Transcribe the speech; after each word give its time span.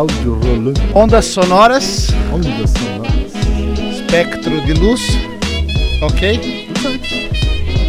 Áudio 0.00 0.40
rolando. 0.42 0.72
Ondas 0.94 1.26
sonoras, 1.26 2.08
Ondas 2.32 2.70
sonoras. 2.70 3.96
espectro 3.98 4.58
de 4.62 4.72
luz, 4.72 5.02
ok? 6.00 6.70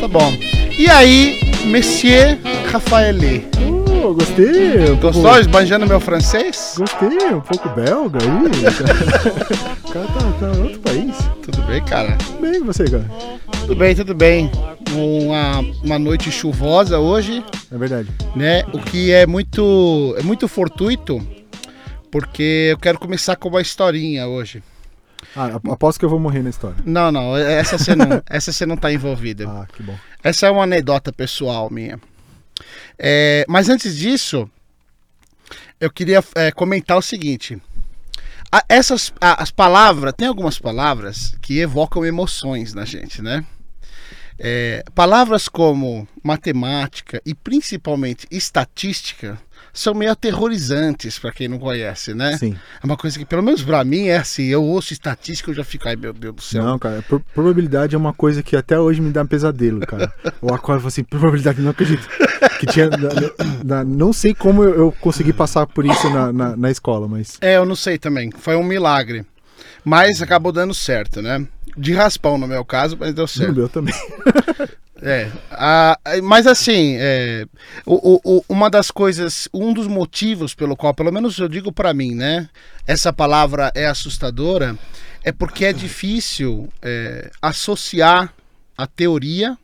Tá 0.01 0.09
bom. 0.09 0.33
E 0.77 0.89
aí, 0.89 1.39
Monsieur 1.67 2.37
Rafaeli? 2.69 3.47
Oh, 4.03 4.13
gostei. 4.13 4.81
um 4.91 4.97
pouco- 4.97 5.21
Gostou 5.21 5.39
esbanjando 5.39 5.87
meu 5.87 6.01
francês? 6.01 6.73
Gostei, 6.77 7.07
um 7.33 7.39
pouco 7.39 7.69
belga 7.69 8.19
aí. 8.21 8.49
o 9.85 9.91
cara 9.93 10.07
tá, 10.07 10.19
tá 10.37 10.57
em 10.57 10.61
outro 10.63 10.79
país. 10.79 11.15
Tudo 11.43 11.61
bem, 11.61 11.81
cara? 11.83 12.17
Tudo 12.17 12.41
bem 12.41 12.61
você, 12.61 12.83
cara? 12.89 13.05
Tudo 13.61 13.75
bem, 13.75 13.95
tudo 13.95 14.13
bem. 14.13 14.51
Uma, 14.93 15.63
uma 15.81 15.97
noite 15.97 16.29
chuvosa 16.29 16.99
hoje, 16.99 17.41
É 17.73 17.77
verdade. 17.77 18.09
né? 18.35 18.63
O 18.73 18.79
que 18.79 19.11
é 19.13 19.25
muito, 19.25 20.13
é 20.19 20.23
muito 20.23 20.49
fortuito, 20.49 21.21
porque 22.11 22.69
eu 22.71 22.77
quero 22.77 22.99
começar 22.99 23.35
com 23.35 23.49
uma 23.49 23.61
historinha 23.61 24.27
hoje. 24.27 24.61
Ah, 25.35 25.45
ap- 25.55 25.67
aposto 25.69 25.99
que 25.99 26.05
eu 26.05 26.09
vou 26.09 26.19
morrer 26.19 26.41
na 26.43 26.49
história. 26.49 26.77
Não, 26.85 27.11
não, 27.11 27.37
essa 27.37 27.77
você 27.77 27.95
não, 27.95 28.21
essa 28.29 28.51
você 28.51 28.65
não 28.65 28.75
tá 28.75 28.91
envolvida. 28.91 29.47
Ah, 29.47 29.65
que 29.71 29.81
bom. 29.81 29.97
Essa 30.23 30.47
é 30.47 30.51
uma 30.51 30.63
anedota 30.63 31.11
pessoal 31.13 31.69
minha. 31.71 31.99
É, 32.97 33.45
mas 33.47 33.69
antes 33.69 33.95
disso, 33.97 34.49
eu 35.79 35.89
queria 35.91 36.23
é, 36.35 36.51
comentar 36.51 36.97
o 36.97 37.01
seguinte. 37.01 37.61
A- 38.51 38.63
essas 38.67 39.13
a- 39.21 39.41
as 39.41 39.49
palavras, 39.51 40.13
tem 40.15 40.27
algumas 40.27 40.59
palavras 40.59 41.35
que 41.41 41.59
evocam 41.59 42.05
emoções 42.05 42.73
na 42.73 42.83
gente, 42.85 43.21
né? 43.21 43.45
É, 44.43 44.83
palavras 44.95 45.47
como 45.47 46.07
matemática 46.23 47.21
e 47.25 47.33
principalmente 47.35 48.25
estatística 48.31 49.39
são 49.73 49.93
meio 49.93 50.11
aterrorizantes 50.11 51.17
para 51.19 51.31
quem 51.31 51.47
não 51.47 51.57
conhece, 51.59 52.13
né? 52.13 52.37
Sim. 52.37 52.55
É 52.81 52.85
uma 52.85 52.97
coisa 52.97 53.17
que, 53.17 53.25
pelo 53.25 53.41
menos 53.43 53.61
para 53.63 53.83
mim, 53.83 54.07
é 54.07 54.17
assim: 54.17 54.43
eu 54.45 54.63
ouço 54.63 54.93
estatística 54.93 55.49
eu 55.51 55.55
já 55.55 55.63
fico, 55.63 55.87
ai 55.87 55.95
meu 55.95 56.13
Deus 56.13 56.35
do 56.35 56.41
céu. 56.41 56.63
Não, 56.63 56.77
cara, 56.79 57.01
pro- 57.01 57.19
probabilidade 57.33 57.95
é 57.95 57.97
uma 57.97 58.13
coisa 58.13 58.43
que 58.43 58.55
até 58.55 58.79
hoje 58.79 59.01
me 59.01 59.11
dá 59.11 59.21
um 59.23 59.27
pesadelo, 59.27 59.79
cara. 59.81 60.11
Eu 60.41 60.53
acordo 60.53 60.85
e 60.85 60.87
assim, 60.87 61.03
probabilidade, 61.03 61.61
não 61.61 61.71
acredito. 61.71 62.07
Que 62.59 62.65
tinha. 62.65 62.89
na- 62.89 63.63
na- 63.63 63.83
não 63.83 64.11
sei 64.13 64.33
como 64.33 64.63
eu, 64.63 64.75
eu 64.75 64.91
consegui 64.99 65.33
passar 65.33 65.65
por 65.67 65.85
isso 65.85 66.09
na, 66.09 66.31
na, 66.33 66.55
na 66.57 66.71
escola, 66.71 67.07
mas. 67.07 67.37
É, 67.41 67.57
eu 67.57 67.65
não 67.65 67.75
sei 67.75 67.97
também. 67.97 68.29
Foi 68.37 68.55
um 68.55 68.63
milagre. 68.63 69.25
Mas 69.83 70.21
acabou 70.21 70.51
dando 70.51 70.73
certo, 70.73 71.21
né? 71.21 71.45
De 71.77 71.93
raspão 71.93 72.37
no 72.37 72.47
meu 72.47 72.63
caso, 72.65 72.97
mas 72.99 73.13
deu 73.13 73.23
No 73.23 73.27
certo. 73.27 73.53
meu 73.55 73.69
também. 73.69 73.93
É. 75.01 75.31
a- 75.49 75.97
mas 76.23 76.45
assim, 76.45 76.95
é, 76.99 77.45
o- 77.85 78.19
o- 78.23 78.45
uma 78.47 78.69
das 78.69 78.91
coisas, 78.91 79.49
um 79.53 79.73
dos 79.73 79.87
motivos 79.87 80.53
pelo 80.53 80.75
qual, 80.75 80.93
pelo 80.93 81.11
menos 81.11 81.37
eu 81.39 81.47
digo 81.47 81.71
pra 81.71 81.93
mim, 81.93 82.13
né? 82.13 82.47
Essa 82.85 83.11
palavra 83.11 83.71
é 83.73 83.87
assustadora, 83.87 84.77
é 85.23 85.31
porque 85.31 85.65
é 85.65 85.73
difícil 85.73 86.69
é, 86.81 87.31
associar 87.41 88.31
a 88.77 88.85
teoria 88.85 89.57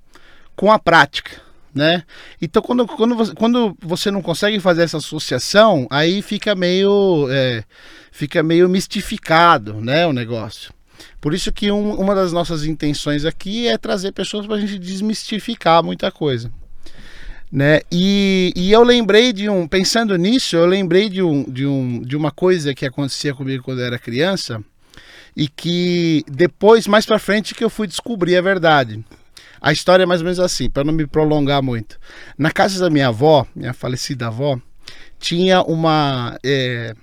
com 0.55 0.71
a 0.71 0.79
prática. 0.79 1.45
Né? 1.75 2.03
Então, 2.41 2.59
quando, 2.59 2.87
quando, 2.87 3.15
você, 3.15 3.35
quando 3.35 3.77
você 3.79 4.09
não 4.09 4.19
consegue 4.23 4.59
fazer 4.59 4.81
essa 4.81 4.97
associação, 4.97 5.85
aí 5.91 6.23
fica 6.23 6.55
meio, 6.55 7.27
é, 7.29 7.63
fica 8.11 8.41
meio 8.41 8.67
mistificado 8.67 9.75
né, 9.79 10.07
o 10.07 10.11
negócio. 10.11 10.73
Por 11.19 11.33
isso 11.33 11.51
que 11.51 11.71
um- 11.71 11.95
uma 11.95 12.13
das 12.15 12.31
nossas 12.31 12.65
intenções 12.65 13.25
aqui 13.25 13.67
é 13.67 13.77
trazer 13.77 14.11
pessoas 14.11 14.45
para 14.45 14.55
a 14.55 14.59
gente 14.59 14.77
desmistificar 14.79 15.83
muita 15.83 16.11
coisa. 16.11 16.51
Né? 17.51 17.81
E, 17.91 18.51
e 18.55 18.71
eu 18.71 18.83
lembrei 18.83 19.31
de 19.31 19.49
um, 19.49 19.67
pensando 19.67 20.17
nisso, 20.17 20.55
eu 20.57 20.65
lembrei 20.65 21.09
de, 21.09 21.21
um, 21.21 21.43
de, 21.43 21.65
um, 21.65 22.01
de 22.01 22.15
uma 22.17 22.29
coisa 22.29 22.73
que 22.73 22.85
acontecia 22.85 23.33
comigo 23.33 23.63
quando 23.63 23.79
eu 23.79 23.85
era 23.85 23.97
criança 23.97 24.61
e 25.35 25.47
que 25.47 26.25
depois, 26.27 26.87
mais 26.87 27.05
para 27.05 27.19
frente, 27.19 27.55
que 27.55 27.63
eu 27.63 27.69
fui 27.69 27.87
descobrir 27.87 28.35
a 28.35 28.41
verdade. 28.41 29.03
A 29.61 29.71
história 29.71 30.03
é 30.03 30.05
mais 30.05 30.21
ou 30.21 30.25
menos 30.25 30.39
assim, 30.39 30.69
para 30.69 30.83
não 30.83 30.93
me 30.93 31.07
prolongar 31.07 31.61
muito. 31.63 31.99
Na 32.37 32.51
casa 32.51 32.79
da 32.79 32.89
minha 32.89 33.07
avó, 33.07 33.45
minha 33.55 33.73
falecida 33.73 34.27
avó, 34.27 34.59
tinha 35.19 35.61
uma. 35.61 36.37
é, 36.43 36.93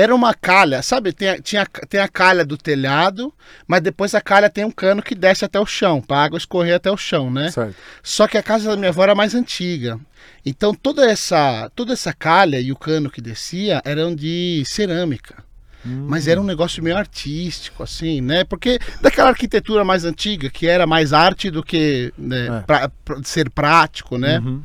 era 0.00 0.14
uma 0.14 0.32
calha, 0.34 0.82
sabe? 0.82 1.12
Tem 1.12 1.28
a, 1.28 1.40
tinha, 1.40 1.66
tem 1.88 2.00
a 2.00 2.08
calha 2.08 2.44
do 2.44 2.56
telhado, 2.56 3.32
mas 3.66 3.80
depois 3.80 4.14
a 4.14 4.20
calha 4.20 4.48
tem 4.50 4.64
um 4.64 4.70
cano 4.70 5.02
que 5.02 5.14
desce 5.14 5.44
até 5.44 5.58
o 5.60 5.66
chão, 5.66 6.00
para 6.00 6.16
a 6.18 6.24
água 6.24 6.38
escorrer 6.38 6.74
até 6.74 6.90
o 6.90 6.96
chão, 6.96 7.30
né? 7.30 7.50
Certo. 7.50 7.74
Só 8.02 8.26
que 8.26 8.38
a 8.38 8.42
casa 8.42 8.70
da 8.70 8.76
minha 8.76 8.88
avó 8.90 9.02
era 9.02 9.14
mais 9.14 9.34
antiga. 9.34 9.98
Então 10.44 10.74
toda 10.74 11.04
essa, 11.10 11.70
toda 11.74 11.92
essa 11.92 12.12
calha 12.12 12.60
e 12.60 12.72
o 12.72 12.76
cano 12.76 13.10
que 13.10 13.20
descia 13.20 13.80
eram 13.84 14.14
de 14.14 14.62
cerâmica. 14.66 15.42
Mas 15.82 16.28
era 16.28 16.38
um 16.38 16.44
negócio 16.44 16.82
meio 16.84 16.94
artístico, 16.98 17.82
assim, 17.82 18.20
né? 18.20 18.44
Porque 18.44 18.78
daquela 19.00 19.30
arquitetura 19.30 19.82
mais 19.82 20.04
antiga, 20.04 20.50
que 20.50 20.66
era 20.66 20.86
mais 20.86 21.14
arte 21.14 21.50
do 21.50 21.62
que 21.62 22.12
né, 22.18 22.58
É. 22.58 22.60
pra- 22.60 22.90
pra 23.02 23.22
ser 23.24 23.48
prático, 23.48 24.18
né? 24.18 24.40
Uhum. 24.40 24.62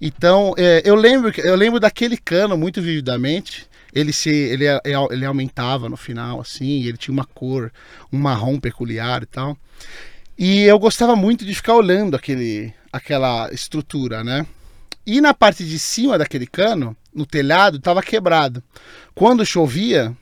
Então, 0.00 0.54
é, 0.56 0.80
eu 0.84 0.94
lembro 0.94 1.32
eu 1.38 1.56
lembro 1.56 1.80
daquele 1.80 2.16
cano 2.16 2.56
muito 2.56 2.80
vividamente. 2.80 3.66
Ele 3.92 4.12
se 4.12 4.30
ele, 4.30 4.64
ele 5.10 5.24
aumentava 5.24 5.88
no 5.88 5.96
final 5.96 6.40
assim, 6.40 6.84
ele 6.84 6.96
tinha 6.96 7.12
uma 7.12 7.24
cor, 7.24 7.70
um 8.12 8.18
marrom 8.18 8.58
peculiar 8.58 9.22
e 9.22 9.26
tal. 9.26 9.56
E 10.38 10.62
eu 10.62 10.78
gostava 10.78 11.14
muito 11.14 11.44
de 11.44 11.54
ficar 11.54 11.74
olhando 11.74 12.16
aquele 12.16 12.72
aquela 12.92 13.50
estrutura, 13.52 14.22
né? 14.24 14.46
E 15.06 15.20
na 15.20 15.34
parte 15.34 15.64
de 15.64 15.78
cima 15.78 16.16
daquele 16.16 16.46
cano, 16.46 16.96
no 17.14 17.26
telhado, 17.26 17.76
estava 17.78 18.02
quebrado. 18.02 18.62
Quando 19.14 19.44
chovia, 19.44 20.16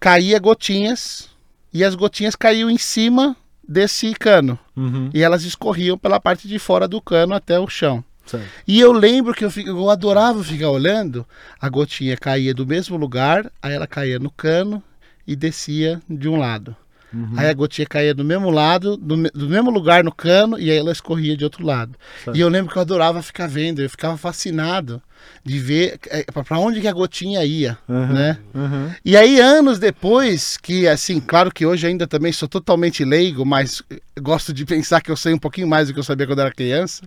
caía 0.00 0.38
gotinhas 0.38 1.28
e 1.72 1.84
as 1.84 1.94
gotinhas 1.94 2.34
caíam 2.34 2.70
em 2.70 2.78
cima 2.78 3.36
desse 3.66 4.12
cano 4.14 4.58
Uhum. 4.76 5.08
e 5.14 5.22
elas 5.22 5.44
escorriam 5.44 5.96
pela 5.96 6.18
parte 6.18 6.48
de 6.48 6.58
fora 6.58 6.88
do 6.88 7.00
cano 7.00 7.32
até 7.34 7.58
o 7.60 7.68
chão. 7.68 8.04
Certo. 8.26 8.46
E 8.66 8.80
eu 8.80 8.92
lembro 8.92 9.34
que 9.34 9.44
eu, 9.44 9.50
eu 9.66 9.90
adorava 9.90 10.42
ficar 10.42 10.70
olhando, 10.70 11.26
a 11.60 11.68
gotinha 11.68 12.16
caía 12.16 12.54
do 12.54 12.66
mesmo 12.66 12.96
lugar, 12.96 13.50
aí 13.62 13.74
ela 13.74 13.86
caía 13.86 14.18
no 14.18 14.30
cano 14.30 14.82
e 15.26 15.36
descia 15.36 16.00
de 16.08 16.28
um 16.28 16.36
lado. 16.36 16.74
Uhum. 17.12 17.34
Aí 17.36 17.48
a 17.48 17.54
gotinha 17.54 17.86
caía 17.86 18.12
do 18.12 18.24
mesmo 18.24 18.50
lado, 18.50 18.96
do, 18.96 19.16
do 19.30 19.48
mesmo 19.48 19.70
lugar 19.70 20.02
no 20.02 20.12
cano, 20.12 20.58
e 20.58 20.70
aí 20.70 20.76
ela 20.76 20.90
escorria 20.90 21.36
de 21.36 21.44
outro 21.44 21.64
lado. 21.64 21.94
Certo. 22.24 22.36
E 22.36 22.40
eu 22.40 22.48
lembro 22.48 22.72
que 22.72 22.78
eu 22.78 22.82
adorava 22.82 23.22
ficar 23.22 23.46
vendo, 23.46 23.80
eu 23.80 23.88
ficava 23.88 24.16
fascinado 24.16 25.00
de 25.44 25.58
ver 25.58 25.98
é, 26.08 26.24
para 26.24 26.58
onde 26.58 26.80
que 26.80 26.88
a 26.88 26.92
gotinha 26.92 27.44
ia, 27.44 27.78
Uhum. 27.88 28.12
né? 28.12 28.38
Uhum. 28.52 28.90
E 29.04 29.16
aí, 29.16 29.40
anos 29.40 29.78
depois, 29.78 30.56
que 30.56 30.88
assim, 30.88 31.20
claro 31.20 31.52
que 31.52 31.64
hoje 31.64 31.86
ainda 31.86 32.06
também 32.06 32.32
sou 32.32 32.48
totalmente 32.48 33.04
leigo, 33.04 33.44
mas 33.46 33.80
gosto 34.20 34.52
de 34.52 34.64
pensar 34.64 35.00
que 35.00 35.10
eu 35.10 35.16
sei 35.16 35.32
um 35.32 35.38
pouquinho 35.38 35.68
mais 35.68 35.86
do 35.88 35.94
que 35.94 36.00
eu 36.00 36.04
sabia 36.04 36.26
quando 36.26 36.40
era 36.40 36.52
criança. 36.52 37.02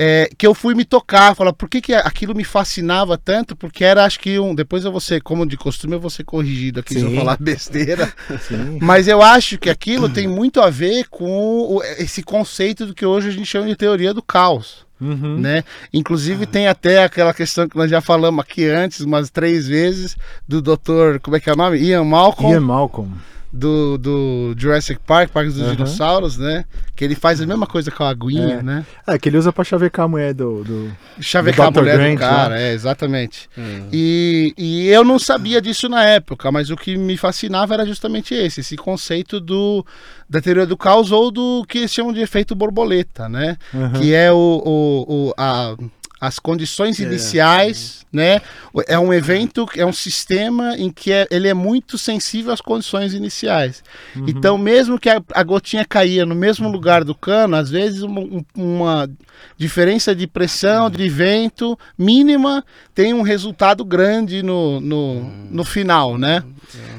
É, 0.00 0.30
que 0.38 0.46
eu 0.46 0.54
fui 0.54 0.76
me 0.76 0.84
tocar, 0.84 1.34
falar 1.34 1.52
por 1.52 1.68
que, 1.68 1.80
que 1.80 1.92
aquilo 1.92 2.32
me 2.32 2.44
fascinava 2.44 3.18
tanto, 3.18 3.56
porque 3.56 3.84
era, 3.84 4.04
acho 4.04 4.20
que 4.20 4.38
um. 4.38 4.54
Depois 4.54 4.84
eu 4.84 4.92
vou 4.92 5.00
ser, 5.00 5.20
como 5.20 5.44
de 5.44 5.56
costume, 5.56 5.94
eu 5.94 6.00
vou 6.00 6.08
ser 6.08 6.22
corrigido 6.22 6.78
aqui 6.78 6.94
se 6.94 7.00
eu 7.00 7.10
Sim. 7.10 7.16
falar 7.16 7.36
besteira. 7.40 8.12
Sim. 8.46 8.78
Mas 8.80 9.08
eu 9.08 9.20
acho 9.20 9.58
que 9.58 9.68
aquilo 9.68 10.08
tem 10.08 10.28
muito 10.28 10.60
a 10.60 10.70
ver 10.70 11.08
com 11.08 11.80
esse 11.98 12.22
conceito 12.22 12.86
do 12.86 12.94
que 12.94 13.04
hoje 13.04 13.28
a 13.28 13.32
gente 13.32 13.46
chama 13.46 13.66
de 13.66 13.74
teoria 13.74 14.14
do 14.14 14.22
caos 14.22 14.86
Uhum. 15.00 15.38
né? 15.38 15.62
Inclusive 15.92 16.44
tem 16.44 16.66
até 16.66 17.04
aquela 17.04 17.32
questão 17.32 17.68
que 17.68 17.76
nós 17.76 17.90
já 17.90 18.00
falamos 18.00 18.40
aqui 18.44 18.66
antes, 18.66 19.00
umas 19.00 19.30
três 19.30 19.66
vezes, 19.66 20.16
do 20.46 20.60
doutor, 20.60 21.20
como 21.20 21.36
é 21.36 21.40
que 21.40 21.48
é 21.48 21.52
o 21.52 21.56
nome? 21.56 21.78
Ian 21.78 22.04
Malcolm, 22.04 22.52
Ian 22.52 22.60
Malcolm. 22.60 23.12
Do, 23.52 23.96
do 23.96 24.54
Jurassic 24.58 25.00
Park, 25.06 25.30
Parque 25.30 25.50
dos 25.50 25.60
Aham. 25.62 25.72
Dinossauros, 25.74 26.36
né? 26.36 26.64
Que 26.94 27.04
ele 27.04 27.14
faz 27.14 27.40
a 27.40 27.46
mesma 27.46 27.66
coisa 27.66 27.90
com 27.90 28.04
a 28.04 28.10
aguinha, 28.10 28.58
É. 28.58 28.62
né? 28.62 28.86
É, 29.06 29.18
que 29.18 29.28
ele 29.28 29.38
usa 29.38 29.52
pra 29.52 29.64
chavecar 29.64 30.04
a 30.04 30.08
mulher 30.08 30.34
do. 30.34 30.62
do... 30.64 30.92
Chavecar 31.20 31.66
a 31.66 31.70
Do 31.70 31.74
Dr. 31.74 31.80
mulher 31.80 31.96
Grant, 31.96 32.14
do 32.16 32.18
cara, 32.20 32.60
é, 32.60 32.72
exatamente. 32.72 33.48
É. 33.56 33.82
E, 33.92 34.52
e 34.58 34.88
eu 34.88 35.02
não 35.04 35.18
sabia 35.18 35.60
disso 35.62 35.88
na 35.88 36.04
época, 36.04 36.52
mas 36.52 36.68
o 36.70 36.76
que 36.76 36.96
me 36.96 37.16
fascinava 37.16 37.74
era 37.74 37.86
justamente 37.86 38.34
esse, 38.34 38.60
esse 38.60 38.76
conceito 38.76 39.40
do, 39.40 39.84
da 40.28 40.40
teoria 40.40 40.66
do 40.66 40.76
caos 40.76 41.10
ou 41.10 41.30
do 41.30 41.64
que 41.68 41.78
eles 41.78 41.92
chamam 41.92 42.12
de 42.12 42.20
efeito 42.20 42.54
borboleta, 42.54 43.28
né? 43.28 43.56
Uhum. 43.72 43.92
que 43.92 44.12
é 44.14 44.30
o, 44.30 44.36
o, 44.36 45.28
o- 45.28 45.34
a- 45.38 45.74
as 46.20 46.38
condições 46.38 46.98
É, 47.00 47.04
iniciais, 47.04 48.04
né? 48.12 48.40
É 48.86 48.98
um 48.98 49.12
evento, 49.12 49.66
é 49.76 49.84
um 49.86 49.92
sistema 49.92 50.76
em 50.76 50.90
que 50.90 51.12
é- 51.12 51.26
ele 51.30 51.46
é 51.48 51.54
muito 51.54 51.96
sensível 51.96 52.52
às 52.52 52.60
condições 52.60 53.14
iniciais. 53.14 53.82
Uhum. 54.16 54.24
Então, 54.28 54.58
mesmo 54.58 54.98
que 54.98 55.08
a, 55.08 55.22
a 55.34 55.42
gotinha 55.42 55.84
caía 55.84 56.24
no 56.26 56.34
mesmo 56.34 56.68
lugar 56.68 57.04
do 57.04 57.14
cano, 57.14 57.54
às 57.56 57.70
vezes 57.70 58.02
uma, 58.02 58.20
um- 58.20 58.44
uma 58.54 59.08
diferença 59.56 60.14
de 60.14 60.26
pressão, 60.26 60.90
de 60.90 61.08
vento 61.08 61.78
mínima 61.96 62.64
tem 62.94 63.14
um 63.14 63.22
resultado 63.22 63.84
grande 63.84 64.42
no, 64.42 64.80
no, 64.80 65.22
no 65.50 65.64
final, 65.64 66.18
né? 66.18 66.42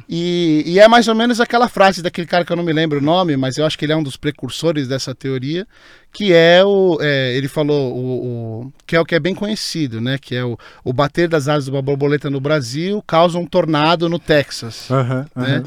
E, 0.07 0.63
e 0.65 0.79
é 0.79 0.87
mais 0.87 1.07
ou 1.07 1.15
menos 1.15 1.39
aquela 1.39 1.67
frase 1.69 2.01
daquele 2.01 2.27
cara 2.27 2.43
que 2.43 2.51
eu 2.51 2.57
não 2.57 2.63
me 2.63 2.73
lembro 2.73 2.99
o 2.99 3.01
nome, 3.01 3.37
mas 3.37 3.57
eu 3.57 3.65
acho 3.65 3.77
que 3.77 3.85
ele 3.85 3.93
é 3.93 3.95
um 3.95 4.03
dos 4.03 4.17
precursores 4.17 4.87
dessa 4.87 5.13
teoria, 5.13 5.67
que 6.11 6.33
é 6.33 6.63
o. 6.65 6.97
é, 7.01 7.35
ele 7.35 7.47
falou 7.47 7.93
o, 7.95 7.99
o- 8.65 8.73
que 8.87 8.95
é 8.95 8.99
o 8.99 9.05
que 9.05 9.13
é 9.15 9.19
bem 9.19 9.35
conhecido, 9.35 10.01
né? 10.01 10.17
Que 10.19 10.35
é 10.35 10.43
o, 10.43 10.57
o 10.83 10.91
bater 10.91 11.27
das 11.27 11.47
asas 11.47 11.65
de 11.65 11.71
uma 11.71 11.81
borboleta 11.81 12.29
no 12.29 12.39
Brasil 12.39 13.03
causa 13.05 13.37
um 13.37 13.45
tornado 13.45 14.09
no 14.09 14.17
Texas. 14.17 14.89
Aham, 14.89 15.27
Né? 15.35 15.57
aham. 15.57 15.63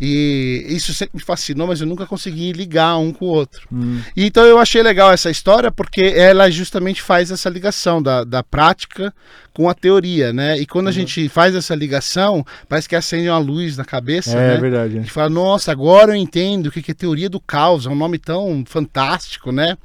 E 0.00 0.66
isso 0.68 0.92
sempre 0.92 1.18
me 1.18 1.22
fascinou, 1.22 1.66
mas 1.66 1.80
eu 1.80 1.86
nunca 1.86 2.06
consegui 2.06 2.52
ligar 2.52 2.96
um 2.96 3.12
com 3.12 3.26
o 3.26 3.28
outro. 3.28 3.66
Hum. 3.72 4.00
E 4.16 4.26
então 4.26 4.44
eu 4.44 4.58
achei 4.58 4.82
legal 4.82 5.12
essa 5.12 5.30
história 5.30 5.70
porque 5.70 6.02
ela 6.02 6.50
justamente 6.50 7.00
faz 7.00 7.30
essa 7.30 7.48
ligação 7.48 8.02
da, 8.02 8.24
da 8.24 8.42
prática 8.42 9.14
com 9.52 9.68
a 9.68 9.74
teoria, 9.74 10.32
né? 10.32 10.58
E 10.58 10.66
quando 10.66 10.88
a 10.88 10.92
gente 10.92 11.28
faz 11.28 11.54
essa 11.54 11.74
ligação, 11.74 12.44
parece 12.68 12.88
que 12.88 12.96
acende 12.96 13.28
uma 13.28 13.38
luz 13.38 13.76
na 13.76 13.84
cabeça, 13.84 14.36
É, 14.36 14.54
né? 14.54 14.56
verdade. 14.56 14.98
A 14.98 15.00
gente 15.00 15.12
fala, 15.12 15.30
nossa, 15.30 15.70
agora 15.70 16.12
eu 16.12 16.16
entendo 16.16 16.66
o 16.66 16.70
que 16.72 16.82
que 16.82 16.90
é 16.90 16.94
teoria 16.94 17.30
do 17.30 17.38
caos, 17.38 17.86
é 17.86 17.88
um 17.88 17.94
nome 17.94 18.18
tão 18.18 18.64
fantástico, 18.66 19.52
né? 19.52 19.78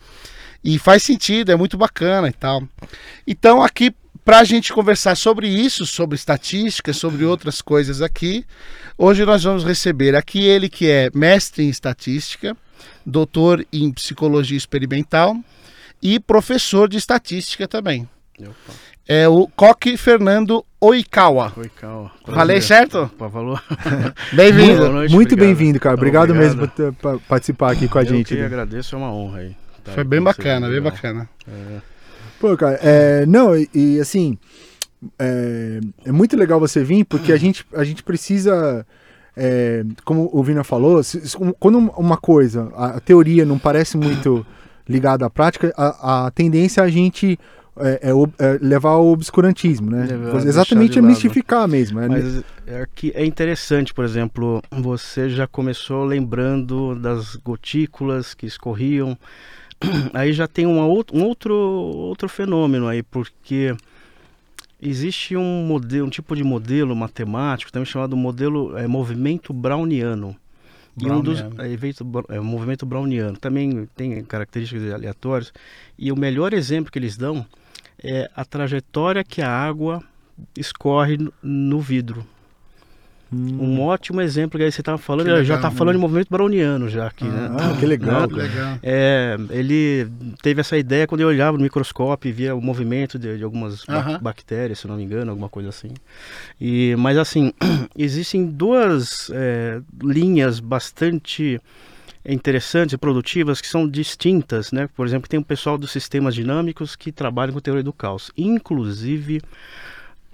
E 0.63 0.77
faz 0.79 1.03
sentido, 1.03 1.51
é 1.51 1.55
muito 1.55 1.77
bacana 1.77 2.27
e 2.27 2.33
tal. 2.33 2.63
Então, 3.25 3.61
aqui, 3.61 3.93
para 4.29 4.41
a 4.41 4.43
gente 4.43 4.71
conversar 4.71 5.15
sobre 5.17 5.47
isso, 5.47 5.87
sobre 5.87 6.15
estatística, 6.15 6.93
sobre 6.93 7.25
outras 7.25 7.63
coisas 7.63 7.99
aqui, 7.99 8.45
hoje 8.95 9.25
nós 9.25 9.43
vamos 9.43 9.63
receber 9.63 10.15
aqui 10.15 10.45
ele 10.45 10.69
que 10.69 10.87
é 10.87 11.09
mestre 11.15 11.63
em 11.63 11.69
estatística, 11.69 12.55
doutor 13.03 13.65
em 13.73 13.91
psicologia 13.91 14.55
experimental 14.55 15.35
e 15.99 16.19
professor 16.19 16.87
de 16.87 16.95
estatística 16.95 17.67
também. 17.67 18.07
Opa. 18.39 18.53
É 19.07 19.27
o 19.27 19.47
Coque 19.55 19.97
Fernando 19.97 20.63
Oikawa. 20.79 21.51
Oi, 21.57 21.71
Cal. 21.75 22.11
Falei 22.23 22.61
certo? 22.61 23.09
Falou. 23.17 23.59
Bem-vindo. 24.31 24.77
Boa 24.77 24.89
noite, 24.91 25.11
Muito 25.11 25.33
obrigado. 25.33 25.47
bem-vindo, 25.57 25.79
cara. 25.79 25.95
Obrigado, 25.95 26.29
Obrigado. 26.29 26.55
mesmo 26.55 26.67
por 26.67 27.09
ter- 27.09 27.19
participar 27.27 27.71
aqui 27.71 27.87
com 27.87 27.97
a 27.97 28.03
Eu 28.03 28.09
gente. 28.09 28.27
que 28.35 28.39
né? 28.39 28.45
agradeço, 28.45 28.93
é 28.93 28.97
uma 28.99 29.11
honra 29.11 29.39
aí. 29.39 29.55
tá 29.83 29.93
Foi 29.93 30.03
bem 30.03 30.21
bacana, 30.21 30.67
bem 30.67 30.75
legal. 30.75 30.91
bacana. 30.91 31.27
É, 31.47 31.81
Pô, 32.39 32.55
cara, 32.57 32.79
é, 32.81 33.25
não, 33.25 33.55
e, 33.55 33.69
e, 33.73 33.99
assim, 33.99 34.37
é, 35.17 35.79
é 36.05 36.11
muito 36.11 36.35
legal 36.37 36.59
você 36.59 36.83
vir, 36.83 37.03
porque 37.05 37.31
a 37.33 37.37
gente, 37.37 37.65
a 37.73 37.83
gente 37.83 38.01
precisa, 38.03 38.85
é, 39.35 39.83
como 40.05 40.29
o 40.31 40.43
Vina 40.43 40.63
falou, 40.63 41.03
se- 41.03 41.27
se- 41.27 41.37
quando 41.59 41.77
uma 41.77 42.17
coisa, 42.17 42.71
a, 42.75 42.97
a 42.97 42.99
teoria 42.99 43.45
não 43.45 43.57
parece 43.59 43.97
muito 43.97 44.45
ligada 44.87 45.25
à 45.25 45.29
prática, 45.29 45.73
a, 45.77 46.25
a 46.27 46.31
tendência 46.31 46.81
é 46.81 46.83
a 46.85 46.89
gente 46.89 47.37
é, 47.77 48.09
é 48.09 48.45
é 48.45 48.59
levar 48.61 48.89
ao 48.89 49.07
obscurantismo, 49.07 49.89
né? 49.89 50.05
Levar, 50.05 50.45
Exatamente 50.45 50.99
lado. 50.99 51.07
mistificar 51.07 51.67
mesmo. 51.67 51.99
é- 52.01 52.07
Mas 52.09 52.43
é, 52.67 52.85
que 52.93 53.11
é 53.15 53.25
interessante, 53.25 53.93
por 53.93 54.03
exemplo, 54.03 54.61
você 54.71 55.29
já 55.29 55.47
começou 55.47 56.03
lembrando 56.03 56.95
das 56.95 57.35
gotículas 57.35 58.33
que 58.33 58.45
escorriam. 58.45 59.17
Aí 60.13 60.33
já 60.33 60.47
tem 60.47 60.65
uma 60.65 60.83
out- 60.83 61.15
um 61.15 61.23
outro, 61.23 61.53
outro 61.55 62.27
fenômeno 62.27 62.87
aí, 62.87 63.01
porque 63.01 63.73
existe 64.81 65.35
um 65.37 65.63
modelo, 65.65 66.05
um 66.07 66.09
tipo 66.09 66.35
de 66.35 66.43
modelo 66.43 66.95
matemático, 66.95 67.71
também 67.71 67.85
chamado 67.85 68.15
modelo 68.17 68.77
é, 68.77 68.87
movimento 68.87 69.53
browniano. 69.53 70.35
E 71.01 71.05
um 71.09 71.21
dos 71.21 71.39
é, 71.59 71.71
evento 71.71 72.05
é, 72.29 72.39
movimento 72.41 72.85
browniano 72.85 73.37
também 73.37 73.87
tem 73.95 74.21
características 74.23 74.91
aleatórias. 74.91 75.53
E 75.97 76.11
o 76.11 76.15
melhor 76.15 76.53
exemplo 76.53 76.91
que 76.91 76.99
eles 76.99 77.15
dão 77.15 77.45
é 78.03 78.29
a 78.35 78.43
trajetória 78.43 79.23
que 79.23 79.41
a 79.41 79.49
água 79.49 80.03
escorre 80.57 81.17
no 81.41 81.79
vidro. 81.79 82.25
Hum. 83.31 83.57
Um 83.59 83.81
ótimo 83.81 84.21
exemplo 84.21 84.57
que 84.57 84.63
aí 84.65 84.71
você 84.71 84.81
estava 84.81 84.97
falando, 84.97 85.25
Que 85.27 85.31
já 85.31 85.37
legal, 85.39 85.55
está 85.57 85.69
né? 85.69 85.75
falando 85.75 85.95
de 85.95 86.01
movimento 86.01 86.29
browniano 86.31 86.89
já 86.89 87.05
aqui, 87.07 87.25
né? 87.25 87.47
Ah, 87.51 87.75
que 87.77 87.85
legal, 87.85 88.21
Né? 88.27 88.43
Legal. 88.43 88.79
É, 88.81 89.37
ele 89.51 90.07
teve 90.41 90.61
essa 90.61 90.77
ideia 90.77 91.05
quando 91.05 91.21
eu 91.21 91.27
olhava 91.27 91.55
no 91.55 91.63
microscópio 91.63 92.29
e 92.29 92.31
via 92.31 92.55
o 92.55 92.61
movimento 92.61 93.19
de, 93.19 93.37
de 93.37 93.43
algumas 93.43 93.85
ba- 93.85 93.99
Aham. 93.99 94.19
bactérias, 94.19 94.79
se 94.79 94.87
não 94.87 94.97
me 94.97 95.03
engano, 95.03 95.29
alguma 95.29 95.47
coisa 95.49 95.69
assim. 95.69 95.89
E, 96.59 96.95
mas 96.97 97.17
assim, 97.17 97.53
existem 97.95 98.45
duas 98.47 99.29
é, 99.31 99.79
linhas 100.01 100.59
bastante 100.59 101.61
interessantes 102.25 102.93
e 102.93 102.97
produtivas 102.97 103.61
que 103.61 103.67
são 103.67 103.87
distintas, 103.87 104.71
né? 104.71 104.89
Por 104.95 105.05
exemplo, 105.07 105.29
tem 105.29 105.39
o 105.39 105.43
pessoal 105.43 105.77
dos 105.77 105.91
sistemas 105.91 106.35
dinâmicos 106.35 106.95
que 106.95 107.11
trabalham 107.11 107.53
com 107.53 107.59
teoria 107.59 107.83
do 107.83 107.93
caos. 107.93 108.31
Inclusive, 108.37 109.41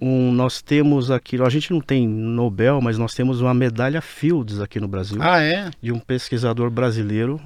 um, 0.01 0.31
nós 0.31 0.61
temos 0.61 1.09
aqui, 1.09 1.41
a 1.41 1.49
gente 1.49 1.71
não 1.71 1.79
tem 1.81 2.07
Nobel, 2.07 2.81
mas 2.81 2.97
nós 2.97 3.13
temos 3.13 3.41
uma 3.41 3.53
medalha 3.53 4.01
Fields 4.01 4.59
aqui 4.59 4.79
no 4.79 4.87
Brasil 4.87 5.17
Ah, 5.21 5.41
é? 5.41 5.71
de 5.81 5.91
um 5.91 5.99
pesquisador 5.99 6.69
brasileiro, 6.69 7.39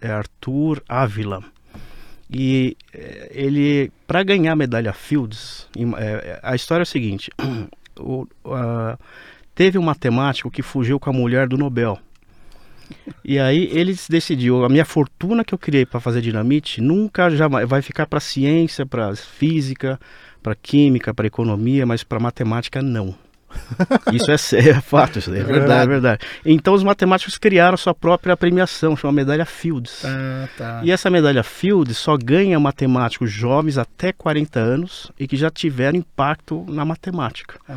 é 0.00 0.10
Arthur 0.10 0.82
Ávila. 0.88 1.42
E 2.30 2.76
eh, 2.92 3.30
ele, 3.32 3.92
para 4.06 4.22
ganhar 4.22 4.52
a 4.52 4.56
medalha 4.56 4.92
Fields, 4.92 5.68
em- 5.76 5.92
eh, 5.96 6.40
a 6.42 6.54
história 6.54 6.82
é 6.82 6.84
a 6.84 6.86
seguinte: 6.86 7.30
o- 8.00 8.26
a- 8.46 8.98
teve 9.54 9.78
um 9.78 9.82
matemático 9.82 10.50
que 10.50 10.62
fugiu 10.62 10.98
com 10.98 11.10
a 11.10 11.12
mulher 11.12 11.46
do 11.48 11.56
Nobel. 11.58 11.98
E 13.24 13.38
aí 13.38 13.70
ele 13.72 13.96
decidiu, 14.10 14.66
a 14.66 14.68
minha 14.68 14.84
fortuna 14.84 15.42
que 15.42 15.54
eu 15.54 15.58
criei 15.58 15.86
para 15.86 15.98
fazer 15.98 16.20
dinamite 16.20 16.82
nunca 16.82 17.30
jamais 17.30 17.66
vai 17.66 17.80
ficar 17.80 18.06
para 18.06 18.20
ciência, 18.20 18.84
para 18.84 19.16
física, 19.16 19.98
para 20.42 20.54
química, 20.54 21.14
para 21.14 21.26
economia, 21.26 21.86
mas 21.86 22.04
para 22.04 22.20
matemática 22.20 22.82
não. 22.82 23.14
Isso 24.12 24.30
é, 24.30 24.34
é 24.70 24.80
fato, 24.80 25.18
isso 25.18 25.30
daí, 25.30 25.40
é, 25.40 25.42
É 25.42 25.44
verdade. 25.44 25.66
verdade. 25.68 25.84
é 25.84 25.86
verdade. 25.86 26.26
Então 26.44 26.74
os 26.74 26.82
matemáticos 26.82 27.36
criaram 27.38 27.76
sua 27.76 27.94
própria 27.94 28.36
premiação, 28.36 28.96
chama 28.96 29.12
medalha 29.12 29.44
Fields. 29.44 30.02
Tá, 30.02 30.48
tá. 30.56 30.80
E 30.84 30.90
essa 30.90 31.10
medalha 31.10 31.42
Fields 31.42 31.96
só 31.96 32.16
ganha 32.16 32.58
matemáticos 32.60 33.30
jovens 33.30 33.78
até 33.78 34.12
40 34.12 34.58
anos 34.60 35.10
e 35.18 35.26
que 35.26 35.36
já 35.36 35.50
tiveram 35.50 35.98
impacto 35.98 36.64
na 36.68 36.84
matemática. 36.84 37.58
Ah, 37.68 37.74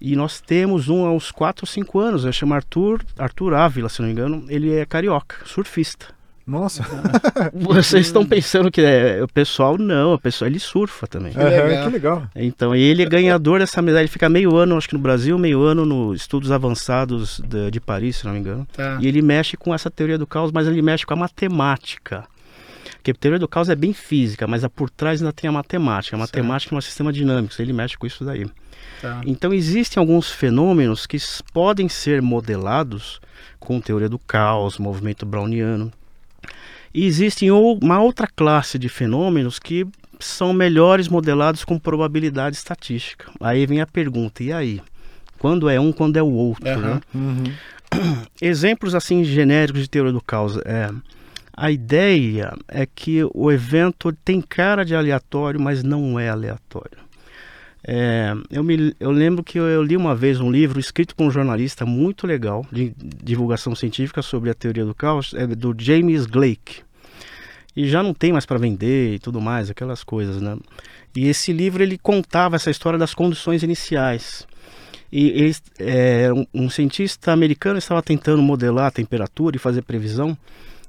E 0.00 0.14
nós 0.16 0.40
temos 0.40 0.88
um 0.88 1.04
aos 1.06 1.30
4 1.30 1.64
ou 1.64 1.68
5 1.68 1.98
anos, 1.98 2.24
ele 2.24 2.32
chama 2.32 2.56
Arthur, 2.56 3.02
Arthur 3.18 3.54
Ávila, 3.54 3.88
se 3.88 4.00
não 4.00 4.06
me 4.06 4.12
engano, 4.12 4.44
ele 4.48 4.74
é 4.74 4.84
carioca, 4.86 5.36
surfista. 5.44 6.17
Nossa, 6.48 6.82
Vocês 7.52 8.06
estão 8.06 8.24
pensando 8.24 8.70
que 8.70 8.80
é 8.80 9.22
o 9.22 9.28
pessoal 9.28 9.76
não, 9.76 10.14
o 10.14 10.18
pessoal 10.18 10.48
ele 10.48 10.58
surfa 10.58 11.06
também. 11.06 11.32
Que 11.32 11.38
legal. 11.38 11.84
que 11.84 11.92
legal. 11.92 12.22
Então, 12.34 12.74
e 12.74 12.80
ele 12.80 13.02
é 13.02 13.06
ganhador 13.06 13.60
dessa 13.60 13.82
medalha, 13.82 14.00
ele 14.02 14.08
fica 14.08 14.30
meio 14.30 14.56
ano, 14.56 14.76
acho 14.76 14.88
que 14.88 14.94
no 14.94 15.00
Brasil, 15.00 15.38
meio 15.38 15.62
ano 15.62 15.84
no 15.84 16.14
Estudos 16.14 16.50
Avançados 16.50 17.40
de, 17.46 17.70
de 17.70 17.80
Paris, 17.80 18.16
se 18.16 18.24
não 18.24 18.32
me 18.32 18.38
engano. 18.38 18.66
tá. 18.72 18.98
E 19.00 19.06
ele 19.06 19.20
mexe 19.20 19.58
com 19.58 19.74
essa 19.74 19.90
teoria 19.90 20.16
do 20.16 20.26
caos, 20.26 20.50
mas 20.50 20.66
ele 20.66 20.80
mexe 20.80 21.04
com 21.04 21.12
a 21.12 21.16
matemática. 21.16 22.24
Porque 22.94 23.10
a 23.10 23.14
teoria 23.14 23.38
do 23.38 23.46
caos 23.46 23.68
é 23.68 23.76
bem 23.76 23.92
física, 23.92 24.46
mas 24.46 24.64
a 24.64 24.70
por 24.70 24.88
trás 24.88 25.20
ainda 25.20 25.32
tem 25.32 25.48
a 25.48 25.52
matemática. 25.52 26.16
A 26.16 26.18
matemática 26.18 26.74
é 26.74 26.78
um 26.78 26.80
sistema 26.80 27.12
dinâmico, 27.12 27.54
ele 27.60 27.74
mexe 27.74 27.96
com 27.96 28.06
isso 28.06 28.24
daí. 28.24 28.46
tá. 29.02 29.20
Então 29.26 29.52
existem 29.52 30.00
alguns 30.00 30.30
fenômenos 30.30 31.06
que 31.06 31.18
podem 31.52 31.88
ser 31.90 32.22
modelados 32.22 33.20
com 33.60 33.80
teoria 33.80 34.08
do 34.08 34.18
caos, 34.18 34.78
movimento 34.78 35.26
browniano. 35.26 35.92
E 36.92 37.04
existem 37.04 37.50
uma 37.50 38.00
outra 38.00 38.26
classe 38.26 38.78
de 38.78 38.88
fenômenos 38.88 39.58
que 39.58 39.86
são 40.18 40.52
melhores 40.52 41.08
modelados 41.08 41.64
com 41.64 41.78
probabilidade 41.78 42.56
estatística. 42.56 43.30
Aí 43.40 43.66
vem 43.66 43.80
a 43.80 43.86
pergunta, 43.86 44.42
e 44.42 44.52
aí? 44.52 44.80
Quando 45.38 45.68
é 45.68 45.78
um, 45.78 45.92
quando 45.92 46.16
é 46.16 46.22
o 46.22 46.30
outro? 46.30 46.68
Aham. 46.68 46.94
né? 46.94 47.00
Uhum. 47.14 47.44
Exemplos 48.42 48.94
assim 48.94 49.22
genéricos 49.24 49.82
de 49.82 49.88
teoria 49.88 50.12
do 50.12 50.20
caos. 50.20 50.56
É, 50.64 50.90
a 51.56 51.70
ideia 51.70 52.52
é 52.66 52.86
que 52.86 53.20
o 53.34 53.50
evento 53.50 54.12
tem 54.24 54.40
cara 54.40 54.84
de 54.84 54.94
aleatório, 54.94 55.60
mas 55.60 55.82
não 55.82 56.18
é 56.18 56.28
aleatório. 56.28 57.07
É, 57.84 58.34
eu, 58.50 58.62
me, 58.64 58.94
eu 58.98 59.10
lembro 59.10 59.42
que 59.44 59.58
eu, 59.58 59.64
eu 59.64 59.82
li 59.82 59.96
uma 59.96 60.14
vez 60.14 60.40
um 60.40 60.50
livro 60.50 60.80
escrito 60.80 61.14
por 61.14 61.24
um 61.24 61.30
jornalista 61.30 61.86
muito 61.86 62.26
legal 62.26 62.66
de 62.72 62.92
divulgação 63.22 63.74
científica 63.74 64.20
sobre 64.20 64.50
a 64.50 64.54
teoria 64.54 64.84
do 64.84 64.94
caos, 64.94 65.32
é 65.34 65.46
do 65.46 65.74
James 65.78 66.26
Blake. 66.26 66.82
E 67.76 67.88
já 67.88 68.02
não 68.02 68.12
tem 68.12 68.32
mais 68.32 68.44
para 68.44 68.58
vender 68.58 69.14
e 69.14 69.18
tudo 69.18 69.40
mais, 69.40 69.70
aquelas 69.70 70.02
coisas, 70.02 70.40
né? 70.42 70.56
E 71.14 71.28
esse 71.28 71.52
livro 71.52 71.82
ele 71.82 71.96
contava 71.96 72.56
essa 72.56 72.70
história 72.70 72.98
das 72.98 73.14
condições 73.14 73.62
iniciais. 73.62 74.46
E 75.10 75.28
eles, 75.28 75.62
é, 75.78 76.32
um, 76.32 76.46
um 76.52 76.70
cientista 76.70 77.32
americano 77.32 77.78
estava 77.78 78.02
tentando 78.02 78.42
modelar 78.42 78.86
a 78.86 78.90
temperatura 78.90 79.56
e 79.56 79.58
fazer 79.58 79.82
previsão. 79.82 80.36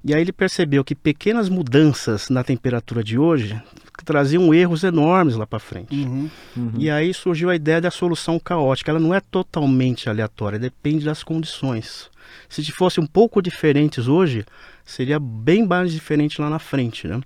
E 0.04 0.14
aí 0.14 0.22
ele 0.22 0.32
percebeu 0.32 0.84
que 0.84 0.96
pequenas 0.96 1.50
mudanças 1.50 2.30
na 2.30 2.44
temperatura 2.44 3.04
de 3.04 3.18
hoje 3.18 3.62
traziam 4.06 4.54
erros 4.54 4.84
enormes 4.84 5.36
lá 5.36 5.46
para 5.46 5.60
frente. 5.60 5.94
Uhum. 5.94 6.30
Uhum. 6.56 6.72
E 6.78 6.90
aí 6.90 7.14
surgiu 7.14 7.50
a 7.50 7.56
ideia 7.56 7.82
da 7.82 7.92
solução 7.92 8.40
caótica. 8.40 8.92
Ela 8.92 9.00
não 9.00 9.14
é 9.14 9.20
totalmente 9.20 10.10
aleatória, 10.10 10.58
depende 10.58 11.06
das 11.06 11.22
condições. 11.22 12.10
Se 12.48 12.64
fosse 12.72 13.00
um 13.00 13.06
pouco 13.06 13.42
diferentes 13.42 14.08
hoje, 14.08 14.46
seria 14.86 15.20
bem 15.20 15.66
mais 15.68 15.92
diferente 15.92 16.40
lá 16.42 16.50
na 16.50 16.60
frente, 16.60 17.08
né? 17.08 17.20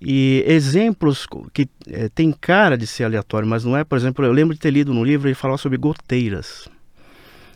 E 0.00 0.44
exemplos 0.46 1.26
que 1.52 1.68
eh, 1.88 2.08
tem 2.14 2.32
cara 2.32 2.76
de 2.76 2.86
ser 2.86 3.04
aleatório, 3.04 3.46
mas 3.46 3.64
não 3.64 3.76
é, 3.76 3.84
por 3.84 3.98
exemplo, 3.98 4.24
eu 4.24 4.32
lembro 4.32 4.54
de 4.54 4.60
ter 4.60 4.70
lido 4.70 4.94
no 4.94 5.04
livro 5.04 5.28
ele 5.28 5.34
falava 5.34 5.58
sobre 5.58 5.76
goteiras. 5.76 6.68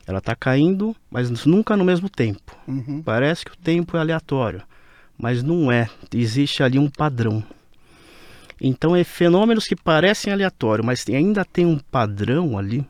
Ela 0.06 0.18
está 0.18 0.34
caindo, 0.37 0.94
mas 1.11 1.30
nunca 1.46 1.76
no 1.76 1.84
mesmo 1.84 2.08
tempo. 2.08 2.56
Uhum. 2.68 3.02
Parece 3.02 3.44
que 3.44 3.52
o 3.52 3.56
tempo 3.56 3.96
é 3.96 4.00
aleatório, 4.00 4.62
mas 5.18 5.42
não 5.42 5.73
é. 5.73 5.88
Existe 6.12 6.62
ali 6.62 6.78
um 6.78 6.90
padrão. 6.90 7.42
Então, 8.61 8.94
é 8.94 9.02
fenômenos 9.02 9.66
que 9.66 9.76
parecem 9.76 10.32
aleatórios, 10.32 10.87
mas 10.87 11.04
tem, 11.04 11.16
ainda 11.16 11.44
tem 11.44 11.66
um 11.66 11.78
padrão 11.78 12.56
ali, 12.56 12.87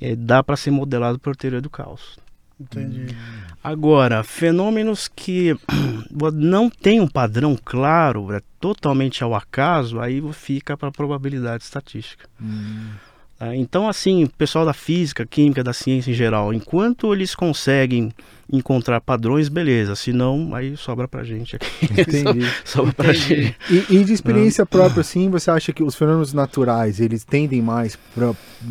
é, 0.00 0.16
dá 0.16 0.42
para 0.42 0.56
ser 0.56 0.70
modelado 0.70 1.18
por 1.18 1.36
teoria 1.36 1.60
do 1.60 1.70
caos. 1.70 2.18
Entendi. 2.58 3.14
Agora, 3.62 4.22
fenômenos 4.22 5.08
que 5.08 5.54
não 6.32 6.70
tem 6.70 7.00
um 7.00 7.08
padrão 7.08 7.56
claro, 7.62 8.32
é 8.32 8.40
totalmente 8.58 9.22
ao 9.22 9.34
acaso, 9.34 10.00
aí 10.00 10.22
fica 10.32 10.76
para 10.76 10.90
probabilidade 10.90 11.64
estatística. 11.64 12.26
Hum. 12.40 12.92
Ah, 13.38 13.54
Então, 13.54 13.88
assim, 13.88 14.24
o 14.24 14.28
pessoal 14.30 14.64
da 14.64 14.72
física, 14.72 15.26
química, 15.26 15.62
da 15.62 15.72
ciência 15.72 16.10
em 16.10 16.14
geral, 16.14 16.54
enquanto 16.54 17.12
eles 17.12 17.34
conseguem 17.34 18.12
encontrar 18.50 19.00
padrões, 19.00 19.48
beleza. 19.48 19.94
Se 19.96 20.12
não, 20.12 20.54
aí 20.54 20.76
sobra 20.76 21.06
pra 21.08 21.22
gente 21.24 21.56
aqui. 21.56 21.66
Entendi. 22.00 22.46
sobra 22.64 22.92
pra 22.92 23.10
Entendi. 23.10 23.42
gente. 23.42 23.56
E, 23.90 23.96
e 23.96 24.04
de 24.04 24.12
experiência 24.12 24.64
própria, 24.64 25.00
assim, 25.00 25.28
você 25.28 25.50
acha 25.50 25.72
que 25.72 25.82
os 25.82 25.94
fenômenos 25.94 26.32
naturais, 26.32 27.00
eles 27.00 27.24
tendem 27.24 27.60
mais 27.60 27.98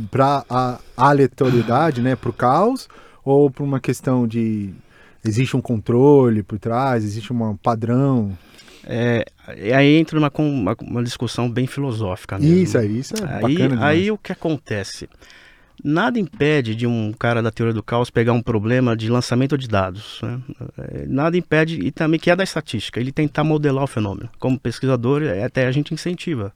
para 0.10 0.44
a 0.50 0.80
aleatoriedade, 0.98 2.02
né, 2.02 2.16
para 2.16 2.30
o 2.30 2.34
caos, 2.34 2.88
ou 3.24 3.50
para 3.52 3.64
uma 3.64 3.80
questão 3.80 4.28
de 4.28 4.74
existe 5.24 5.58
um 5.58 5.62
controle 5.62 6.44
por 6.44 6.58
trás, 6.60 7.04
existe 7.04 7.34
um 7.34 7.56
padrão? 7.58 8.38
É, 8.88 9.26
aí 9.74 9.98
entra 9.98 10.18
uma, 10.18 10.32
uma, 10.38 10.76
uma 10.82 11.04
discussão 11.04 11.50
bem 11.50 11.66
filosófica 11.66 12.38
mesmo. 12.38 12.56
Isso 12.56 12.78
aí, 12.78 13.00
isso 13.00 13.14
é 13.16 13.46
Aí, 13.46 13.58
aí 13.80 14.12
o 14.12 14.18
que 14.18 14.32
acontece? 14.32 15.10
Nada 15.84 16.20
impede 16.20 16.74
de 16.76 16.88
um 16.88 17.12
cara 17.12 17.42
da 17.42 17.52
teoria 17.52 17.74
do 17.74 17.84
caos 17.84 18.10
pegar 18.10 18.34
um 18.34 18.42
problema 18.42 18.96
de 18.96 19.10
lançamento 19.10 19.58
de 19.58 19.68
dados. 19.68 20.20
né? 20.24 20.40
É, 20.78 21.06
Nada 21.08 21.38
impede, 21.38 21.80
e 21.80 21.92
também 21.92 22.20
que 22.20 22.32
é 22.32 22.36
da 22.36 22.44
estatística, 22.44 23.00
ele 23.00 23.12
tentar 23.12 23.44
modelar 23.44 23.84
o 23.84 23.88
fenômeno. 23.88 24.30
Como 24.40 24.60
pesquisador, 24.60 25.24
é, 25.24 25.44
até 25.44 25.68
a 25.68 25.72
gente 25.72 25.94
incentiva 25.94 26.54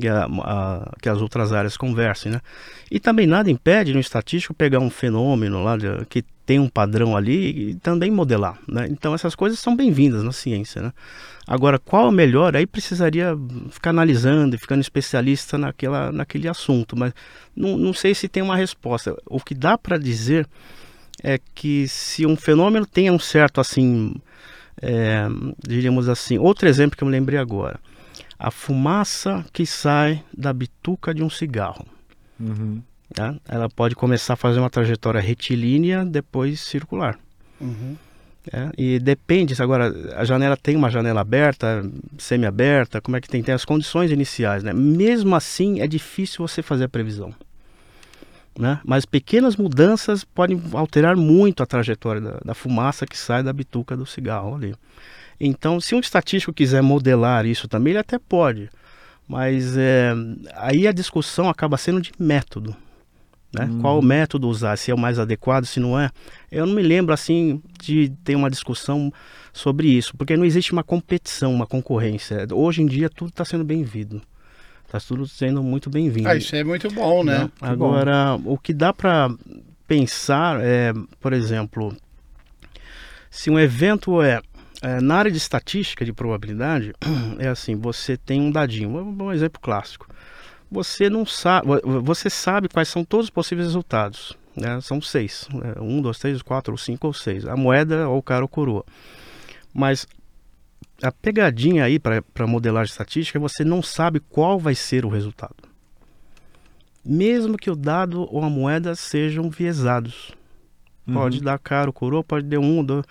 que, 0.00 0.08
a- 0.08 0.26
a- 0.26 0.92
que 1.00 1.08
as 1.08 1.20
outras 1.20 1.52
áreas 1.52 1.76
conversem. 1.76 2.32
Né? 2.32 2.40
E 2.90 3.00
também 3.00 3.26
nada 3.26 3.50
impede 3.50 3.92
no 3.92 4.00
estatístico 4.00 4.54
pegar 4.54 4.78
um 4.80 4.90
fenômeno 4.90 5.62
lá 5.62 5.76
de- 5.76 6.04
que 6.08 6.22
tem 6.44 6.60
um 6.60 6.68
padrão 6.68 7.16
ali 7.16 7.70
e 7.70 7.74
também 7.76 8.10
modelar. 8.10 8.58
Né? 8.68 8.86
Então 8.90 9.14
essas 9.14 9.34
coisas 9.34 9.58
são 9.58 9.74
bem-vindas 9.74 10.22
na 10.22 10.30
ciência. 10.32 10.80
Né? 10.80 10.92
Agora, 11.46 11.78
qual 11.78 12.06
é 12.06 12.08
o 12.08 12.12
melhor? 12.12 12.56
Aí 12.56 12.66
precisaria 12.66 13.36
ficar 13.70 13.90
analisando 13.90 14.54
e 14.54 14.58
ficando 14.58 14.80
especialista 14.80 15.58
naquela, 15.58 16.12
naquele 16.12 16.48
assunto, 16.48 16.96
mas 16.96 17.12
não, 17.54 17.76
não 17.76 17.92
sei 17.92 18.14
se 18.14 18.28
tem 18.28 18.42
uma 18.42 18.56
resposta. 18.56 19.16
O 19.26 19.40
que 19.40 19.54
dá 19.54 19.76
para 19.76 19.98
dizer 19.98 20.46
é 21.22 21.40
que 21.54 21.88
se 21.88 22.26
um 22.26 22.36
fenômeno 22.36 22.84
tenha 22.86 23.12
um 23.12 23.18
certo, 23.18 23.60
assim, 23.60 24.14
é, 24.82 25.26
diríamos 25.66 26.08
assim, 26.08 26.38
outro 26.38 26.68
exemplo 26.68 26.96
que 26.96 27.02
eu 27.02 27.06
me 27.06 27.12
lembrei 27.12 27.38
agora, 27.38 27.80
a 28.38 28.50
fumaça 28.50 29.44
que 29.52 29.64
sai 29.64 30.22
da 30.36 30.52
bituca 30.52 31.14
de 31.14 31.22
um 31.22 31.30
cigarro. 31.30 31.86
Uhum. 32.38 32.82
tá? 33.14 33.34
Ela 33.48 33.68
pode 33.68 33.94
começar 33.94 34.34
a 34.34 34.36
fazer 34.36 34.60
uma 34.60 34.70
trajetória 34.70 35.20
retilínea, 35.20 36.04
depois 36.04 36.60
circular. 36.60 37.18
Uhum. 37.60 37.96
É, 38.52 38.70
e 38.78 38.98
depende, 39.00 39.56
se 39.56 39.62
agora 39.62 39.92
a 40.16 40.24
janela 40.24 40.56
tem 40.56 40.76
uma 40.76 40.88
janela 40.88 41.20
aberta, 41.20 41.84
semi-aberta, 42.16 43.00
como 43.00 43.16
é 43.16 43.20
que 43.20 43.28
tem? 43.28 43.42
Tem 43.42 43.54
as 43.54 43.64
condições 43.64 44.12
iniciais, 44.12 44.62
né? 44.62 44.72
Mesmo 44.72 45.34
assim 45.34 45.80
é 45.80 45.86
difícil 45.86 46.46
você 46.46 46.62
fazer 46.62 46.84
a 46.84 46.88
previsão. 46.88 47.34
Né? 48.58 48.80
Mas 48.84 49.04
pequenas 49.04 49.56
mudanças 49.56 50.24
podem 50.24 50.62
alterar 50.72 51.16
muito 51.16 51.62
a 51.62 51.66
trajetória 51.66 52.20
da, 52.20 52.38
da 52.42 52.54
fumaça 52.54 53.06
que 53.06 53.18
sai 53.18 53.42
da 53.42 53.52
bituca 53.52 53.96
do 53.96 54.06
cigarro 54.06 54.54
ali. 54.54 54.74
Então, 55.38 55.80
se 55.80 55.94
um 55.94 56.00
estatístico 56.00 56.52
quiser 56.52 56.82
modelar 56.82 57.46
isso 57.46 57.68
também, 57.68 57.92
ele 57.92 57.98
até 57.98 58.18
pode. 58.18 58.70
Mas 59.28 59.76
é, 59.76 60.14
aí 60.54 60.86
a 60.86 60.92
discussão 60.92 61.48
acaba 61.48 61.76
sendo 61.76 62.00
de 62.00 62.12
método. 62.18 62.74
Né? 63.52 63.68
Qual 63.80 64.02
método 64.02 64.48
usar, 64.48 64.76
se 64.76 64.90
é 64.90 64.94
o 64.94 64.98
mais 64.98 65.18
adequado, 65.18 65.64
se 65.64 65.80
não 65.80 65.98
é. 65.98 66.10
Eu 66.50 66.66
não 66.66 66.74
me 66.74 66.82
lembro 66.82 67.14
assim 67.14 67.62
de 67.80 68.12
ter 68.22 68.34
uma 68.34 68.50
discussão 68.50 69.12
sobre 69.52 69.88
isso, 69.88 70.14
porque 70.16 70.36
não 70.36 70.44
existe 70.44 70.72
uma 70.72 70.84
competição, 70.84 71.54
uma 71.54 71.66
concorrência. 71.66 72.46
Hoje 72.52 72.82
em 72.82 72.86
dia 72.86 73.08
tudo 73.08 73.30
está 73.30 73.44
sendo 73.44 73.64
bem-vindo. 73.64 74.20
Está 74.84 75.00
tudo 75.00 75.26
sendo 75.26 75.62
muito 75.62 75.88
bem-vindo. 75.88 76.28
Ah, 76.28 76.36
isso 76.36 76.54
é 76.54 76.62
muito 76.62 76.90
bom, 76.90 77.24
né? 77.24 77.38
né? 77.38 77.50
Agora, 77.60 78.38
o 78.44 78.58
que 78.58 78.72
dá 78.72 78.92
para 78.92 79.34
pensar 79.88 80.60
é, 80.60 80.92
por 81.20 81.32
exemplo, 81.32 81.96
se 83.30 83.50
um 83.50 83.58
evento 83.58 84.22
é, 84.22 84.40
é, 84.86 85.00
na 85.00 85.16
área 85.16 85.32
de 85.32 85.36
estatística 85.36 86.04
de 86.04 86.12
probabilidade, 86.12 86.94
é 87.40 87.48
assim, 87.48 87.74
você 87.74 88.16
tem 88.16 88.40
um 88.40 88.52
dadinho, 88.52 88.88
um, 88.90 89.24
um 89.24 89.32
exemplo 89.32 89.60
clássico. 89.60 90.06
Você 90.70 91.10
não 91.10 91.26
sabe, 91.26 91.66
você 92.04 92.30
sabe 92.30 92.68
quais 92.68 92.88
são 92.88 93.04
todos 93.04 93.26
os 93.26 93.30
possíveis 93.30 93.66
resultados. 93.66 94.36
Né? 94.56 94.80
São 94.80 95.00
seis, 95.00 95.48
né? 95.52 95.74
um, 95.80 96.00
dois, 96.00 96.20
três, 96.20 96.40
quatro, 96.40 96.72
ou 96.72 96.78
cinco 96.78 97.08
ou 97.08 97.12
seis. 97.12 97.44
A 97.46 97.56
moeda 97.56 98.08
ou 98.08 98.18
o 98.18 98.22
cara 98.22 98.44
ou 98.44 98.48
coroa. 98.48 98.84
Mas 99.74 100.06
a 101.02 101.10
pegadinha 101.10 101.84
aí 101.84 101.98
para 101.98 102.46
modelagem 102.46 102.90
estatística 102.90 103.38
é 103.38 103.40
você 103.40 103.64
não 103.64 103.82
sabe 103.82 104.20
qual 104.20 104.56
vai 104.56 104.76
ser 104.76 105.04
o 105.04 105.08
resultado. 105.08 105.56
Mesmo 107.04 107.56
que 107.56 107.70
o 107.70 107.76
dado 107.76 108.22
ou 108.32 108.42
a 108.42 108.50
moeda 108.50 108.94
sejam 108.94 109.50
viesados. 109.50 110.32
Pode 111.12 111.40
dar 111.40 111.56
caro, 111.58 111.92
coroa, 111.92 112.24
pode 112.24 112.46
dar 112.46 112.58
um, 112.58 112.84
dois. 112.84 113.04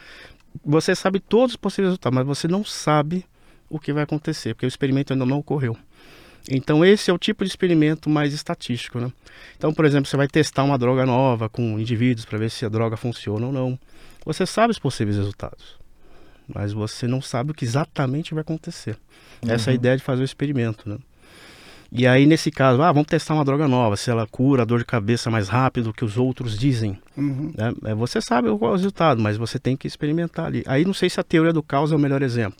Você 0.63 0.95
sabe 0.95 1.19
todos 1.19 1.53
os 1.53 1.57
possíveis 1.57 1.89
resultados, 1.89 2.15
mas 2.15 2.25
você 2.25 2.47
não 2.47 2.63
sabe 2.63 3.25
o 3.69 3.79
que 3.79 3.91
vai 3.91 4.03
acontecer, 4.03 4.53
porque 4.53 4.65
o 4.65 4.67
experimento 4.67 5.13
ainda 5.13 5.25
não 5.25 5.39
ocorreu. 5.39 5.75
Então 6.49 6.85
esse 6.85 7.09
é 7.09 7.13
o 7.13 7.17
tipo 7.17 7.43
de 7.43 7.49
experimento 7.49 8.09
mais 8.09 8.33
estatístico, 8.33 8.99
né? 8.99 9.11
Então, 9.57 9.73
por 9.73 9.83
exemplo, 9.83 10.07
você 10.07 10.15
vai 10.15 10.27
testar 10.27 10.63
uma 10.63 10.77
droga 10.77 11.05
nova 11.05 11.49
com 11.49 11.79
indivíduos 11.79 12.25
para 12.25 12.37
ver 12.37 12.51
se 12.51 12.65
a 12.65 12.69
droga 12.69 12.95
funciona 12.95 13.47
ou 13.47 13.51
não. 13.51 13.79
Você 14.23 14.45
sabe 14.45 14.71
os 14.71 14.79
possíveis 14.79 15.17
resultados, 15.17 15.77
mas 16.47 16.71
você 16.71 17.07
não 17.07 17.21
sabe 17.21 17.51
o 17.51 17.53
que 17.53 17.65
exatamente 17.65 18.33
vai 18.33 18.41
acontecer. 18.41 18.97
Essa 19.47 19.69
é 19.69 19.73
a 19.73 19.75
ideia 19.75 19.97
de 19.97 20.03
fazer 20.03 20.21
o 20.21 20.25
experimento, 20.25 20.87
né? 20.87 20.97
E 21.97 22.05
aí, 22.05 22.25
nesse 22.25 22.51
caso, 22.51 22.81
ah, 22.81 22.91
vamos 22.91 23.07
testar 23.07 23.33
uma 23.35 23.45
droga 23.45 23.67
nova, 23.67 23.95
se 23.95 24.09
ela 24.09 24.27
cura 24.27 24.63
a 24.63 24.65
dor 24.65 24.79
de 24.79 24.85
cabeça 24.85 25.31
mais 25.31 25.47
rápido 25.47 25.93
que 25.93 26.03
os 26.03 26.17
outros 26.17 26.57
dizem. 26.57 26.99
Uhum. 27.15 27.53
Né? 27.55 27.73
É, 27.85 27.95
Você 27.95 28.19
sabe 28.19 28.49
qual 28.57 28.71
é 28.71 28.73
o 28.73 28.77
resultado, 28.77 29.21
mas 29.21 29.37
você 29.37 29.57
tem 29.57 29.77
que 29.77 29.87
experimentar 29.87 30.47
ali. 30.47 30.63
Aí 30.67 30.83
não 30.83 30.93
sei 30.93 31.09
se 31.09 31.19
a 31.19 31.23
teoria 31.23 31.53
do 31.53 31.63
caos 31.63 31.93
é 31.93 31.95
o 31.95 31.99
melhor 31.99 32.21
exemplo. 32.21 32.59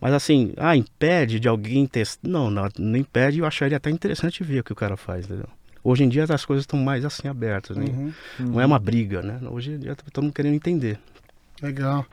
Mas 0.00 0.14
assim, 0.14 0.52
ah, 0.56 0.76
impede 0.76 1.40
de 1.40 1.48
alguém 1.48 1.86
testar. 1.86 2.26
Não, 2.28 2.48
não, 2.50 2.68
não 2.78 2.96
impede, 2.96 3.40
eu 3.40 3.46
acharia 3.46 3.76
até 3.76 3.90
interessante 3.90 4.42
ver 4.44 4.60
o 4.60 4.64
que 4.64 4.72
o 4.72 4.76
cara 4.76 4.96
faz, 4.96 5.26
entendeu? 5.26 5.48
Hoje 5.82 6.04
em 6.04 6.08
dia 6.08 6.24
as 6.28 6.44
coisas 6.44 6.62
estão 6.62 6.78
mais 6.78 7.04
assim 7.04 7.26
abertas, 7.26 7.76
né? 7.76 7.86
Uhum. 7.86 8.12
Não 8.38 8.60
é 8.60 8.66
uma 8.66 8.78
briga, 8.78 9.20
né? 9.20 9.40
Hoje 9.50 9.72
em 9.72 9.78
dia 9.78 9.96
todo 10.12 10.24
mundo 10.24 10.32
querendo 10.32 10.54
entender. 10.54 10.98
Legal. 11.62 12.06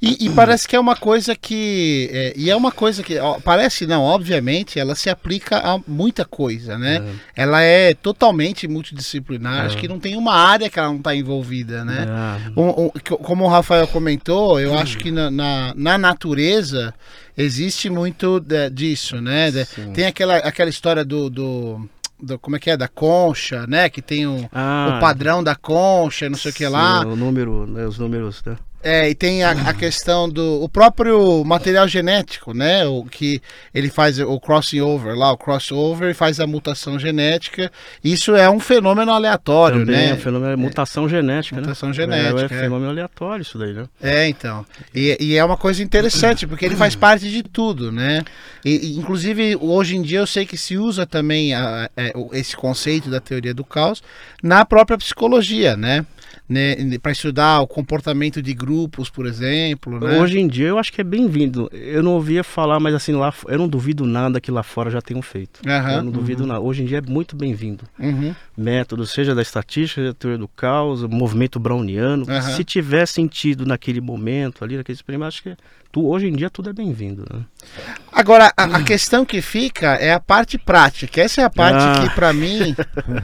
E, 0.00 0.26
e 0.26 0.30
parece 0.30 0.66
que 0.66 0.74
é 0.74 0.80
uma 0.80 0.96
coisa 0.96 1.36
que. 1.36 2.08
é, 2.12 2.32
e 2.36 2.50
é 2.50 2.56
uma 2.56 2.72
coisa 2.72 3.02
que. 3.02 3.18
ó, 3.18 3.38
parece 3.38 3.86
não, 3.86 4.02
obviamente, 4.02 4.78
ela 4.78 4.94
se 4.94 5.08
aplica 5.10 5.58
a 5.58 5.78
muita 5.86 6.24
coisa, 6.24 6.76
né? 6.78 7.00
Ela 7.36 7.62
é 7.62 7.94
totalmente 7.94 8.66
multidisciplinar. 8.66 9.62
É. 9.64 9.66
Acho 9.66 9.76
que 9.76 9.86
não 9.86 10.00
tem 10.00 10.16
uma 10.16 10.34
área 10.34 10.68
que 10.70 10.78
ela 10.78 10.88
não 10.88 10.96
está 10.96 11.14
envolvida, 11.14 11.84
né? 11.84 12.06
Ah, 12.08 12.38
Um- 12.56 12.86
um- 12.86 12.90
como 13.22 13.44
o 13.44 13.48
Rafael 13.48 13.86
comentou, 13.86 14.58
eu 14.58 14.76
acho 14.76 14.98
que 14.98 15.10
na, 15.10 15.30
na, 15.30 15.72
na 15.76 15.98
natureza 15.98 16.92
existe 17.36 17.88
muito 17.90 18.40
de- 18.40 18.70
disso, 18.70 19.20
né? 19.20 19.50
De- 19.50 19.66
tem 19.92 20.06
aquela, 20.06 20.36
aquela 20.38 20.70
história 20.70 21.04
do, 21.04 21.28
do, 21.30 21.88
do- 22.20 22.38
Como 22.38 22.56
é 22.56 22.58
que 22.58 22.70
é? 22.70 22.76
Da 22.76 22.88
concha, 22.88 23.66
né? 23.66 23.88
Que 23.88 24.00
tem 24.02 24.26
o, 24.26 24.48
ah, 24.52 24.94
o 24.96 25.00
padrão 25.00 25.42
da 25.44 25.54
concha, 25.54 26.28
não 26.28 26.36
sei 26.38 26.50
o 26.50 26.54
que 26.54 26.66
lá. 26.66 27.00
O 27.06 27.16
número, 27.16 27.66
né, 27.66 27.86
os 27.86 27.98
números, 27.98 28.42
né? 28.44 28.56
É, 28.80 29.10
e 29.10 29.14
tem 29.14 29.42
a, 29.42 29.50
a 29.50 29.74
questão 29.74 30.28
do 30.28 30.62
o 30.62 30.68
próprio 30.68 31.42
material 31.44 31.88
genético, 31.88 32.54
né? 32.54 32.86
O 32.86 33.04
que 33.04 33.42
ele 33.74 33.90
faz 33.90 34.20
o 34.20 34.38
crossing 34.38 34.80
over 34.80 35.16
lá, 35.16 35.32
o 35.32 35.36
crossover 35.36 36.10
e 36.10 36.14
faz 36.14 36.38
a 36.38 36.46
mutação 36.46 36.96
genética. 36.96 37.72
Isso 38.04 38.36
é 38.36 38.48
um 38.48 38.60
fenômeno 38.60 39.10
aleatório, 39.10 39.80
Também 39.80 39.96
né? 39.96 40.10
é 40.10 40.14
um 40.14 40.18
fenômeno, 40.18 40.52
é 40.52 40.56
mutação 40.56 41.08
genética, 41.08 41.56
Mutação 41.60 41.88
né? 41.88 41.94
genética, 41.96 42.54
É, 42.54 42.56
é. 42.56 42.60
é 42.60 42.62
fenômeno 42.62 42.90
aleatório 42.90 43.42
isso 43.42 43.58
daí, 43.58 43.72
né? 43.72 43.84
É, 44.00 44.28
então. 44.28 44.64
E, 44.94 45.16
e 45.20 45.36
é 45.36 45.44
uma 45.44 45.56
coisa 45.56 45.82
interessante, 45.82 46.46
porque 46.46 46.64
ele 46.64 46.76
faz 46.76 46.94
parte 46.94 47.28
de 47.28 47.42
tudo, 47.42 47.90
né? 47.90 48.22
E, 48.64 48.96
inclusive, 48.96 49.56
hoje 49.60 49.96
em 49.96 50.02
dia 50.02 50.20
eu 50.20 50.26
sei 50.26 50.46
que 50.46 50.56
se 50.56 50.76
usa 50.78 51.04
também 51.04 51.52
a- 51.52 51.90
é, 51.96 52.12
o- 52.14 52.30
esse 52.32 52.56
conceito 52.56 53.10
da 53.10 53.18
teoria 53.20 53.52
do 53.52 53.64
caos 53.64 54.02
na 54.40 54.64
própria 54.64 54.96
psicologia, 54.96 55.76
né? 55.76 56.06
Né? 56.48 56.76
Para 57.02 57.12
estudar 57.12 57.60
o 57.60 57.66
comportamento 57.66 58.42
de 58.42 58.52
grupos, 58.52 59.08
por 59.08 59.26
exemplo, 59.26 59.98
né? 60.00 60.18
Hoje 60.20 60.38
em 60.38 60.46
dia 60.46 60.68
eu 60.68 60.78
acho 60.78 60.92
que 60.92 61.00
é 61.00 61.04
bem-vindo. 61.04 61.68
Eu 61.72 62.02
não 62.02 62.12
ouvia 62.12 62.44
falar, 62.44 62.78
mas 62.80 62.94
assim, 62.94 63.12
lá 63.12 63.32
eu 63.46 63.58
não 63.58 63.68
duvido 63.68 64.04
nada 64.04 64.40
que 64.40 64.50
lá 64.50 64.62
fora 64.62 64.90
já 64.90 65.00
tenham 65.00 65.22
feito. 65.22 65.60
Aham, 65.66 65.92
Eu 65.96 66.02
não 66.04 66.12
duvido 66.12 66.46
nada. 66.46 66.60
Hoje 66.60 66.82
em 66.82 66.86
dia 66.86 66.98
é 66.98 67.02
muito 67.02 67.34
bem-vindo. 67.36 67.84
uhum. 67.98 68.34
Métodos, 68.56 69.12
seja 69.12 69.34
da 69.36 69.42
estatística, 69.42 70.02
da 70.02 70.12
teoria 70.12 70.38
do 70.38 70.48
caos, 70.48 71.02
movimento 71.04 71.60
browniano. 71.60 72.26
Se 72.56 72.64
tiver 72.64 73.06
sentido 73.06 73.64
naquele 73.64 74.00
momento 74.00 74.64
ali, 74.64 74.76
naquele 74.76 74.96
experimento, 74.96 75.28
acho 75.28 75.42
que 75.44 75.56
tu, 75.90 76.06
hoje 76.06 76.26
em 76.26 76.32
dia 76.32 76.50
tudo 76.50 76.70
é 76.70 76.72
bem-vindo. 76.72 77.24
Né? 77.32 77.40
Agora, 78.12 78.52
a, 78.56 78.64
a, 78.64 78.82
questão 78.82 79.24
que 79.24 79.40
fica 79.40 79.94
é 79.94 80.12
a 80.12 80.20
parte 80.20 80.58
prática. 80.58 81.20
Essa 81.20 81.42
é 81.42 81.44
a 81.44 81.50
parte 81.50 81.82
ah. 81.82 82.02
que, 82.02 82.14
para 82.14 82.32
mim, 82.32 82.74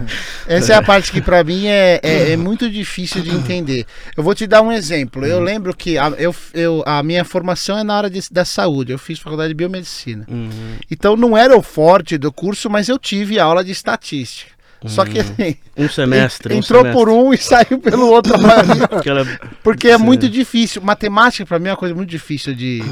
essa 0.46 0.72
é 0.72 0.76
a 0.76 0.82
parte 0.82 1.12
que 1.12 1.20
para 1.20 1.42
mim 1.44 1.66
é, 1.66 2.00
é, 2.02 2.32
é, 2.32 2.36
muito 2.36 2.70
difícil 2.70 3.22
de 3.22 3.30
entender. 3.30 3.86
Eu 4.16 4.22
vou 4.22 4.34
te 4.34 4.46
dar 4.46 4.62
um 4.62 4.72
exemplo. 4.72 5.24
Eu 5.26 5.40
lembro 5.40 5.74
que 5.74 5.98
a, 5.98 6.08
eu, 6.10 6.34
eu, 6.52 6.82
a 6.86 7.02
minha 7.02 7.24
formação 7.24 7.78
é 7.78 7.84
na 7.84 7.94
área 7.94 8.10
de, 8.10 8.20
da 8.30 8.44
saúde. 8.44 8.92
Eu 8.92 8.98
fiz 8.98 9.18
faculdade 9.18 9.48
de 9.48 9.54
biomedicina. 9.54 10.26
Uhum. 10.28 10.76
Então, 10.90 11.16
não 11.16 11.36
era 11.36 11.56
o 11.56 11.62
forte 11.62 12.16
do 12.18 12.32
curso, 12.32 12.70
mas 12.70 12.88
eu 12.88 12.98
tive 12.98 13.38
aula 13.38 13.64
de 13.64 13.72
estatística. 13.72 14.54
Só 14.86 15.04
que 15.04 15.18
assim, 15.18 15.56
um 15.76 15.88
semestre. 15.88 16.54
Entrou 16.54 16.80
um 16.80 16.84
semestre. 16.84 16.92
por 16.92 17.08
um 17.08 17.32
e 17.32 17.38
saiu 17.38 17.78
pelo 17.78 18.08
outro. 18.08 18.34
Porque 19.62 19.88
é 19.88 19.98
muito 19.98 20.28
difícil. 20.28 20.82
Matemática, 20.82 21.46
para 21.46 21.58
mim, 21.58 21.68
é 21.68 21.70
uma 21.72 21.76
coisa 21.76 21.94
muito 21.94 22.10
difícil 22.10 22.54
de, 22.54 22.82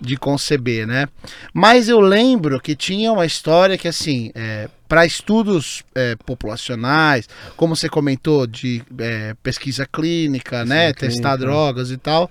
de 0.00 0.16
conceber, 0.16 0.86
né? 0.86 1.08
Mas 1.52 1.88
eu 1.88 2.00
lembro 2.00 2.60
que 2.60 2.74
tinha 2.74 3.12
uma 3.12 3.26
história 3.26 3.76
que, 3.76 3.88
assim, 3.88 4.30
é, 4.34 4.68
para 4.88 5.04
estudos 5.04 5.82
é, 5.94 6.16
populacionais, 6.24 7.28
como 7.56 7.76
você 7.76 7.88
comentou, 7.88 8.46
de 8.46 8.82
é, 8.98 9.34
pesquisa 9.42 9.86
clínica, 9.86 10.64
né? 10.64 10.92
Clínica. 10.92 11.00
Testar 11.00 11.36
drogas 11.36 11.90
e 11.90 11.96
tal 11.96 12.30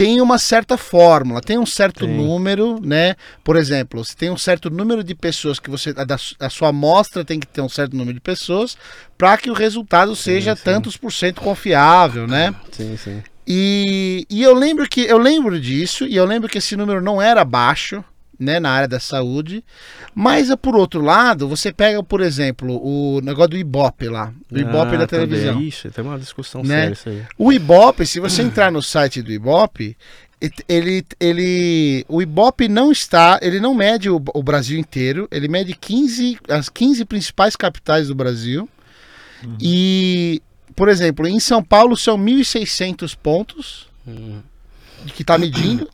tem 0.00 0.18
uma 0.22 0.38
certa 0.38 0.78
fórmula, 0.78 1.42
tem 1.42 1.58
um 1.58 1.66
certo 1.66 2.06
tem. 2.06 2.16
número, 2.16 2.80
né? 2.80 3.16
Por 3.44 3.54
exemplo, 3.54 4.02
se 4.02 4.16
tem 4.16 4.30
um 4.30 4.36
certo 4.36 4.70
número 4.70 5.04
de 5.04 5.14
pessoas 5.14 5.60
que 5.60 5.68
você. 5.68 5.90
A, 5.94 6.04
da, 6.04 6.16
a 6.38 6.48
sua 6.48 6.68
amostra 6.68 7.22
tem 7.22 7.38
que 7.38 7.46
ter 7.46 7.60
um 7.60 7.68
certo 7.68 7.94
número 7.94 8.14
de 8.14 8.20
pessoas 8.20 8.78
para 9.18 9.36
que 9.36 9.50
o 9.50 9.52
resultado 9.52 10.16
seja 10.16 10.56
sim. 10.56 10.62
tantos 10.64 10.96
por 10.96 11.12
cento 11.12 11.42
confiável, 11.42 12.26
né? 12.26 12.54
Sim, 12.72 12.96
sim. 12.96 13.22
E, 13.46 14.24
e 14.30 14.42
eu 14.42 14.54
lembro 14.54 14.88
que 14.88 15.02
eu 15.02 15.18
lembro 15.18 15.60
disso, 15.60 16.06
e 16.06 16.16
eu 16.16 16.24
lembro 16.24 16.48
que 16.48 16.56
esse 16.56 16.74
número 16.76 17.02
não 17.02 17.20
era 17.20 17.44
baixo, 17.44 18.02
né, 18.40 18.58
na 18.58 18.70
área 18.70 18.88
da 18.88 18.98
saúde. 18.98 19.62
Mas, 20.14 20.52
por 20.56 20.74
outro 20.74 21.02
lado, 21.02 21.46
você 21.46 21.70
pega, 21.70 22.02
por 22.02 22.22
exemplo, 22.22 22.80
o 22.82 23.20
negócio 23.20 23.50
do 23.50 23.58
Ibope 23.58 24.08
lá, 24.08 24.32
do 24.50 24.58
ah, 24.58 24.62
Ibope 24.62 24.96
da 24.96 25.06
televisão. 25.06 25.60
Isso, 25.60 25.90
tem 25.90 26.02
uma 26.02 26.18
discussão 26.18 26.62
né? 26.62 26.68
séria 26.80 26.92
isso 26.94 27.08
aí. 27.10 27.22
O 27.36 27.52
Ibope, 27.52 28.06
se 28.06 28.18
você 28.18 28.40
entrar 28.42 28.72
no 28.72 28.82
site 28.82 29.20
do 29.20 29.30
Ibope, 29.30 29.96
ele, 30.66 31.04
ele, 31.20 32.04
o 32.08 32.22
Ibope 32.22 32.66
não 32.66 32.90
está, 32.90 33.38
ele 33.42 33.60
não 33.60 33.74
mede 33.74 34.08
o, 34.08 34.16
o, 34.32 34.42
Brasil 34.42 34.78
inteiro, 34.78 35.28
ele 35.30 35.48
mede 35.48 35.74
15, 35.74 36.38
as 36.48 36.70
15 36.70 37.04
principais 37.04 37.54
capitais 37.54 38.08
do 38.08 38.14
Brasil. 38.14 38.66
Uhum. 39.44 39.56
E, 39.60 40.42
por 40.74 40.88
exemplo, 40.88 41.26
em 41.26 41.38
São 41.38 41.62
Paulo 41.62 41.94
são 41.94 42.16
1.600 42.16 43.14
pontos 43.22 43.86
uhum. 44.06 44.40
que 45.14 45.20
está 45.20 45.36
medindo. 45.36 45.86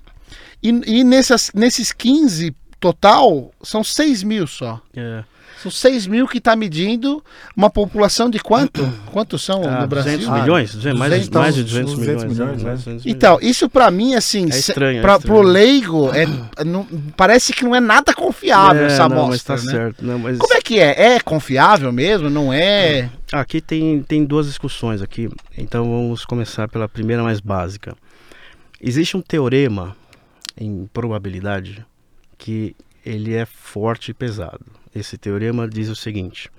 E, 0.62 0.68
e 0.68 1.04
nessas, 1.04 1.50
nesses 1.54 1.92
15 1.92 2.54
total, 2.80 3.52
são 3.62 3.82
6 3.82 4.22
mil 4.22 4.46
só. 4.46 4.80
É. 4.96 5.24
São 5.62 5.70
6 5.70 6.06
mil 6.06 6.28
que 6.28 6.36
está 6.36 6.54
medindo 6.54 7.24
uma 7.56 7.70
população 7.70 8.28
de 8.28 8.38
quanto? 8.38 8.86
Quantos 9.10 9.42
são 9.42 9.64
ah, 9.64 9.80
no 9.80 9.86
Brasil? 9.86 10.18
200 10.18 10.40
milhões? 10.40 10.74
200, 10.74 10.98
mais, 10.98 11.10
200, 11.12 11.40
mais 11.40 11.54
de 11.54 11.64
200, 11.64 11.94
200 11.94 12.24
milhões. 12.24 12.38
milhões 12.38 12.62
né? 12.62 12.72
200 12.72 13.06
então, 13.06 13.38
isso 13.40 13.68
para 13.68 13.90
mim, 13.90 14.14
assim, 14.14 14.44
é 14.44 14.58
estranho, 14.58 15.00
pra, 15.00 15.14
é 15.14 15.16
estranho. 15.16 15.40
pro 15.40 15.48
leigo, 15.48 16.10
é, 16.14 16.26
não, 16.64 16.86
parece 17.16 17.54
que 17.54 17.64
não 17.64 17.74
é 17.74 17.80
nada 17.80 18.12
confiável 18.12 18.82
é, 18.82 18.86
essa 18.86 19.08
não, 19.08 19.16
amostra. 19.16 19.54
Mas 19.54 19.64
tá 19.64 19.72
né? 19.72 19.78
certo. 19.78 20.04
Não, 20.04 20.18
mas... 20.18 20.38
Como 20.38 20.54
é 20.54 20.60
que 20.60 20.78
é? 20.78 21.14
É 21.14 21.20
confiável 21.20 21.90
mesmo? 21.90 22.28
Não 22.28 22.52
é? 22.52 23.08
Aqui 23.32 23.60
tem, 23.60 24.02
tem 24.02 24.24
duas 24.24 24.46
discussões 24.46 25.00
aqui. 25.00 25.30
Então 25.56 25.84
vamos 25.84 26.26
começar 26.26 26.68
pela 26.68 26.86
primeira 26.86 27.22
mais 27.22 27.40
básica. 27.40 27.96
Existe 28.78 29.16
um 29.16 29.22
teorema 29.22 29.96
em 30.56 30.86
probabilidade 30.86 31.84
que 32.38 32.74
ele 33.04 33.34
é 33.34 33.44
forte 33.46 34.10
e 34.10 34.14
pesado. 34.14 34.64
Esse 34.94 35.18
teorema 35.18 35.68
diz 35.68 35.88
o 35.88 35.96
seguinte: 35.96 36.50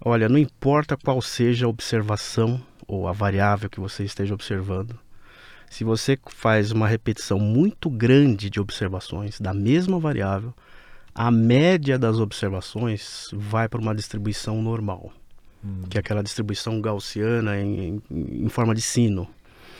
olha, 0.00 0.28
não 0.28 0.38
importa 0.38 0.96
qual 0.96 1.20
seja 1.22 1.66
a 1.66 1.68
observação 1.68 2.60
ou 2.86 3.08
a 3.08 3.12
variável 3.12 3.68
que 3.68 3.80
você 3.80 4.04
esteja 4.04 4.34
observando, 4.34 4.98
se 5.68 5.84
você 5.84 6.18
faz 6.26 6.70
uma 6.70 6.86
repetição 6.86 7.38
muito 7.38 7.90
grande 7.90 8.48
de 8.48 8.60
observações 8.60 9.40
da 9.40 9.52
mesma 9.52 9.98
variável, 9.98 10.54
a 11.14 11.30
média 11.30 11.98
das 11.98 12.18
observações 12.18 13.30
vai 13.32 13.68
para 13.68 13.80
uma 13.80 13.94
distribuição 13.94 14.62
normal, 14.62 15.12
hum. 15.64 15.82
que 15.88 15.98
é 15.98 16.00
aquela 16.00 16.22
distribuição 16.22 16.80
gaussiana 16.80 17.58
em, 17.58 18.02
em, 18.10 18.44
em 18.44 18.48
forma 18.48 18.74
de 18.74 18.82
sino. 18.82 19.26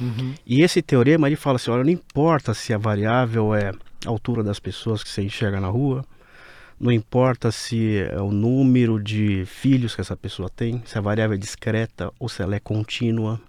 Uhum. 0.00 0.34
E 0.46 0.62
esse 0.62 0.82
teorema 0.82 1.26
ele 1.26 1.36
fala 1.36 1.56
assim: 1.56 1.70
olha, 1.70 1.84
não 1.84 1.90
importa 1.90 2.54
se 2.54 2.72
a 2.72 2.78
variável 2.78 3.54
é 3.54 3.70
a 4.04 4.08
altura 4.08 4.42
das 4.42 4.58
pessoas 4.58 5.02
que 5.02 5.08
você 5.08 5.22
enxerga 5.22 5.60
na 5.60 5.68
rua, 5.68 6.04
não 6.78 6.92
importa 6.92 7.50
se 7.50 7.98
é 7.98 8.20
o 8.20 8.30
número 8.30 9.02
de 9.02 9.44
filhos 9.46 9.94
que 9.94 10.00
essa 10.00 10.16
pessoa 10.16 10.50
tem, 10.50 10.82
se 10.84 10.98
a 10.98 11.00
variável 11.00 11.34
é 11.34 11.38
discreta 11.38 12.12
ou 12.18 12.28
se 12.28 12.42
ela 12.42 12.54
é 12.54 12.60
contínua. 12.60 13.40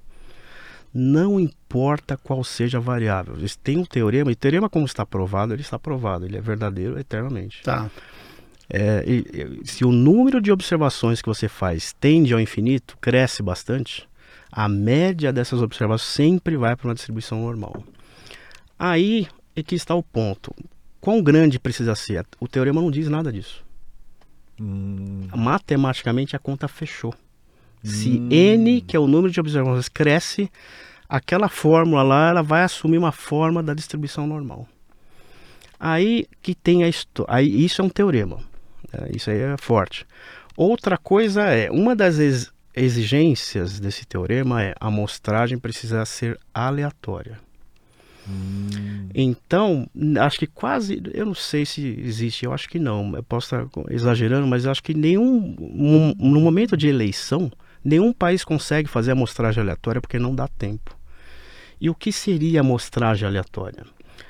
Não 0.94 1.40
importa 1.40 2.18
qual 2.18 2.44
seja 2.44 2.78
a 2.78 2.82
variável. 2.82 3.36
Tem 3.62 3.78
um 3.78 3.86
teorema, 3.86 4.32
e 4.32 4.34
o 4.34 4.36
teorema, 4.36 4.70
como 4.70 4.86
está 4.86 5.06
provado, 5.06 5.54
ele 5.54 5.62
está 5.62 5.78
provado, 5.78 6.26
ele 6.26 6.38
é 6.38 6.42
verdadeiro 6.42 6.98
eternamente. 6.98 7.62
Tá. 7.62 7.92
É, 8.70 9.04
e, 9.06 9.62
se 9.66 9.86
o 9.86 9.92
número 9.92 10.42
de 10.42 10.52
observações 10.52 11.22
que 11.22 11.28
você 11.28 11.48
faz 11.48 11.94
tende 12.00 12.34
ao 12.34 12.40
infinito, 12.40 12.98
cresce 13.00 13.44
bastante, 13.44 14.08
a 14.58 14.68
média 14.68 15.32
dessas 15.32 15.62
observações 15.62 16.02
sempre 16.12 16.58
vai 16.58 16.76
para 16.76 16.88
uma 16.88 16.96
distribuição 16.96 17.42
normal. 17.42 17.84
Aí 18.78 19.28
é 19.56 19.62
que 19.62 19.76
está 19.76 19.94
o 19.94 20.02
ponto. 20.02 20.52
Quão 21.00 21.22
grande 21.22 21.60
precisa 21.60 21.94
ser? 21.94 22.26
O 22.40 22.48
teorema 22.48 22.82
não 22.82 22.90
diz 22.90 23.08
nada 23.08 23.32
disso. 23.32 23.64
Hum. 24.60 25.28
Matematicamente 25.36 26.36
a 26.36 26.40
conta 26.40 26.68
fechou. 26.68 27.14
Se 27.84 28.18
hum. 28.18 28.30
n, 28.32 28.82
que 28.82 28.98
é 28.98 29.00
o 29.00 29.06
número 29.06 29.32
de 29.32 29.40
observações, 29.40 29.88
cresce, 29.88 30.52
aquela 31.08 31.50
fórmula 31.50 32.02
lá 32.02 32.30
ela 32.30 32.42
vai 32.42 32.64
assumir 32.64 32.98
uma 32.98 33.12
forma 33.12 33.62
da 33.62 33.76
distribuição 33.76 34.26
normal. 34.26 34.68
Aí 35.80 36.26
que 36.42 36.56
tem 36.56 36.84
a 36.84 36.90
aí 37.28 37.64
isso 37.64 37.80
é 37.80 37.86
um 37.86 37.90
teorema. 37.90 38.40
É, 38.92 39.16
isso 39.16 39.30
aí 39.30 39.38
é 39.38 39.56
forte. 39.60 40.04
Outra 40.56 40.98
coisa 40.98 41.44
é, 41.44 41.70
uma 41.70 41.96
das 41.96 42.18
exigências 42.78 43.80
desse 43.80 44.06
teorema 44.06 44.64
é 44.64 44.74
a 44.80 44.88
amostragem 44.88 45.58
precisa 45.58 46.06
ser 46.06 46.40
aleatória. 46.54 47.40
Hum. 48.30 49.10
Então, 49.16 49.90
acho 50.20 50.40
que 50.40 50.48
quase, 50.48 51.02
eu 51.14 51.26
não 51.26 51.34
sei 51.34 51.66
se 51.66 51.82
existe, 52.00 52.46
eu 52.46 52.54
acho 52.54 52.70
que 52.70 52.78
não, 52.78 53.16
eu 53.16 53.24
posso 53.24 53.56
estar 53.56 53.68
exagerando, 53.90 54.46
mas 54.46 54.66
acho 54.66 54.84
que 54.84 54.94
nenhum, 54.94 55.56
um, 55.60 56.14
no 56.18 56.42
momento 56.42 56.76
de 56.76 56.88
eleição, 56.88 57.52
nenhum 57.84 58.12
país 58.12 58.44
consegue 58.44 58.90
fazer 58.90 59.12
amostragem 59.12 59.62
aleatória 59.62 60.02
porque 60.02 60.20
não 60.20 60.36
dá 60.36 60.48
tempo. 60.48 60.96
E 61.80 61.90
o 61.90 61.96
que 61.96 62.12
seria 62.12 62.62
amostragem 62.62 63.28
aleatória? 63.28 63.86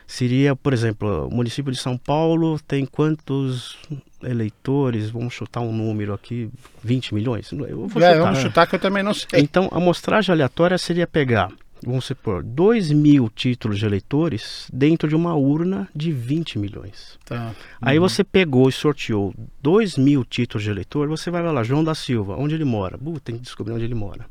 Seria, 0.05 0.55
por 0.55 0.73
exemplo, 0.73 1.27
o 1.27 1.33
município 1.33 1.71
de 1.71 1.77
São 1.77 1.97
Paulo 1.97 2.59
tem 2.59 2.85
quantos 2.85 3.77
eleitores? 4.23 5.09
Vamos 5.09 5.33
chutar 5.33 5.61
um 5.61 5.71
número 5.71 6.13
aqui, 6.13 6.49
20 6.83 7.13
milhões? 7.13 7.51
Eu 7.51 7.87
vou 7.87 8.01
é, 8.01 8.13
chutar. 8.13 8.19
Vamos 8.19 8.39
chutar 8.39 8.67
que 8.67 8.75
eu 8.75 8.79
também 8.79 9.03
não 9.03 9.13
sei. 9.13 9.41
Então, 9.41 9.69
a 9.71 9.77
amostragem 9.77 10.33
aleatória 10.33 10.77
seria 10.77 11.07
pegar, 11.07 11.51
vamos 11.83 12.05
supor, 12.05 12.43
2 12.43 12.91
mil 12.91 13.29
títulos 13.29 13.79
de 13.79 13.85
eleitores 13.85 14.67
dentro 14.73 15.07
de 15.07 15.15
uma 15.15 15.35
urna 15.35 15.87
de 15.95 16.11
20 16.11 16.59
milhões. 16.59 17.17
Tá. 17.25 17.53
Aí 17.81 17.97
uhum. 17.99 18.07
você 18.07 18.23
pegou 18.23 18.69
e 18.69 18.71
sorteou 18.71 19.33
2 19.61 19.97
mil 19.97 20.23
títulos 20.25 20.63
de 20.63 20.69
eleitor, 20.69 21.07
você 21.07 21.29
vai 21.29 21.43
lá, 21.43 21.63
João 21.63 21.83
da 21.83 21.95
Silva, 21.95 22.35
onde 22.37 22.55
ele 22.55 22.65
mora? 22.65 22.97
Uh, 23.01 23.19
tem 23.19 23.35
que 23.35 23.41
descobrir 23.41 23.73
onde 23.73 23.85
ele 23.85 23.95
mora. 23.95 24.25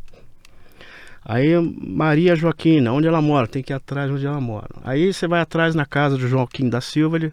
Aí 1.29 1.59
Maria 1.61 2.37
Joaquina, 2.37 2.93
onde 2.93 3.09
ela 3.09 3.21
mora? 3.21 3.49
Tem 3.49 3.61
que 3.61 3.73
ir 3.73 3.75
atrás 3.75 4.09
onde 4.13 4.25
ela 4.25 4.41
mora. 4.41 4.69
Aí 4.85 5.13
você 5.13 5.27
vai 5.27 5.41
atrás 5.41 5.75
na 5.75 5.85
casa 5.85 6.17
do 6.17 6.29
Joaquim 6.29 6.69
da 6.69 6.81
Silva, 6.81 7.17
ele, 7.17 7.33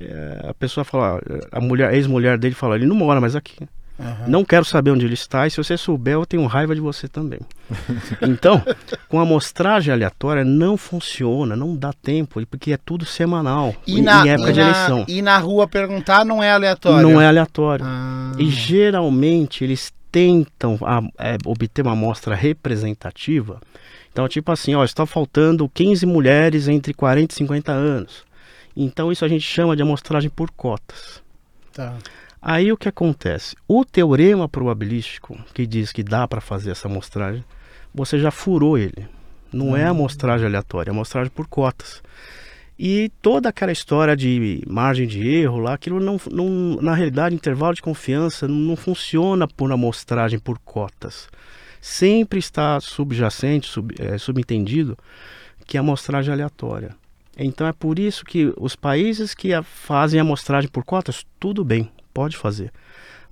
é, 0.00 0.48
a 0.48 0.54
pessoa 0.54 0.84
fala, 0.84 1.20
a 1.52 1.60
mulher, 1.60 1.90
a 1.90 1.94
ex-mulher 1.94 2.38
dele 2.38 2.54
fala, 2.54 2.76
ele 2.76 2.86
não 2.86 2.96
mora 2.96 3.20
mais 3.20 3.36
aqui. 3.36 3.56
Uhum. 4.00 4.28
Não 4.28 4.44
quero 4.44 4.64
saber 4.64 4.90
onde 4.90 5.04
ele 5.04 5.12
está, 5.12 5.46
e 5.46 5.50
se 5.50 5.58
você 5.58 5.76
souber, 5.76 6.14
eu 6.14 6.24
tenho 6.24 6.46
raiva 6.46 6.74
de 6.74 6.80
você 6.80 7.06
também. 7.06 7.40
então, 8.22 8.62
com 9.08 9.18
a 9.18 9.22
amostragem 9.22 9.92
aleatória 9.92 10.42
não 10.42 10.78
funciona, 10.78 11.54
não 11.54 11.76
dá 11.76 11.92
tempo, 11.92 12.40
porque 12.46 12.72
é 12.72 12.78
tudo 12.78 13.04
semanal, 13.04 13.74
e 13.86 13.98
em, 13.98 14.02
na, 14.02 14.24
em 14.24 14.30
época 14.30 14.50
e 14.50 14.52
de 14.54 14.60
eleição. 14.60 15.04
E 15.06 15.20
na 15.20 15.36
rua 15.36 15.68
perguntar 15.68 16.24
não 16.24 16.42
é 16.42 16.50
aleatório? 16.50 17.06
Não 17.06 17.20
é 17.20 17.26
aleatório. 17.26 17.84
Ah. 17.86 18.32
E 18.38 18.48
geralmente 18.48 19.64
eles 19.64 19.92
tentam 20.10 20.78
a, 20.82 21.02
é, 21.18 21.36
obter 21.44 21.82
uma 21.82 21.92
amostra 21.92 22.34
representativa. 22.34 23.60
Então, 24.10 24.26
tipo 24.28 24.50
assim, 24.50 24.74
ó, 24.74 24.82
está 24.82 25.04
faltando 25.04 25.68
15 25.68 26.06
mulheres 26.06 26.68
entre 26.68 26.94
40 26.94 27.32
e 27.32 27.36
50 27.36 27.70
anos. 27.70 28.29
Então, 28.76 29.10
isso 29.10 29.24
a 29.24 29.28
gente 29.28 29.44
chama 29.44 29.76
de 29.76 29.82
amostragem 29.82 30.30
por 30.30 30.50
cotas. 30.50 31.22
Tá. 31.72 31.96
Aí 32.40 32.72
o 32.72 32.76
que 32.76 32.88
acontece? 32.88 33.54
O 33.68 33.84
teorema 33.84 34.48
probabilístico, 34.48 35.38
que 35.52 35.66
diz 35.66 35.92
que 35.92 36.02
dá 36.02 36.26
para 36.26 36.40
fazer 36.40 36.70
essa 36.70 36.88
amostragem, 36.88 37.44
você 37.94 38.18
já 38.18 38.30
furou 38.30 38.78
ele. 38.78 39.06
Não 39.52 39.76
é 39.76 39.86
hum. 39.86 39.90
amostragem 39.90 40.46
aleatória, 40.46 40.90
é 40.90 40.92
amostragem 40.92 41.30
por 41.30 41.46
cotas. 41.46 42.02
E 42.78 43.12
toda 43.20 43.50
aquela 43.50 43.72
história 43.72 44.16
de 44.16 44.62
margem 44.66 45.06
de 45.06 45.28
erro 45.28 45.58
lá, 45.58 45.74
aquilo 45.74 46.00
não, 46.00 46.18
não 46.30 46.78
na 46.80 46.94
realidade, 46.94 47.34
intervalo 47.34 47.74
de 47.74 47.82
confiança 47.82 48.48
não, 48.48 48.56
não 48.56 48.76
funciona 48.76 49.46
por 49.46 49.70
amostragem 49.70 50.38
por 50.38 50.58
cotas. 50.60 51.28
Sempre 51.78 52.38
está 52.38 52.80
subjacente, 52.80 53.66
sub, 53.66 53.94
é, 53.98 54.16
subentendido 54.16 54.96
que 55.66 55.76
a 55.76 55.80
amostragem 55.80 56.30
é 56.30 56.32
aleatória. 56.32 56.96
Então 57.38 57.66
é 57.66 57.72
por 57.72 57.98
isso 57.98 58.24
que 58.24 58.52
os 58.56 58.76
países 58.76 59.34
que 59.34 59.50
fazem 59.62 60.20
amostragem 60.20 60.70
por 60.70 60.84
cotas, 60.84 61.24
tudo 61.38 61.64
bem, 61.64 61.90
pode 62.12 62.36
fazer 62.36 62.72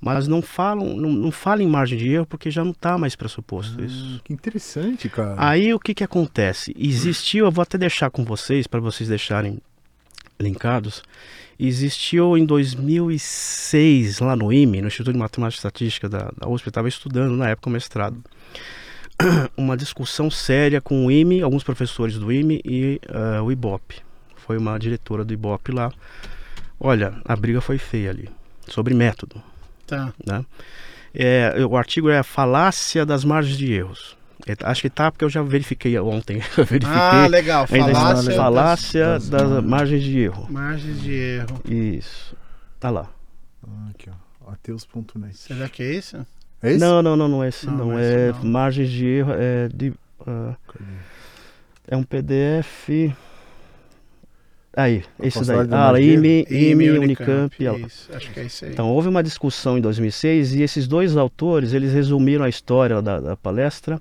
mas 0.01 0.29
não 0.29 0.41
falam, 0.41 0.97
não, 0.97 1.11
não 1.11 1.31
falam 1.31 1.67
em 1.67 1.69
margem 1.69 1.99
de 1.99 2.09
erro 2.09 2.27
porque 2.27 2.51
já 2.51 2.65
não 2.65 2.71
está 2.71 2.97
mais 2.97 3.17
pressuposto 3.17 3.81
ah, 3.81 3.85
isso. 3.85 4.21
Que 4.23 4.33
interessante, 4.33 5.09
cara. 5.09 5.35
Aí 5.37 5.75
o 5.75 5.81
que 5.81 5.95
que 5.95 6.05
acontece? 6.05 6.75
Existiu, 6.79 7.47
eu 7.47 7.51
vou 7.51 7.63
até 7.63 7.77
deixar 7.77 8.11
com 8.11 8.25
vocês 8.25 8.67
para 8.67 8.81
vocês 8.81 9.09
deixarem 9.09 9.59
linkados. 10.39 11.03
Existiu 11.59 12.39
em 12.39 12.47
2006 12.47 14.21
lá 14.21 14.37
no 14.37 14.53
IME, 14.53 14.81
no 14.81 14.87
Instituto 14.87 15.15
de 15.15 15.19
Matemática 15.19 15.57
e 15.57 15.59
Estatística 15.59 16.09
da, 16.09 16.31
da 16.37 16.49
USP, 16.49 16.69
eu 16.69 16.71
estava 16.71 16.89
estudando 16.89 17.37
na 17.37 17.49
época 17.49 17.69
o 17.69 17.73
mestrado. 17.73 18.23
Uma 19.57 19.77
discussão 19.77 20.31
séria 20.31 20.81
com 20.81 21.07
o 21.07 21.11
IME, 21.11 21.43
alguns 21.43 21.65
professores 21.65 22.17
do 22.17 22.33
IME 22.33 22.61
e 22.65 23.01
uh, 23.09 23.43
o 23.43 23.53
IBOP. 23.53 23.97
Foi 24.37 24.57
uma 24.57 24.79
diretora 24.79 25.25
do 25.25 25.33
IBOP 25.33 25.73
lá. 25.73 25.93
Olha, 26.81 27.21
a 27.25 27.37
briga 27.37 27.61
foi 27.61 27.77
feia 27.77 28.11
ali, 28.11 28.31
sobre 28.69 28.95
método. 28.95 29.43
Tá. 29.87 30.13
Né? 30.25 30.45
É, 31.15 31.65
o 31.69 31.77
artigo 31.77 32.09
é 32.09 32.19
a 32.19 32.23
falácia 32.23 33.05
das 33.05 33.25
margens 33.25 33.59
de 33.59 33.73
erros. 33.73 34.17
É, 34.47 34.57
acho 34.63 34.83
que 34.83 34.91
tá 34.91 35.11
porque 35.11 35.25
eu 35.25 35.29
já 35.29 35.43
verifiquei 35.43 35.99
ontem. 35.99 36.39
verifiquei 36.57 36.87
ah, 36.87 37.27
legal. 37.27 37.67
Falácia, 37.67 38.35
falácia 38.35 39.07
das, 39.07 39.29
das, 39.29 39.51
das, 39.51 39.65
margens 39.65 40.03
de 40.03 40.19
erro. 40.19 40.47
Margens 40.49 41.03
de 41.03 41.13
erro. 41.13 41.61
Isso. 41.65 42.37
Tá 42.79 42.89
lá. 42.89 43.11
Ah, 43.67 43.91
aqui, 43.91 44.09
ó. 44.09 44.53
Ateus.net. 44.53 45.37
Será 45.37 45.69
que 45.69 45.83
é 45.83 45.95
isso? 45.95 46.25
É 46.63 46.71
esse? 46.73 46.81
Não, 46.81 47.03
não, 47.03 47.17
não, 47.17 47.29
não 47.29 47.45
é 47.45 47.49
esse. 47.49 47.67
Não, 47.67 47.77
não. 47.77 47.99
é, 47.99 48.29
é 48.29 48.33
não. 48.33 48.45
margens 48.45 48.91
de 48.91 49.07
erro. 49.07 49.33
É, 49.35 49.69
de, 49.69 49.91
uh, 50.21 50.57
é 51.87 51.97
um 51.97 52.03
PDF. 52.03 52.91
Aí, 54.77 55.03
esse 55.21 55.45
daí. 55.45 55.67
Ah, 55.73 55.99
IME, 56.01 56.47
IME, 56.49 56.91
Unicamp. 56.91 57.53
Unicamp 57.59 57.87
isso, 57.87 58.11
acho 58.15 58.31
que 58.31 58.41
é 58.41 58.45
isso 58.45 58.65
aí. 58.65 58.71
Então, 58.71 58.91
houve 58.91 59.09
uma 59.09 59.23
discussão 59.23 59.77
em 59.77 59.81
2006 59.81 60.55
e 60.55 60.63
esses 60.63 60.87
dois 60.87 61.17
autores, 61.17 61.73
eles 61.73 61.93
resumiram 61.93 62.45
a 62.45 62.49
história 62.49 63.03
da, 63.03 63.19
da 63.19 63.37
palestra. 63.37 64.01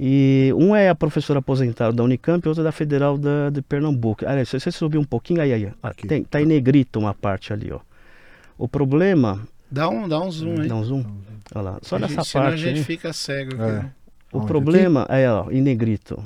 E 0.00 0.52
um 0.56 0.74
é 0.74 0.88
a 0.88 0.94
professora 0.94 1.40
aposentada 1.40 1.92
da 1.92 2.02
Unicamp 2.02 2.46
e 2.46 2.48
outro 2.48 2.62
é 2.62 2.64
da 2.64 2.72
Federal 2.72 3.18
da, 3.18 3.50
de 3.50 3.60
Pernambuco. 3.60 4.24
Ah, 4.26 4.42
se 4.44 4.58
você 4.58 4.70
subir 4.70 4.96
um 4.96 5.04
pouquinho, 5.04 5.42
aí, 5.42 5.52
aí. 5.52 5.70
Ah, 5.82 5.92
tem, 5.92 6.22
tá 6.22 6.40
em 6.40 6.46
negrito 6.46 6.98
uma 6.98 7.12
parte 7.12 7.52
ali, 7.52 7.70
ó. 7.72 7.80
O 8.56 8.68
problema... 8.68 9.46
Dá 9.70 9.88
um, 9.88 10.08
dá 10.08 10.20
um 10.20 10.30
zoom 10.30 10.60
aí. 10.60 10.68
Dá 10.68 10.74
um 10.74 10.84
zoom? 10.84 11.04
Olha 11.54 11.62
lá. 11.62 11.78
Só 11.82 11.96
a 11.96 11.98
nessa 11.98 12.22
gente, 12.22 12.32
parte. 12.32 12.54
a 12.54 12.56
gente 12.56 12.84
fica 12.84 13.12
cego 13.12 13.54
aqui. 13.54 13.62
É. 13.62 13.90
O 14.32 14.38
Onde 14.38 14.46
problema 14.46 15.02
aqui? 15.02 15.12
é, 15.14 15.30
ó, 15.30 15.50
em 15.50 15.60
negrito. 15.60 16.22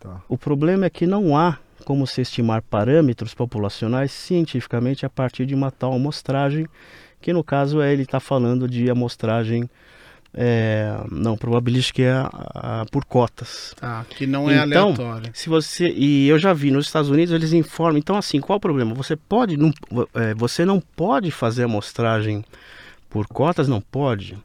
Tá. 0.00 0.20
O 0.28 0.36
problema 0.36 0.86
é 0.86 0.90
que 0.90 1.06
não 1.06 1.36
há 1.36 1.58
como 1.84 2.06
se 2.06 2.20
estimar 2.20 2.62
parâmetros 2.62 3.34
populacionais 3.34 4.10
cientificamente 4.10 5.04
a 5.04 5.10
partir 5.10 5.46
de 5.46 5.54
uma 5.54 5.70
tal 5.70 5.92
amostragem, 5.92 6.66
que 7.20 7.32
no 7.32 7.44
caso 7.44 7.80
é 7.80 7.92
ele 7.92 8.02
está 8.02 8.20
falando 8.20 8.68
de 8.68 8.90
amostragem 8.90 9.68
é, 10.36 10.92
não 11.10 11.36
probabilística 11.36 12.02
é 12.02 12.12
a, 12.12 12.80
a, 12.80 12.86
por 12.86 13.04
cotas. 13.04 13.74
Tá, 13.78 14.04
que 14.10 14.26
não 14.26 14.50
é 14.50 14.64
então, 14.64 14.88
aleatório. 14.88 15.30
Se 15.32 15.48
você 15.48 15.88
e 15.88 16.28
eu 16.28 16.38
já 16.38 16.52
vi 16.52 16.70
nos 16.72 16.86
Estados 16.86 17.08
Unidos 17.08 17.32
eles 17.32 17.52
informam. 17.52 17.96
Então 17.96 18.16
assim, 18.16 18.40
qual 18.40 18.56
o 18.56 18.60
problema? 18.60 18.94
Você 18.94 19.14
pode 19.14 19.56
não, 19.56 19.72
é, 20.14 20.34
você 20.34 20.64
não 20.64 20.80
pode 20.80 21.30
fazer 21.30 21.64
amostragem 21.64 22.44
por 23.14 23.28
cotas, 23.28 23.68
não 23.68 23.80
pode, 23.80 24.36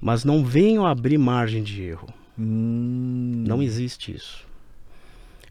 mas 0.00 0.24
não 0.24 0.42
venham 0.42 0.86
abrir 0.86 1.18
margem 1.18 1.62
de 1.62 1.82
erro. 1.82 2.08
Hum. 2.38 3.44
Não 3.46 3.62
existe 3.62 4.16
isso. 4.16 4.46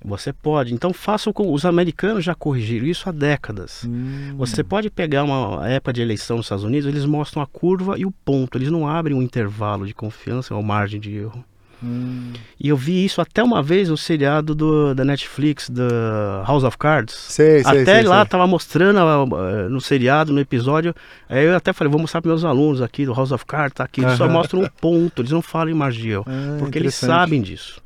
Você 0.03 0.33
pode. 0.33 0.73
Então 0.73 0.91
façam 0.91 1.31
com. 1.31 1.53
Os 1.53 1.65
americanos 1.65 2.25
já 2.25 2.33
corrigiram 2.33 2.87
isso 2.87 3.07
há 3.07 3.11
décadas. 3.11 3.83
Hum. 3.85 4.33
Você 4.37 4.63
pode 4.63 4.89
pegar 4.89 5.23
uma 5.23 5.69
época 5.69 5.93
de 5.93 6.01
eleição 6.01 6.37
nos 6.37 6.47
Estados 6.47 6.63
Unidos, 6.63 6.89
eles 6.89 7.05
mostram 7.05 7.43
a 7.43 7.45
curva 7.45 7.95
e 7.95 8.07
o 8.07 8.11
ponto. 8.11 8.57
Eles 8.57 8.71
não 8.71 8.87
abrem 8.87 9.15
um 9.15 9.21
intervalo 9.21 9.85
de 9.85 9.93
confiança 9.93 10.55
ou 10.55 10.63
margem 10.63 10.99
de 10.99 11.15
erro. 11.15 11.45
Hum. 11.83 12.31
E 12.59 12.69
eu 12.69 12.77
vi 12.77 13.03
isso 13.03 13.19
até 13.19 13.43
uma 13.43 13.61
vez 13.61 13.89
no 13.89 13.97
seriado 13.97 14.55
do, 14.55 14.95
da 14.95 15.03
Netflix, 15.03 15.69
da 15.69 16.43
House 16.47 16.63
of 16.63 16.77
Cards. 16.77 17.13
Sei, 17.13 17.61
sei, 17.63 17.81
até 17.81 17.95
sei, 17.95 18.03
lá 18.03 18.21
sei. 18.21 18.29
tava 18.29 18.47
mostrando 18.47 18.97
uh, 18.97 19.69
no 19.69 19.81
seriado, 19.81 20.31
no 20.31 20.39
episódio. 20.39 20.95
Aí 21.27 21.45
eu 21.45 21.55
até 21.55 21.73
falei, 21.73 21.91
vou 21.91 21.99
mostrar 21.99 22.21
para 22.21 22.29
meus 22.29 22.45
alunos 22.45 22.81
aqui 22.81 23.05
do 23.05 23.13
House 23.13 23.31
of 23.31 23.45
Cards, 23.45 23.75
tá 23.75 23.83
aqui. 23.83 24.01
Eles 24.01 24.17
só 24.17 24.29
mostram 24.29 24.61
um 24.61 24.67
ponto, 24.79 25.21
eles 25.21 25.31
não 25.31 25.41
falam 25.41 25.69
em 25.69 26.07
erro. 26.07 26.25
Ah, 26.27 26.55
porque 26.59 26.79
eles 26.79 26.95
sabem 26.95 27.41
disso. 27.41 27.82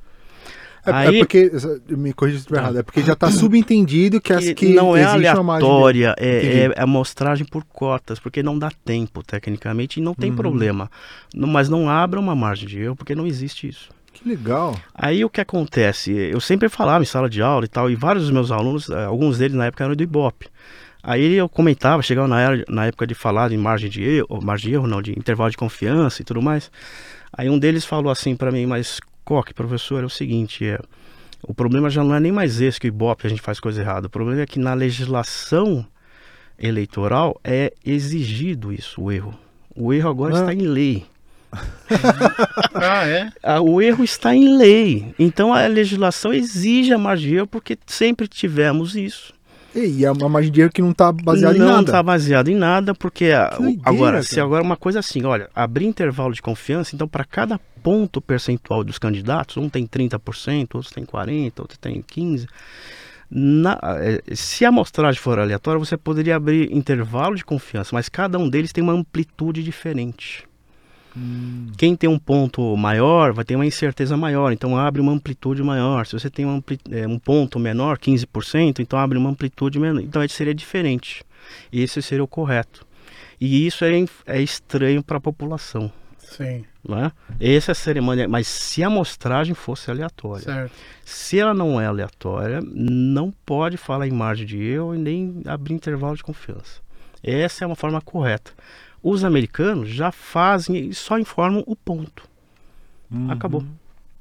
É, 0.87 0.89
é 0.89 0.93
Aí, 0.93 1.15
é 1.15 1.19
porque, 1.19 1.51
me 1.89 2.13
corrija 2.13 2.37
se 2.37 2.41
estiver 2.43 2.59
errado, 2.59 2.79
é 2.79 2.83
porque 2.83 3.01
já 3.01 3.13
está 3.13 3.29
subentendido 3.29 4.21
que, 4.21 4.31
as, 4.31 4.49
que 4.53 4.73
não 4.73 4.95
é 4.95 5.03
aleatória, 5.03 6.15
é, 6.17 6.71
é, 6.75 6.81
amostragem 6.81 7.45
por 7.45 7.63
cotas, 7.65 8.19
porque 8.19 8.41
não 8.41 8.57
dá 8.57 8.71
tempo 8.85 9.21
tecnicamente 9.21 9.99
e 9.99 10.03
não 10.03 10.13
tem 10.13 10.31
uhum. 10.31 10.37
problema. 10.37 10.89
Mas 11.35 11.69
não 11.69 11.89
abra 11.89 12.19
uma 12.19 12.35
margem 12.35 12.67
de 12.67 12.79
erro, 12.79 12.95
porque 12.95 13.13
não 13.13 13.27
existe 13.27 13.67
isso. 13.67 13.89
Que 14.13 14.27
legal. 14.27 14.75
Aí 14.95 15.23
o 15.23 15.29
que 15.29 15.41
acontece? 15.41 16.11
Eu 16.11 16.39
sempre 16.39 16.69
falava 16.69 17.03
em 17.03 17.05
sala 17.05 17.29
de 17.29 17.41
aula 17.41 17.65
e 17.65 17.67
tal, 17.67 17.89
e 17.89 17.95
vários 17.95 18.23
dos 18.23 18.33
meus 18.33 18.51
alunos, 18.51 18.89
eh, 18.89 19.05
alguns 19.05 19.37
deles 19.37 19.55
na 19.55 19.65
época 19.67 19.83
eram 19.83 19.95
do 19.95 20.01
Ibope. 20.01 20.47
Aí 21.03 21.35
eu 21.35 21.47
comentava, 21.47 22.01
chegava 22.01 22.27
na, 22.27 22.41
era, 22.41 22.65
na 22.67 22.87
época 22.87 23.05
de 23.05 23.13
falar 23.13 23.51
em 23.51 23.57
margem 23.57 23.89
de 23.89 24.03
erro, 24.03 24.39
margem 24.41 24.69
de 24.69 24.75
erro 24.75 24.87
não, 24.87 25.01
de 25.01 25.11
intervalo 25.11 25.51
de 25.51 25.57
confiança 25.57 26.21
e 26.21 26.25
tudo 26.25 26.41
mais. 26.41 26.71
Aí 27.31 27.49
um 27.49 27.59
deles 27.59 27.85
falou 27.85 28.11
assim 28.11 28.35
para 28.35 28.51
mim, 28.51 28.65
mas 28.65 28.99
Coque, 29.27 29.53
professor, 29.53 30.03
é 30.03 30.05
o 30.05 30.09
seguinte, 30.09 30.65
é, 30.65 30.79
o 31.43 31.53
problema 31.53 31.89
já 31.89 32.01
não 32.01 32.15
é 32.15 32.19
nem 32.21 32.31
mais 32.31 32.61
esse 32.61 32.79
que 32.79 32.87
o 32.87 32.95
Ibope 32.95 33.27
a 33.27 33.29
gente 33.29 33.41
faz 33.41 33.59
coisa 33.59 33.81
errada. 33.81 34.07
O 34.07 34.09
problema 34.09 34.39
é 34.39 34.45
que 34.45 34.57
na 34.57 34.73
legislação 34.73 35.85
eleitoral 36.57 37.37
é 37.43 37.73
exigido 37.85 38.71
isso, 38.71 39.01
o 39.01 39.11
erro. 39.11 39.37
O 39.75 39.93
erro 39.93 40.09
agora 40.09 40.33
ah. 40.33 40.39
está 40.39 40.53
em 40.53 40.61
lei. 40.61 41.05
ah, 42.73 43.05
é? 43.05 43.29
Ah, 43.43 43.59
o 43.59 43.81
erro 43.81 44.01
está 44.01 44.33
em 44.33 44.57
lei. 44.57 45.13
Então 45.19 45.53
a 45.53 45.67
legislação 45.67 46.31
exige 46.31 46.93
a 46.93 46.97
margem 46.97 47.45
porque 47.47 47.77
sempre 47.85 48.29
tivemos 48.29 48.95
isso. 48.95 49.33
E 49.75 50.03
é 50.03 50.11
uma 50.11 50.29
margem 50.29 50.51
de 50.51 50.61
erro 50.61 50.71
que 50.71 50.81
não 50.81 50.91
está 50.91 51.11
baseada 51.11 51.55
em 51.55 51.59
nada. 51.59 51.71
Não 51.71 51.81
está 51.81 52.03
baseada 52.03 52.51
em 52.51 52.55
nada, 52.55 52.95
porque 52.95 53.31
doideira, 53.57 53.81
agora, 53.83 54.11
cara. 54.13 54.23
se 54.23 54.39
agora 54.39 54.63
uma 54.63 54.77
coisa 54.77 54.99
assim, 54.99 55.23
olha, 55.23 55.49
abrir 55.53 55.85
intervalo 55.85 56.33
de 56.33 56.41
confiança, 56.41 56.95
então 56.95 57.07
para 57.07 57.23
cada 57.23 57.59
ponto 57.83 58.19
percentual 58.21 58.83
dos 58.83 58.97
candidatos, 58.97 59.57
um 59.57 59.69
tem 59.69 59.85
30%, 59.85 60.75
outro 60.75 60.93
tem 60.93 61.05
40%, 61.05 61.53
outro 61.59 61.77
tem 61.77 62.01
15%. 62.01 62.47
Na, 63.29 63.77
eh, 63.99 64.23
se 64.33 64.63
a 64.63 64.69
amostragem 64.69 65.19
for 65.19 65.37
aleatória, 65.37 65.77
você 65.77 65.97
poderia 65.97 66.37
abrir 66.37 66.73
intervalo 66.73 67.35
de 67.35 67.43
confiança, 67.43 67.89
mas 67.93 68.07
cada 68.07 68.39
um 68.39 68.49
deles 68.49 68.71
tem 68.71 68.81
uma 68.81 68.93
amplitude 68.93 69.61
diferente. 69.61 70.46
Hum. 71.15 71.71
Quem 71.77 71.95
tem 71.95 72.09
um 72.09 72.19
ponto 72.19 72.75
maior 72.75 73.33
vai 73.33 73.45
ter 73.45 73.55
uma 73.55 73.65
incerteza 73.65 74.15
maior, 74.17 74.51
então 74.51 74.77
abre 74.77 75.01
uma 75.01 75.11
amplitude 75.11 75.63
maior. 75.63 76.05
Se 76.05 76.13
você 76.13 76.29
tem 76.29 76.45
um, 76.45 76.61
é, 76.91 77.07
um 77.07 77.17
ponto 77.17 77.59
menor, 77.59 77.97
15%, 77.97 78.79
então 78.79 78.99
abre 78.99 79.17
uma 79.17 79.29
amplitude 79.29 79.79
menor. 79.79 80.01
Então 80.01 80.27
seria 80.27 80.53
diferente. 80.53 81.23
Esse 81.71 82.01
seria 82.01 82.23
o 82.23 82.27
correto. 82.27 82.85
E 83.39 83.65
isso 83.65 83.85
é, 83.85 83.91
é 84.25 84.41
estranho 84.41 85.03
para 85.03 85.17
a 85.17 85.21
população. 85.21 85.91
Sim. 86.19 86.65
Né? 86.87 87.11
Essa 87.39 87.71
é 87.71 87.73
a 87.73 87.75
cerimônia, 87.75 88.27
mas 88.27 88.47
se 88.47 88.83
a 88.83 88.87
amostragem 88.87 89.53
fosse 89.53 89.89
aleatória, 89.89 90.43
certo. 90.43 90.71
se 91.05 91.39
ela 91.39 91.53
não 91.53 91.79
é 91.79 91.85
aleatória, 91.85 92.59
não 92.61 93.31
pode 93.45 93.77
falar 93.77 94.07
em 94.07 94.11
margem 94.11 94.45
de 94.45 94.61
erro 94.61 94.95
e 94.95 94.97
nem 94.97 95.41
abrir 95.45 95.73
intervalo 95.73 96.15
de 96.15 96.23
confiança. 96.23 96.81
Essa 97.23 97.63
é 97.63 97.67
uma 97.67 97.75
forma 97.75 98.01
correta. 98.01 98.51
Os 99.09 99.23
americanos 99.23 99.87
já 99.89 100.11
fazem 100.11 100.89
e 100.89 100.93
só 100.93 101.17
informam 101.17 101.63
o 101.65 101.77
ponto. 101.77 102.23
Uhum. 103.09 103.31
Acabou. 103.31 103.63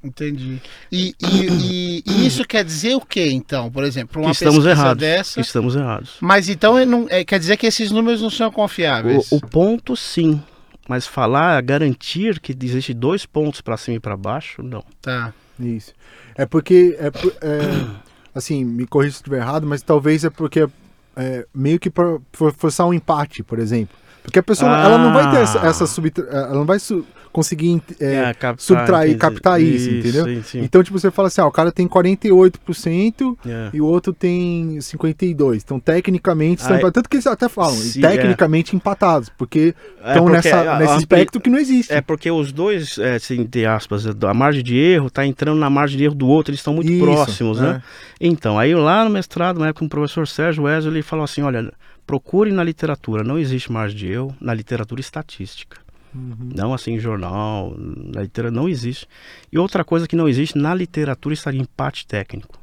Entendi. 0.00 0.62
E, 0.92 1.12
e, 1.20 1.26
e, 1.28 2.04
e, 2.06 2.22
isso 2.24 2.44
quer 2.46 2.64
dizer 2.64 2.94
o 2.94 3.00
que, 3.00 3.28
então? 3.32 3.68
Por 3.68 3.82
exemplo, 3.82 4.22
uma 4.22 4.30
que 4.30 4.36
estamos 4.36 4.62
pesquisa 4.62 4.80
errados. 4.80 5.00
dessa... 5.00 5.40
Estamos 5.40 5.74
errados. 5.74 6.16
Mas 6.20 6.48
então 6.48 6.86
não, 6.86 7.08
é, 7.10 7.24
quer 7.24 7.40
dizer 7.40 7.56
que 7.56 7.66
esses 7.66 7.90
números 7.90 8.22
não 8.22 8.30
são 8.30 8.48
confiáveis? 8.52 9.32
O, 9.32 9.38
o 9.38 9.40
ponto, 9.40 9.96
sim. 9.96 10.40
Mas 10.88 11.04
falar, 11.04 11.60
garantir 11.62 12.38
que 12.38 12.56
existe 12.62 12.94
dois 12.94 13.26
pontos 13.26 13.60
para 13.60 13.76
cima 13.76 13.96
e 13.96 14.00
para 14.00 14.16
baixo, 14.16 14.62
não. 14.62 14.84
Tá. 15.02 15.34
Isso. 15.58 15.92
É 16.36 16.46
porque, 16.46 16.96
é, 17.00 17.06
é 17.08 17.86
assim, 18.32 18.64
me 18.64 18.86
corrija 18.86 19.14
se 19.14 19.18
estiver 19.18 19.38
errado, 19.38 19.66
mas 19.66 19.82
talvez 19.82 20.22
é 20.22 20.30
porque 20.30 20.68
é, 21.16 21.44
meio 21.52 21.80
que 21.80 21.90
para 21.90 22.20
forçar 22.32 22.86
um 22.86 22.94
empate, 22.94 23.42
por 23.42 23.58
exemplo. 23.58 23.96
Porque 24.26 24.38
a 24.38 24.42
pessoa, 24.42 24.70
Ah. 24.76 24.84
ela 24.84 24.98
não 24.98 25.12
vai 25.14 25.30
ter 25.30 25.38
essa, 25.42 25.58
essa 25.60 25.86
subtra- 25.86 26.26
ela 26.30 26.52
não 26.54 26.66
vai 26.66 26.78
su- 26.78 27.04
conseguir 27.32 27.82
é, 28.00 28.14
É, 28.14 28.34
captar, 28.34 28.54
subtrair, 28.58 29.08
entendi. 29.10 29.18
captar 29.18 29.60
isso, 29.60 29.90
entendeu? 29.90 30.24
Sim, 30.24 30.42
sim. 30.42 30.60
Então, 30.62 30.82
tipo, 30.82 30.98
você 30.98 31.10
fala 31.10 31.28
assim, 31.28 31.40
ah, 31.42 31.46
o 31.46 31.50
cara 31.52 31.70
tem 31.70 31.86
48% 31.86 33.36
É. 33.46 33.70
e 33.74 33.80
o 33.80 33.84
outro 33.86 34.12
tem 34.12 34.80
52%. 34.80 35.62
Então, 35.64 35.78
tecnicamente, 35.78 36.62
empatados. 36.62 36.92
Tanto 36.92 37.08
que 37.08 37.16
eles 37.16 37.26
até 37.26 37.48
falam, 37.48 37.74
Se- 37.76 38.00
tecnicamente 38.00 38.74
empatados, 38.74 39.28
porque 39.36 39.74
É 40.02 40.08
estão 40.08 40.24
porque 40.24 40.36
nessa, 40.48 40.78
nesse 40.78 40.92
aspecto 40.94 41.40
que 41.40 41.50
não 41.50 41.58
existe. 41.58 41.92
É 41.92 42.00
porque 42.00 42.30
os 42.30 42.52
dois, 42.52 42.98
é, 42.98 43.16
assim, 43.16 43.40
entre 43.40 43.66
aspas, 43.66 44.06
a 44.06 44.34
margem 44.34 44.62
de 44.62 44.76
erro 44.76 45.10
tá 45.10 45.24
entrando 45.26 45.58
na 45.58 45.68
margem 45.70 45.98
de 45.98 46.04
erro 46.04 46.14
do 46.14 46.26
outro, 46.26 46.50
eles 46.50 46.60
estão 46.60 46.74
muito 46.74 46.90
Isso, 46.90 47.04
próximos, 47.04 47.58
é. 47.58 47.62
né? 47.62 47.82
Então, 48.20 48.58
aí 48.58 48.74
lá 48.74 49.04
no 49.04 49.10
mestrado, 49.10 49.58
na 49.60 49.66
época, 49.68 49.80
com 49.80 49.86
o 49.86 49.88
professor 49.90 50.26
Sérgio 50.26 50.64
Wesley, 50.64 50.94
ele 50.94 51.02
falou 51.02 51.24
assim, 51.24 51.42
olha, 51.42 51.70
procure 52.06 52.52
na 52.52 52.62
literatura, 52.62 53.24
não 53.24 53.38
existe 53.38 53.70
margem 53.72 53.98
de 53.98 54.06
erro 54.08 54.36
na 54.40 54.54
literatura 54.54 55.00
estatística. 55.00 55.78
Uhum. 56.14 56.50
Não 56.54 56.72
assim 56.72 56.92
em 56.94 56.98
jornal, 56.98 57.74
na 57.76 58.22
literatura 58.22 58.50
não 58.50 58.68
existe. 58.68 59.06
E 59.52 59.58
outra 59.58 59.84
coisa 59.84 60.06
que 60.06 60.16
não 60.16 60.28
existe 60.28 60.56
na 60.56 60.74
literatura 60.74 61.34
está 61.34 61.52
empate 61.52 62.06
técnico. 62.06 62.58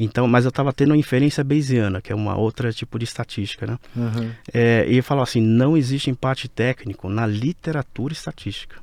Então, 0.00 0.28
mas 0.28 0.44
eu 0.44 0.50
estava 0.50 0.72
tendo 0.72 0.94
a 0.94 0.96
inferência 0.96 1.42
bayesiana, 1.42 2.00
que 2.00 2.12
é 2.12 2.14
uma 2.14 2.36
outra 2.36 2.72
tipo 2.72 2.98
de 2.98 3.04
estatística, 3.04 3.66
né? 3.66 3.78
Uhum. 3.96 4.30
É, 4.54 4.84
e 4.86 4.92
ele 4.92 5.02
falou 5.02 5.24
assim: 5.24 5.40
não 5.40 5.76
existe 5.76 6.08
empate 6.08 6.48
técnico 6.48 7.08
na 7.08 7.26
literatura 7.26 8.12
estatística. 8.12 8.76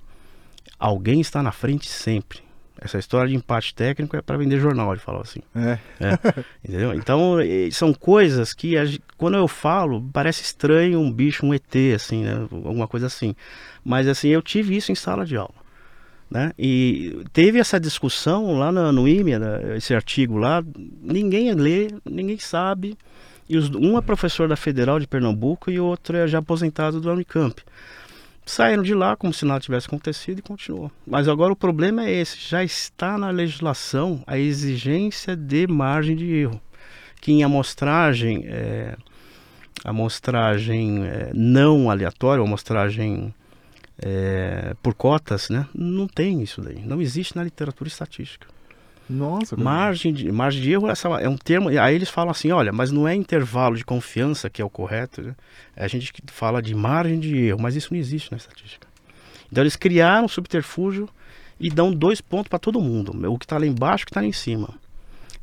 Alguém 0.77 1.21
está 1.21 1.41
na 1.41 1.53
frente 1.53 1.87
sempre. 1.89 2.44
Essa 2.79 2.97
história 2.99 3.29
de 3.29 3.35
empate 3.35 3.73
técnico 3.73 4.15
é 4.17 4.21
para 4.21 4.37
vender 4.37 4.59
jornal, 4.59 4.91
ele 4.91 4.99
falou 4.99 5.21
assim. 5.21 5.41
É. 5.55 5.79
Entendeu? 6.63 6.93
Então, 6.93 7.37
são 7.71 7.93
coisas 7.93 8.53
que, 8.53 8.75
quando 9.17 9.37
eu 9.37 9.47
falo, 9.47 10.07
parece 10.11 10.43
estranho 10.43 10.99
um 10.99 11.11
bicho, 11.11 11.45
um 11.45 11.53
ET, 11.53 11.75
assim, 11.95 12.23
né? 12.23 12.47
Alguma 12.51 12.87
coisa 12.87 13.07
assim. 13.07 13.35
Mas, 13.83 14.07
assim, 14.07 14.27
eu 14.29 14.41
tive 14.41 14.75
isso 14.75 14.91
em 14.91 14.95
sala 14.95 15.25
de 15.25 15.37
aula. 15.37 15.65
Né? 16.29 16.51
E 16.57 17.23
teve 17.31 17.59
essa 17.59 17.79
discussão 17.79 18.57
lá 18.57 18.71
no, 18.71 18.91
no 18.91 19.07
IMEA, 19.07 19.39
né? 19.39 19.77
esse 19.77 19.93
artigo 19.93 20.37
lá, 20.37 20.63
ninguém 21.01 21.53
lê, 21.53 21.87
ninguém 22.03 22.37
sabe. 22.39 22.97
E 23.47 23.57
os, 23.57 23.69
um 23.69 23.97
é 23.97 24.01
professor 24.01 24.47
da 24.47 24.55
Federal 24.55 24.99
de 24.99 25.07
Pernambuco 25.07 25.69
e 25.69 25.79
o 25.79 25.85
outro 25.85 26.17
é 26.17 26.27
já 26.27 26.39
aposentado 26.39 26.99
do 26.99 27.11
Unicamp. 27.11 27.61
Saíram 28.45 28.83
de 28.83 28.93
lá 28.93 29.15
como 29.15 29.33
se 29.33 29.43
nada 29.43 29.59
tivesse 29.59 29.87
acontecido 29.87 30.39
e 30.39 30.41
continuou. 30.41 30.91
Mas 31.05 31.27
agora 31.27 31.51
o 31.51 31.55
problema 31.55 32.05
é 32.05 32.11
esse: 32.11 32.37
já 32.39 32.63
está 32.63 33.17
na 33.17 33.31
legislação 33.31 34.23
a 34.27 34.37
exigência 34.37 35.35
de 35.35 35.65
margem 35.65 36.15
de 36.15 36.31
erro. 36.31 36.61
Que 37.19 37.31
em 37.31 37.43
amostragem, 37.43 38.45
é, 38.45 38.95
amostragem 39.83 41.03
é, 41.05 41.31
não 41.33 41.89
aleatória, 41.89 42.43
amostragem 42.43 43.33
é, 43.97 44.75
por 44.83 44.93
cotas, 44.93 45.49
né? 45.49 45.67
não 45.73 46.07
tem 46.07 46.43
isso 46.43 46.61
daí. 46.61 46.85
Não 46.85 47.01
existe 47.01 47.35
na 47.35 47.43
literatura 47.43 47.87
estatística. 47.87 48.47
Nossa, 49.09 49.55
cara. 49.55 49.63
Margem 49.63 50.11
de, 50.11 50.31
margem 50.31 50.61
de 50.61 50.71
erro 50.71 50.89
essa 50.89 51.07
é 51.19 51.29
um 51.29 51.37
termo. 51.37 51.69
Aí 51.69 51.95
eles 51.95 52.09
falam 52.09 52.31
assim: 52.31 52.51
olha, 52.51 52.71
mas 52.71 52.91
não 52.91 53.07
é 53.07 53.13
intervalo 53.13 53.75
de 53.75 53.85
confiança 53.85 54.49
que 54.49 54.61
é 54.61 54.65
o 54.65 54.69
correto. 54.69 55.21
Né? 55.21 55.35
A 55.75 55.87
gente 55.87 56.11
que 56.11 56.21
fala 56.27 56.61
de 56.61 56.73
margem 56.73 57.19
de 57.19 57.37
erro, 57.37 57.61
mas 57.61 57.75
isso 57.75 57.93
não 57.93 57.99
existe 57.99 58.31
na 58.31 58.37
estatística. 58.37 58.87
Então 59.51 59.63
eles 59.63 59.75
criaram 59.75 60.25
um 60.25 60.29
subterfúgio 60.29 61.07
e 61.59 61.69
dão 61.69 61.93
dois 61.93 62.19
pontos 62.19 62.49
para 62.49 62.59
todo 62.59 62.81
mundo: 62.81 63.11
o 63.31 63.37
que 63.37 63.45
está 63.45 63.57
lá 63.57 63.65
embaixo 63.65 64.03
e 64.03 64.05
o 64.05 64.05
que 64.07 64.11
está 64.11 64.21
lá 64.21 64.27
em 64.27 64.33
cima. 64.33 64.69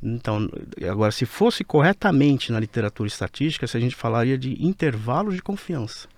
Então, 0.03 0.51
agora, 0.91 1.13
se 1.13 1.25
fosse 1.25 1.63
corretamente 1.63 2.51
na 2.51 2.59
literatura 2.59 3.07
estatística, 3.07 3.69
se 3.69 3.77
a 3.77 3.81
gente 3.81 3.95
falaria 3.95 4.37
de 4.37 4.61
intervalos 4.61 5.37
de 5.37 5.41
confiança. 5.41 6.09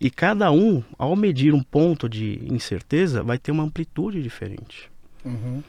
E 0.00 0.10
cada 0.10 0.50
um, 0.50 0.82
ao 0.98 1.14
medir 1.14 1.52
um 1.52 1.62
ponto 1.62 2.08
de 2.08 2.40
incerteza, 2.50 3.22
vai 3.22 3.38
ter 3.38 3.50
uma 3.52 3.62
amplitude 3.62 4.22
diferente. 4.22 4.90
Uhum. 5.22 5.62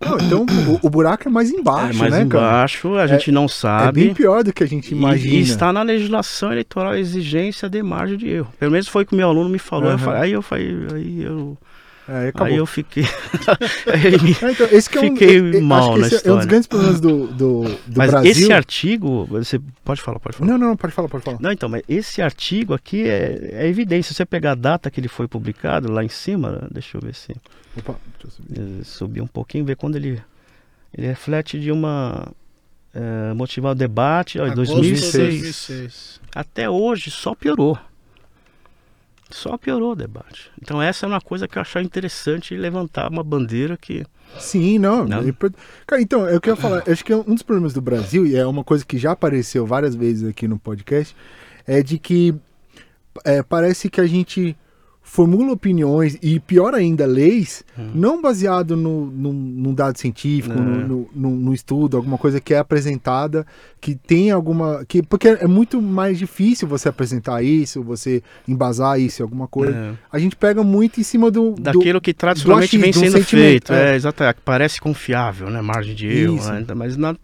Não, 0.00 0.18
então 0.18 0.46
o, 0.82 0.86
o 0.86 0.90
buraco 0.90 1.26
é 1.26 1.30
mais 1.30 1.50
embaixo, 1.50 1.96
é, 1.96 2.00
mais 2.00 2.12
né, 2.12 2.26
cara? 2.26 2.46
embaixo, 2.46 2.94
a 2.96 3.06
gente 3.06 3.32
não 3.32 3.46
É 3.46 3.48
sabe. 3.48 4.04
bem 4.04 4.14
pior 4.14 4.44
do 4.44 4.52
que 4.52 4.62
a 4.62 4.66
gente 4.66 4.92
imagina. 4.92 5.34
E, 5.34 5.40
está 5.40 5.72
na 5.72 5.82
legislação 5.82 6.52
eleitoral 6.52 6.92
a 6.92 6.98
exigência 6.98 7.68
de 7.68 7.82
margem 7.82 8.16
de 8.18 8.28
erro. 8.28 8.52
Pelo 8.58 8.72
menos 8.72 8.88
foi 8.88 9.04
o 9.04 9.06
que 9.06 9.14
o 9.14 9.16
meu 9.16 9.28
aluno 9.28 9.48
me 9.48 9.58
falou. 9.58 9.86
Eu 9.88 9.94
Aham. 9.94 9.98
falei- 10.04 10.20
aí 10.22 10.32
eu 10.32 10.42
falei, 10.42 10.76
aí 10.94 11.22
eu, 11.22 11.56
É, 12.08 12.32
aí 12.36 12.54
eu 12.56 12.66
fiquei. 12.66 13.02
É, 13.02 14.48
então, 14.52 14.66
esse 14.70 14.88
que 14.88 14.96
é 14.98 15.00
um, 15.00 15.04
Fiquei 15.12 15.38
eu- 15.40 15.52
eu 15.54 15.60
mal 15.62 15.96
na 15.98 16.06
esse 16.06 16.14
é 16.14 16.18
um 16.18 16.20
dos 16.36 16.44
história. 16.44 16.46
grandes 16.46 16.66
problemas 16.68 17.00
do, 17.00 17.26
do, 17.26 17.62
do 17.64 17.96
Mas 17.96 18.10
Brasil. 18.10 18.30
esse 18.30 18.52
artigo, 18.52 19.24
você 19.26 19.60
pode 19.84 20.00
falar, 20.00 20.20
pode 20.20 20.36
falar. 20.36 20.48
Não, 20.50 20.56
não, 20.58 20.68
não, 20.68 20.76
pode 20.76 20.92
falar, 20.92 21.08
pode 21.08 21.24
falar. 21.24 21.38
Não, 21.40 21.50
então, 21.50 21.68
mas 21.68 21.82
esse 21.88 22.22
artigo 22.22 22.74
aqui 22.74 23.08
é, 23.08 23.50
é 23.54 23.66
evidência. 23.68 24.10
Se 24.12 24.18
você 24.18 24.24
pegar 24.26 24.52
a 24.52 24.54
data 24.54 24.90
que 24.90 25.00
ele 25.00 25.08
foi 25.08 25.26
publicado 25.26 25.90
lá 25.90 26.04
em 26.04 26.08
cima, 26.08 26.68
deixa 26.70 26.96
eu 26.96 27.00
ver 27.00 27.14
se 27.14 27.32
Opa, 27.76 27.96
deixa 28.20 28.26
eu 28.26 28.30
subir. 28.30 28.60
eh, 28.80 28.84
subir 28.84 29.20
um 29.20 29.26
pouquinho, 29.26 29.64
ver 29.64 29.76
quando 29.76 29.96
ele 29.96 30.22
ele 30.96 31.08
reflete 31.08 31.58
de 31.58 31.72
uma 31.72 32.28
eh, 32.94 33.32
motivar 33.34 33.72
o 33.72 33.74
debate, 33.74 34.38
ó, 34.38 34.46
em 34.46 34.52
Agosto 34.52 34.80
de 34.80 34.90
2006. 34.92 35.12
2006. 35.12 36.20
Até 36.34 36.70
hoje 36.70 37.10
só 37.10 37.34
piorou. 37.34 37.76
Só 39.30 39.56
piorou 39.58 39.92
o 39.92 39.96
debate. 39.96 40.50
Então 40.60 40.80
essa 40.80 41.04
é 41.04 41.08
uma 41.08 41.20
coisa 41.20 41.48
que 41.48 41.58
eu 41.58 41.62
achava 41.62 41.84
interessante 41.84 42.56
levantar 42.56 43.10
uma 43.10 43.24
bandeira 43.24 43.76
que 43.76 44.04
Sim, 44.38 44.78
não. 44.78 45.06
Não? 45.06 45.22
Cara, 45.86 46.02
então, 46.02 46.28
eu 46.28 46.40
queria 46.40 46.56
falar, 46.56 46.82
acho 46.88 47.04
que 47.04 47.14
um 47.14 47.34
dos 47.34 47.42
problemas 47.42 47.72
do 47.72 47.80
Brasil, 47.80 48.26
e 48.26 48.36
é 48.36 48.44
uma 48.44 48.64
coisa 48.64 48.84
que 48.84 48.98
já 48.98 49.12
apareceu 49.12 49.64
várias 49.64 49.94
vezes 49.94 50.28
aqui 50.28 50.48
no 50.48 50.58
podcast, 50.58 51.14
é 51.66 51.82
de 51.82 51.98
que 51.98 52.34
é, 53.24 53.42
parece 53.42 53.88
que 53.88 54.00
a 54.00 54.06
gente 54.06 54.56
formula 55.08 55.52
opiniões 55.52 56.18
e, 56.20 56.40
pior 56.40 56.74
ainda, 56.74 57.06
leis, 57.06 57.62
não 57.94 58.20
baseado 58.20 58.76
no, 58.76 59.06
no, 59.06 59.32
num 59.32 59.72
dado 59.72 59.96
científico, 59.96 60.52
É. 60.58 60.60
no, 60.60 61.08
no, 61.14 61.30
no- 61.36 61.54
estudo, 61.54 61.96
alguma 61.96 62.18
coisa 62.18 62.40
que 62.40 62.52
é 62.52 62.58
apresentada, 62.58 63.46
que 63.80 63.94
tem 63.94 64.32
alguma. 64.32 64.84
Que, 64.86 65.02
porque 65.04 65.28
é 65.28 65.46
muito 65.46 65.80
mais 65.80 66.18
difícil 66.18 66.66
você 66.66 66.88
apresentar 66.88 67.40
isso, 67.42 67.82
você 67.84 68.20
embasar 68.48 69.00
isso 69.00 69.22
em 69.22 69.24
alguma 69.24 69.46
coisa. 69.46 69.74
é, 69.76 69.94
A 70.10 70.18
gente 70.18 70.34
pega 70.34 70.62
muito 70.64 71.00
em 71.00 71.04
cima 71.04 71.30
do. 71.30 71.52
do- 71.52 71.62
daquilo 71.62 72.00
que 72.00 72.12
tradicionalmente 72.12 72.76
do 72.76 72.82
vem 72.82 72.90
do 72.90 72.98
sendo 72.98 73.22
feito. 73.24 73.72
é. 73.72 73.92
É, 73.92 73.94
exato, 73.94 74.24
é, 74.24 74.34
parece 74.44 74.80
confiável, 74.80 75.48
né? 75.48 75.60
Margem 75.62 75.94
de 75.94 76.08
erro. 76.08 76.36
Né? 76.50 76.66
Mas 76.74 76.96
na- 76.96 77.16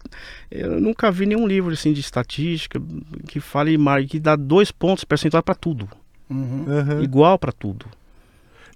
eu 0.49 0.79
nunca 0.79 1.11
vi 1.11 1.25
nenhum 1.25 1.45
livro 1.45 1.73
assim 1.73 1.91
de 1.91 1.99
estatística 1.99 2.81
que 3.27 3.39
fale 3.41 3.77
que 4.07 4.19
dá 4.21 4.35
dois 4.37 4.71
pontos 4.71 5.03
percentuais 5.03 5.43
para 5.43 5.53
tudo, 5.53 5.87
Uhum. 6.29 6.65
Aham. 6.67 7.01
igual 7.03 7.37
para 7.37 7.51
tudo. 7.51 7.85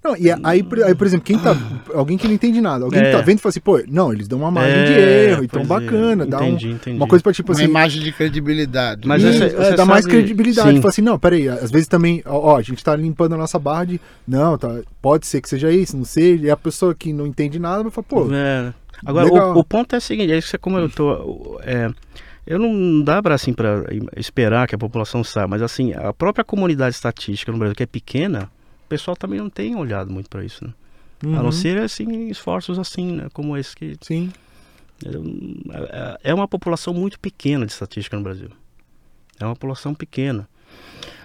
Não, 0.03 0.15
e 0.15 0.27
aí, 0.43 0.61
por- 0.63 0.81
aí, 0.83 0.93
por 0.95 1.07
exemplo, 1.07 1.25
quem 1.25 1.37
tá. 1.39 1.57
Alguém 1.93 2.17
que 2.17 2.27
não 2.27 2.33
entende 2.35 2.61
nada, 2.61 2.85
alguém 2.85 3.01
que 3.01 3.07
É. 3.07 3.11
tá 3.11 3.19
vendo 3.21 3.39
e 3.39 3.41
fala 3.41 3.49
assim, 3.49 3.59
pô, 3.59 3.81
não, 3.89 4.13
eles 4.13 4.27
dão 4.27 4.39
uma 4.39 4.51
margem 4.51 4.85
de 4.85 4.93
É, 4.93 5.31
erro, 5.31 5.43
então 5.43 5.61
é. 5.61 5.65
bacana, 5.65 6.25
dá 6.25 6.39
um- 6.39 6.49
Entendi, 6.49 6.69
entendi. 6.71 6.95
uma 6.97 7.07
coisa 7.07 7.21
pra 7.23 7.33
tipo 7.33 7.51
Uma 7.51 7.55
assim. 7.59 7.65
imagem 7.69 8.03
de 8.03 8.11
credibilidade. 8.13 9.07
Mas 9.07 9.23
essa- 9.23 9.45
é, 9.45 9.49
você 9.49 9.75
dá 9.75 9.85
mais 9.85 10.05
credibilidade. 10.05 10.69
sim. 10.75 10.81
Fala 10.81 10.89
assim, 10.89 11.01
não, 11.01 11.17
peraí, 11.19 11.49
às 11.49 11.71
vezes 11.71 11.87
também, 11.87 12.21
ó, 12.25 12.53
ó, 12.53 12.57
a 12.57 12.61
gente 12.61 12.81
tá 12.83 12.95
limpando 12.95 13.33
a 13.33 13.37
nossa 13.37 13.57
barra 13.57 13.85
de. 13.85 13.99
Não, 14.25 14.57
tá, 14.57 14.79
pode 15.01 15.25
ser 15.25 15.41
que 15.41 15.49
seja 15.49 15.71
isso, 15.71 15.97
não 15.97 16.05
seja. 16.05 16.45
E 16.45 16.49
a 16.49 16.55
pessoa 16.55 16.93
que 16.95 17.11
não 17.11 17.25
entende 17.27 17.57
nada 17.59 17.81
vai 17.83 17.91
falar, 17.91 18.05
pô, 18.07 18.27
É. 18.33 18.73
Agora, 19.05 19.27
o, 19.27 19.59
o 19.59 19.63
ponto 19.63 19.93
é 19.93 19.97
o 19.97 20.01
seguinte, 20.01 20.31
é 20.31 20.37
isso 20.37 20.47
que 20.47 20.51
você 20.51 20.57
comentou, 20.57 21.59
é, 21.63 21.85
eu 21.85 21.93
não 22.47 23.03
dá 23.03 23.21
para 23.21 23.35
assim, 23.35 23.53
pra 23.53 23.83
esperar 24.15 24.67
que 24.67 24.75
a 24.75 24.77
população 24.77 25.23
saiba, 25.23 25.49
mas 25.49 25.61
assim, 25.61 25.93
a 25.93 26.13
própria 26.13 26.45
comunidade 26.45 26.95
estatística 26.95 27.51
no 27.51 27.57
Brasil, 27.57 27.75
que 27.75 27.83
é 27.83 27.87
pequena, 27.87 28.49
o 28.85 28.87
pessoal 28.87 29.17
também 29.17 29.39
não 29.39 29.49
tem 29.49 29.75
olhado 29.75 30.09
muito 30.11 30.29
para 30.29 30.45
isso, 30.45 30.63
né? 30.65 30.73
A 31.21 31.25
uhum, 31.25 31.43
não 31.43 31.51
ser 31.51 31.77
assim, 31.79 32.29
esforços 32.29 32.79
assim, 32.79 33.11
né? 33.13 33.27
como 33.33 33.57
esse 33.57 33.75
que 33.75 33.97
Sim. 34.01 34.31
é- 35.03 36.17
é 36.31 36.33
uma 36.33 36.47
população 36.47 36.93
muito 36.93 37.19
pequena 37.19 37.65
de 37.65 37.71
estatística 37.73 38.15
no 38.15 38.23
Brasil. 38.23 38.49
É 39.39 39.45
uma 39.45 39.53
população 39.55 39.93
pequena. 39.93 40.47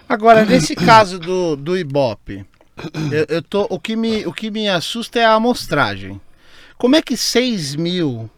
Agora, 0.07 0.45
nesse 0.45 0.75
caso 0.75 1.19
do, 1.19 1.55
do 1.55 1.77
Ibope, 1.77 2.45
eu, 3.11 3.25
eu 3.37 3.41
tô, 3.41 3.65
o, 3.69 3.79
que 3.79 3.95
me, 3.95 4.25
o 4.25 4.33
que 4.33 4.51
me 4.51 4.67
assusta 4.67 5.19
é 5.19 5.25
a 5.25 5.33
amostragem. 5.33 6.19
Como 6.77 6.95
é 6.95 7.01
que 7.01 7.15
6 7.15 7.75
mil, 7.75 8.29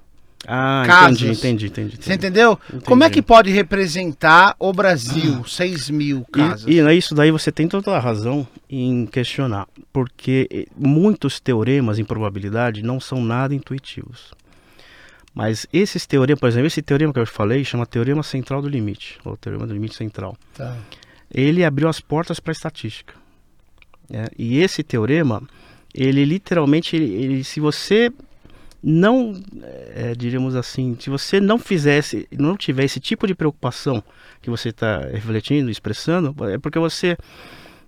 Ah, 0.48 0.84
Casos. 0.86 1.22
entendi, 1.22 1.38
entendi, 1.38 1.66
entendi. 1.68 1.96
você 1.96 2.14
entendi. 2.14 2.28
entendeu? 2.28 2.60
Como 2.86 3.04
é 3.04 3.08
Entendi. 3.08 3.22
que 3.22 3.28
pode 3.28 3.50
representar 3.52 4.56
o 4.60 4.72
Brasil, 4.72 5.44
6 5.46 5.90
mil 5.90 6.24
casos? 6.32 6.68
E, 6.68 6.80
e 6.80 6.98
isso 6.98 7.16
daí 7.16 7.32
você 7.32 7.52
tem 7.52 7.68
toda 7.68 7.92
a 7.96 8.00
razão 8.00 8.48
em 8.70 9.06
questionar, 9.06 9.68
porque 9.92 10.48
eh, 10.52 10.66
muitos 10.78 11.40
teoremas 11.40 11.98
em 12.00 12.06
probabilidade 12.06 12.84
não 12.84 13.00
são 13.00 13.24
nada 13.24 13.56
intuitivos. 13.56 14.34
Mas 15.34 15.68
esses 15.74 16.06
teoremas, 16.06 16.40
por 16.40 16.48
exemplo, 16.48 16.68
esse 16.68 16.82
teorema 16.82 17.12
que 17.12 17.20
eu 17.20 17.26
falei 17.28 17.64
chama 17.66 17.86
teorema 17.86 18.24
central 18.24 18.62
do 18.62 18.70
limite, 18.70 19.18
ou 19.26 19.36
teorema 19.36 19.68
do 19.68 19.74
limite 19.74 19.96
central. 19.96 20.38
Tá. 20.54 20.78
Ele 21.34 21.64
abriu 21.66 21.90
as 21.90 22.00
portas 22.00 22.40
para 22.40 22.52
a 22.52 22.54
estatística. 22.54 23.14
né? 24.10 24.28
E 24.38 24.60
esse 24.60 24.84
teorema, 24.84 25.42
ele 25.94 26.24
literalmente, 26.24 26.96
ele- 26.96 27.12
ele- 27.12 27.44
se 27.44 27.60
você 27.60 28.12
não, 28.88 29.34
é, 29.96 30.14
diríamos 30.16 30.56
assim, 30.56 30.96
se 31.00 31.10
você 31.10 31.40
não 31.40 31.58
fizesse, 31.58 32.28
não 32.32 32.56
tiver 32.56 32.84
esse 32.84 33.00
tipo 33.00 33.26
de 33.26 33.34
preocupação 33.34 34.04
que 34.44 34.48
você 34.48 34.70
está 34.70 35.00
refletindo, 35.00 35.72
expressando, 35.72 36.36
é 36.48 36.60
porque 36.60 36.78
você 36.78 37.18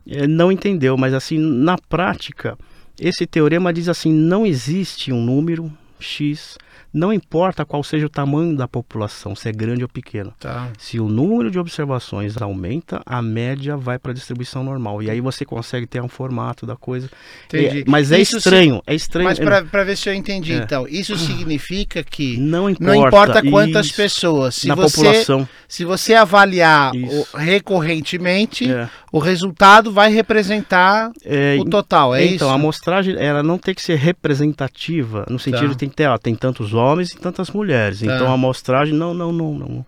é, 0.07 0.25
não 0.25 0.51
entendeu. 0.51 0.97
Mas 0.97 1.13
assim, 1.13 1.37
na 1.37 1.77
prática, 1.77 2.57
esse 2.99 3.27
teorema 3.27 3.71
diz 3.71 3.87
assim: 3.87 4.11
não 4.11 4.43
existe 4.43 5.13
um 5.13 5.23
número 5.23 5.71
X 5.99 6.57
não 6.93 7.11
importa 7.13 7.63
qual 7.65 7.83
seja 7.83 8.05
o 8.05 8.09
tamanho 8.09 8.55
da 8.55 8.67
população, 8.67 9.35
se 9.35 9.47
é 9.49 9.51
grande 9.51 9.83
ou 9.83 9.89
pequeno. 9.89 10.33
Tá. 10.39 10.69
Se 10.79 10.99
o 10.99 11.07
número 11.07 11.51
de 11.51 11.59
observações 11.59 12.35
aumenta, 12.41 13.01
a 13.05 13.21
média 13.21 13.75
vai 13.77 13.99
para 13.99 14.11
a 14.11 14.13
distribuição 14.15 14.63
normal. 14.63 15.03
E 15.03 15.09
aí 15.11 15.19
você 15.21 15.45
consegue 15.45 15.85
ter 15.85 16.01
um 16.01 16.07
formato 16.07 16.65
da 16.65 16.75
coisa. 16.75 17.09
Entendi. 17.45 17.81
É, 17.81 17.83
mas 17.87 18.11
é 18.11 18.19
Isso 18.19 18.37
estranho, 18.37 18.75
se- 18.77 18.81
é 18.87 18.95
estranho. 18.95 19.29
Mas 19.29 19.37
para 19.37 19.83
ver 19.83 19.95
se 19.97 20.09
eu 20.09 20.13
entendi, 20.13 20.53
É. 20.53 20.57
então, 20.57 20.87
isso 20.87 21.15
significa 21.19 22.03
que 22.03 22.37
Não 22.37 22.69
importa, 22.69 22.85
não 22.85 22.95
importa 23.05 23.41
quantas 23.43 23.87
isso, 23.87 23.95
pessoas, 23.95 24.55
se 24.55 24.67
na 24.67 24.73
você, 24.75 24.95
população. 24.95 25.49
se 25.67 25.83
você 25.85 26.15
avaliar 26.15 26.93
o- 26.95 27.37
recorrentemente, 27.37 28.71
É. 28.71 28.89
o 29.17 29.19
resultado 29.19 29.91
vai 29.91 30.11
representar 30.11 31.11
É, 31.25 31.57
o 31.59 31.65
total, 31.65 32.15
é 32.15 32.23
então, 32.23 32.35
isso? 32.35 32.47
a 32.47 32.53
amostragem 32.53 33.15
ela 33.17 33.41
não 33.43 33.57
tem 33.57 33.73
que 33.73 33.81
ser 33.81 33.95
representativa, 33.97 35.25
no 35.29 35.39
sentido 35.39 35.61
Tá. 35.67 35.71
de 35.73 35.77
tem 35.77 35.89
que 35.89 35.95
ter, 35.95 36.07
ó, 36.07 36.17
tem 36.17 36.35
tantos 36.35 36.73
homens 36.73 37.11
e 37.11 37.17
tantas 37.17 37.49
mulheres. 37.49 37.99
Tá. 37.99 38.05
Então 38.05 38.27
a 38.29 38.33
amostragem 38.33 38.93
não, 38.93 39.13
não, 39.13 39.31
não, 39.31 39.53
não. 39.53 39.85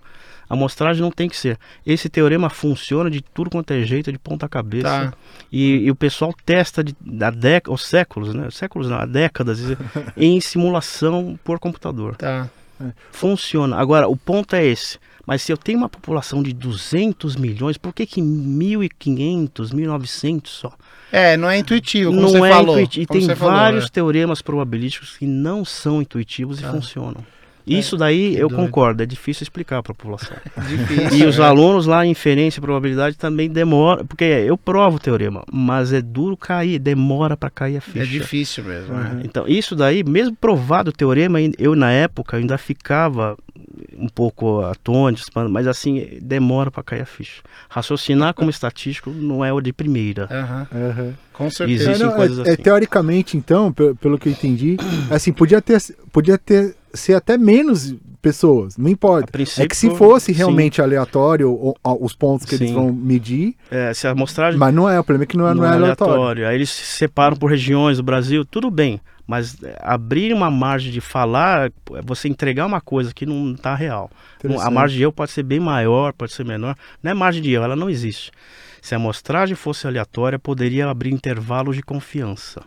A 0.49 0.55
amostragem 0.55 0.99
não 1.01 1.11
tem 1.11 1.29
que 1.29 1.37
ser. 1.37 1.59
Esse 1.85 2.09
teorema 2.09 2.49
funciona 2.49 3.07
de 3.11 3.21
tudo 3.21 3.51
quanto 3.51 3.71
é 3.71 3.83
jeito, 3.83 4.11
de 4.11 4.17
ponta 4.17 4.49
cabeça. 4.49 5.11
Tá. 5.11 5.13
E, 5.51 5.75
e 5.85 5.91
o 5.91 5.95
pessoal 5.95 6.33
testa 6.43 6.83
de, 6.83 6.95
há 7.21 7.29
décadas, 7.29 7.79
os 7.79 7.87
séculos, 7.87 8.33
né? 8.33 8.47
Séculos 8.49 8.89
não, 8.89 8.97
há 8.97 9.05
décadas, 9.05 9.59
em 10.17 10.41
simulação 10.41 11.37
por 11.43 11.59
computador. 11.59 12.15
Tá. 12.15 12.49
Funciona. 13.11 13.77
Agora, 13.77 14.07
o 14.07 14.17
ponto 14.17 14.55
é 14.55 14.65
esse. 14.65 14.97
Mas 15.29 15.43
se 15.43 15.51
eu 15.51 15.57
tenho 15.57 15.77
uma 15.77 15.87
população 15.87 16.41
de 16.41 16.51
200 16.51 17.35
milhões, 17.35 17.77
por 17.77 17.93
que 17.93 18.03
que 18.07 18.19
1.500, 18.19 19.71
1.900 19.71 20.47
só? 20.47 20.73
É, 21.11 21.37
não 21.37 21.47
é 21.47 21.59
intuitivo, 21.59 22.09
como 22.09 22.19
não 22.19 22.29
você 22.29 22.37
é 22.39 22.49
falou. 22.49 22.79
intuitivo. 22.79 23.03
E 23.03 23.05
tem 23.05 23.21
você 23.21 23.35
falou, 23.35 23.53
vários 23.53 23.85
é. 23.85 23.89
teoremas 23.89 24.41
probabilísticos 24.41 25.17
que 25.17 25.27
não 25.27 25.63
são 25.63 26.01
intuitivos 26.01 26.59
e 26.59 26.63
funcionam. 26.63 27.23
Isso 27.77 27.97
daí 27.97 28.35
eu 28.35 28.47
doido. 28.49 28.63
concordo, 28.65 29.03
é 29.03 29.05
difícil 29.05 29.43
explicar 29.43 29.81
para 29.83 29.91
a 29.91 29.95
população. 29.95 30.35
Difícil. 30.67 31.19
E 31.19 31.25
os 31.25 31.37
é. 31.39 31.43
alunos 31.43 31.85
lá 31.85 32.05
em 32.05 32.11
inferência 32.11 32.59
e 32.59 32.61
probabilidade 32.61 33.17
também 33.17 33.49
demoram, 33.49 34.05
porque 34.05 34.23
eu 34.23 34.57
provo 34.57 34.97
o 34.97 34.99
teorema, 34.99 35.43
mas 35.51 35.93
é 35.93 36.01
duro 36.01 36.35
cair, 36.37 36.79
demora 36.79 37.35
para 37.37 37.49
cair 37.49 37.77
a 37.77 37.81
ficha. 37.81 37.99
É 37.99 38.05
difícil 38.05 38.63
mesmo. 38.63 38.95
é. 38.95 39.21
Então, 39.23 39.47
isso 39.47 39.75
daí, 39.75 40.03
mesmo 40.03 40.35
provado 40.35 40.89
o 40.89 40.93
teorema, 40.93 41.39
eu 41.57 41.75
na 41.75 41.91
época 41.91 42.37
ainda 42.37 42.57
ficava 42.57 43.37
um 43.97 44.07
pouco 44.07 44.61
atônito, 44.61 45.23
mas 45.49 45.67
assim, 45.67 46.17
demora 46.21 46.71
para 46.71 46.83
cair 46.83 47.01
a 47.01 47.05
ficha. 47.05 47.41
Raciocinar 47.69 48.33
como 48.33 48.49
estatístico 48.49 49.09
não 49.11 49.43
é 49.43 49.51
o 49.51 49.59
de 49.61 49.73
primeira. 49.73 50.27
Aham, 50.31 50.67
Aham. 50.73 51.13
Com 51.33 51.49
certeza. 51.49 51.91
Existem 51.91 52.07
É, 52.07 52.11
não, 52.11 52.21
é- 52.23 52.25
é 52.27 52.53
assim. 52.53 52.61
teoricamente, 52.63 53.37
então, 53.37 53.71
pe- 53.71 53.93
pelo 53.95 54.17
que 54.17 54.27
eu 54.27 54.31
entendi, 54.33 54.77
assim, 55.09 55.31
podia 55.31 55.61
ter, 55.61 55.77
podia 56.11 56.37
ter 56.37 56.75
ser 56.93 57.13
até 57.13 57.37
menos 57.37 57.95
pessoas, 58.21 58.75
não 58.77 58.89
importa. 58.89 59.29
É 59.59 59.67
que 59.67 59.75
se 59.77 59.89
fosse 59.91 60.27
sim. 60.33 60.37
realmente 60.37 60.81
aleatório 60.81 61.49
o- 61.49 61.69
o- 61.83 62.05
os 62.05 62.13
pontos 62.13 62.45
que 62.45 62.55
eles 62.55 62.69
Sim. 62.69 62.75
vão 62.75 62.91
medir, 62.91 63.55
É, 63.71 63.93
se 63.93 64.07
a 64.07 64.11
amostragem 64.11 64.59
mas 64.59 64.73
não 64.73 64.89
é, 64.89 64.99
o 64.99 65.03
problema 65.03 65.23
é 65.23 65.27
que 65.27 65.37
não 65.37 65.47
é, 65.47 65.53
não 65.53 65.63
é 65.65 65.69
aleatório. 65.69 66.45
Aí 66.47 66.55
eles 66.55 66.69
se 66.69 66.83
separam 66.97 67.37
por 67.37 67.49
regiões 67.49 67.97
do 67.97 68.03
Brasil, 68.03 68.43
tudo 68.43 68.69
bem. 68.69 68.99
Mas 69.25 69.61
é, 69.63 69.77
abrir 69.81 70.33
uma 70.33 70.49
margem 70.49 70.91
de 70.91 70.99
falar, 70.99 71.67
é 71.93 72.01
você 72.03 72.27
entregar 72.27 72.65
uma 72.65 72.81
coisa 72.81 73.13
que 73.13 73.25
não 73.27 73.53
está 73.53 73.75
real. 73.75 74.09
A 74.59 74.71
margem 74.71 74.97
de 74.97 75.03
erro 75.03 75.13
pode 75.13 75.31
ser 75.31 75.43
bem 75.43 75.59
maior, 75.59 76.11
pode 76.13 76.33
ser 76.33 76.43
menor. 76.43 76.75
Não 77.03 77.11
é 77.11 77.13
margem 77.13 77.41
de 77.41 77.53
erro, 77.53 77.63
ela 77.65 77.75
não 77.75 77.89
existe. 77.89 78.31
Se 78.81 78.95
a 78.95 78.97
amostragem 78.97 79.55
fosse 79.55 79.85
aleatória, 79.85 80.39
poderia 80.39 80.89
abrir 80.89 81.13
intervalos 81.13 81.75
de 81.75 81.83
confiança. 81.83 82.61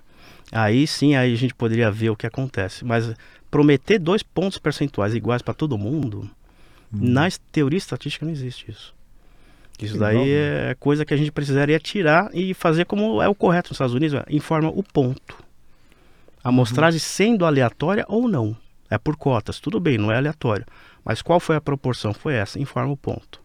Aí 0.52 0.86
sim, 0.86 1.14
aí 1.16 1.32
a 1.32 1.36
gente 1.36 1.54
poderia 1.54 1.90
ver 1.90 2.10
o 2.10 2.16
que 2.16 2.26
acontece. 2.26 2.84
Mas 2.84 3.12
prometer 3.52 3.98
dois 4.00 4.22
pontos 4.24 4.58
percentuais 4.58 5.14
iguais 5.14 5.42
para 5.42 5.54
todo 5.54 5.78
mundo, 5.78 6.28
na 6.90 7.28
es- 7.28 7.38
teoria 7.52 7.76
estatística 7.78 8.24
não 8.26 8.32
existe 8.32 8.68
isso. 8.70 8.92
Isso 9.80 9.92
Que 9.94 9.98
daí 10.00 10.16
legal, 10.18 10.70
é 10.70 10.74
coisa 10.80 11.04
que 11.04 11.12
a 11.14 11.16
gente 11.16 11.30
precisaria 11.30 11.78
tirar 11.78 12.30
e 12.34 12.54
fazer 12.54 12.84
como 12.86 13.20
é 13.22 13.28
o 13.28 13.34
correto 13.34 13.68
nos 13.70 13.76
Estados 13.76 13.94
Unidos, 13.94 14.14
é, 14.14 14.24
informa 14.34 14.68
o 14.70 14.82
ponto. 14.82 15.36
A 16.42 16.48
amostragem 16.48 16.98
sendo 16.98 17.44
aleatória 17.46 18.04
ou 18.08 18.26
não. 18.26 18.56
É 18.90 18.98
por 18.98 19.16
cotas, 19.16 19.60
tudo 19.60 19.78
bem, 19.80 19.96
não 19.98 20.10
é 20.10 20.16
aleatório. 20.16 20.66
Mas 21.04 21.22
qual 21.22 21.38
foi 21.40 21.56
a 21.56 21.60
proporção? 21.60 22.12
Foi 22.12 22.34
essa, 22.34 22.58
informa 22.58 22.92
o 22.92 22.96
ponto. 22.96 23.40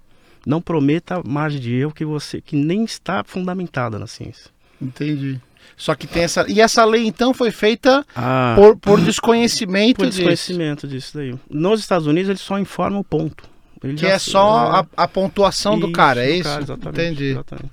Não 0.46 0.62
prometa 0.62 1.22
margem 1.26 1.60
de 1.60 1.74
erro 1.74 1.94
que 1.94 2.06
você 2.06 2.40
que 2.42 2.56
nem 2.56 2.84
está 2.86 3.24
fundamentada 3.24 4.00
na 4.00 4.08
ciência. 4.08 4.50
Entendi. 4.82 5.40
Só 5.76 5.94
que 5.96 6.08
tem 6.08 6.24
essa. 6.24 6.46
E 6.48 6.62
essa 6.62 6.84
lei, 6.86 7.06
então, 7.06 7.34
foi 7.34 7.52
feita 7.52 8.06
Ah, 8.16 8.54
por, 8.56 8.78
por 8.78 9.02
desconhecimento 9.02 9.98
por 9.98 10.06
disso. 10.06 10.18
desconhecimento 10.18 10.88
disso 10.88 11.12
daí. 11.18 11.36
Nos 11.50 11.80
Estados 11.80 12.08
Unidos 12.08 12.30
eles 12.30 12.42
só 12.42 12.58
informam 12.58 13.00
o 13.00 13.04
ponto. 13.04 13.44
Ele 13.84 13.94
Que 13.96 14.08
é 14.08 14.18
só 14.18 14.50
a, 14.58 14.86
a 15.04 15.08
pontuação 15.08 15.78
do 15.80 15.92
cara, 15.92 16.26
é 16.26 16.32
isso? 16.32 16.44
cara, 16.50 16.64
exatamente, 16.64 17.00
Entendi, 17.02 17.26
exatamente. 17.26 17.70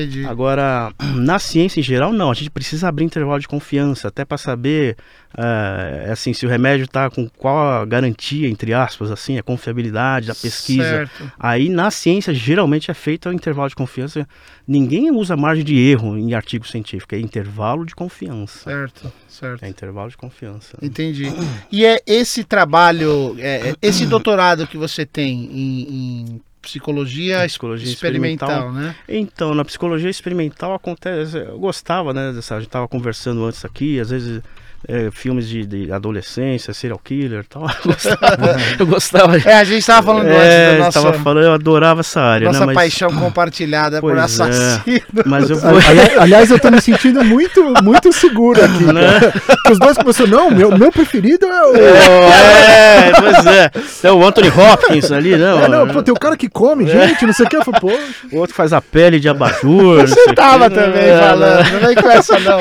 Entendi. 0.00 0.24
Agora, 0.26 0.92
na 1.14 1.38
ciência 1.38 1.80
em 1.80 1.82
geral, 1.82 2.12
não. 2.12 2.30
A 2.30 2.34
gente 2.34 2.50
precisa 2.50 2.88
abrir 2.88 3.04
intervalo 3.04 3.40
de 3.40 3.48
confiança, 3.48 4.08
até 4.08 4.24
para 4.24 4.38
saber, 4.38 4.96
eh, 5.36 6.08
assim, 6.10 6.32
se 6.32 6.46
o 6.46 6.48
remédio 6.48 6.84
está 6.84 7.10
com 7.10 7.28
qual 7.28 7.82
a 7.82 7.84
garantia, 7.84 8.48
entre 8.48 8.72
aspas, 8.72 9.10
assim, 9.10 9.38
a 9.38 9.42
confiabilidade 9.42 10.26
da 10.26 10.34
pesquisa. 10.34 10.82
Certo. 10.82 11.32
Aí, 11.38 11.68
na 11.68 11.90
ciência, 11.90 12.32
geralmente 12.34 12.90
é 12.90 12.94
feito 12.94 13.28
o 13.28 13.32
intervalo 13.32 13.68
de 13.68 13.74
confiança. 13.74 14.26
Ninguém 14.66 15.10
usa 15.10 15.36
margem 15.36 15.64
de 15.64 15.76
erro 15.76 16.16
em 16.16 16.34
artigo 16.34 16.66
científico, 16.66 17.14
é 17.14 17.18
intervalo 17.18 17.84
de 17.84 17.94
confiança. 17.94 18.70
Certo, 18.70 19.12
certo. 19.28 19.64
É 19.64 19.68
intervalo 19.68 20.10
de 20.10 20.16
confiança. 20.16 20.76
Entendi. 20.80 21.26
E 21.70 21.84
é 21.84 22.00
esse 22.06 22.44
trabalho, 22.44 23.36
é, 23.38 23.70
é 23.70 23.74
esse 23.82 24.06
doutorado 24.06 24.66
que 24.66 24.76
você 24.76 25.04
tem 25.04 25.44
em, 25.44 25.82
em 25.82 26.40
psicologia, 26.62 27.44
Psicologia 27.44 27.92
experimental, 27.92 28.48
experimental. 28.48 28.72
né? 28.82 28.96
Então, 29.08 29.54
na 29.54 29.64
psicologia 29.64 30.08
experimental 30.08 30.72
acontece. 30.72 31.36
Eu 31.38 31.58
gostava, 31.58 32.14
né? 32.14 32.32
Dessa, 32.32 32.54
a 32.54 32.58
gente 32.60 32.68
estava 32.68 32.88
conversando 32.88 33.44
antes 33.44 33.64
aqui, 33.64 34.00
às 34.00 34.10
vezes. 34.10 34.40
É, 34.88 35.10
filmes 35.12 35.48
de, 35.48 35.64
de 35.64 35.92
adolescência, 35.92 36.74
serial 36.74 37.00
killer 37.02 37.40
e 37.40 37.44
tal. 37.44 37.66
Eu 37.82 37.92
gostava. 37.92 38.60
eu 38.78 38.86
gostava 38.86 39.36
É, 39.38 39.54
a 39.54 39.64
gente 39.64 39.78
estava 39.78 40.06
falando 40.06 40.28
É, 40.28 40.36
antes 40.36 40.48
da 40.48 40.72
eu 40.72 40.78
nossa, 40.78 41.02
tava 41.02 41.12
falando, 41.22 41.44
eu 41.44 41.52
adorava 41.52 42.00
essa 42.00 42.20
área, 42.20 42.46
nossa 42.46 42.60
né? 42.60 42.66
Mas, 42.66 42.74
paixão 42.74 43.10
compartilhada 43.14 44.00
por 44.00 44.10
Pois 44.14 44.18
é. 44.18 44.24
assassino. 44.24 45.00
mas 45.26 45.50
eu 45.50 45.56
vou. 45.60 45.70
Ali- 45.70 46.18
Aliás, 46.18 46.50
eu 46.50 46.58
tô 46.58 46.70
me 46.70 46.80
sentindo 46.80 47.22
muito, 47.24 47.62
muito 47.82 48.12
seguro 48.12 48.62
aqui. 48.64 48.84
Né? 48.84 49.32
os 49.70 49.78
dois 49.78 49.96
começaram, 49.96 50.30
não, 50.30 50.50
meu, 50.50 50.76
meu 50.76 50.90
preferido 50.92 51.46
é 51.46 51.62
o. 51.64 51.76
é, 51.76 53.12
pois 53.20 53.46
é. 53.46 53.68
Tem 54.02 54.10
o 54.10 54.26
Anthony 54.26 54.48
Hopkins 54.48 55.10
ali, 55.12 55.36
não? 55.36 55.64
É, 55.64 55.68
não, 55.68 55.86
pô, 55.88 56.02
tem 56.02 56.12
o 56.12 56.18
cara 56.18 56.36
que 56.36 56.48
come, 56.48 56.86
gente, 56.86 57.24
não 57.26 57.32
sei 57.32 57.46
o 57.46 57.48
que. 57.48 57.56
Eu 57.56 57.64
falei, 57.64 57.80
pô, 57.80 57.92
O 58.32 58.38
outro 58.38 58.54
faz 58.54 58.72
a 58.72 58.80
pele 58.80 59.18
de 59.20 59.28
abajur. 59.28 60.00
Você 60.06 60.32
tava 60.34 60.68
também 60.70 61.02
É, 61.04 61.18
falando, 61.18 61.72
não 61.72 61.80
vem 61.80 61.94
com 61.94 62.10
essa 62.10 62.38
não. 62.40 62.58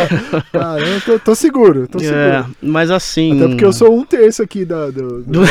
cara, 0.52 0.80
eu 0.82 1.02
tô, 1.02 1.20
tô 1.20 1.36
seguro, 1.36 1.88
tô 1.88 2.00
seguro. 2.00 2.11
É, 2.14 2.46
mas 2.62 2.92
assim. 2.92 3.36
Até 3.38 3.48
porque 3.50 3.66
eu 3.66 3.74
sou 3.74 3.98
um 3.98 4.06
terço 4.06 4.42
aqui 4.44 4.66
da. 4.66 4.90
Do, 4.90 5.22
do- 5.24 5.42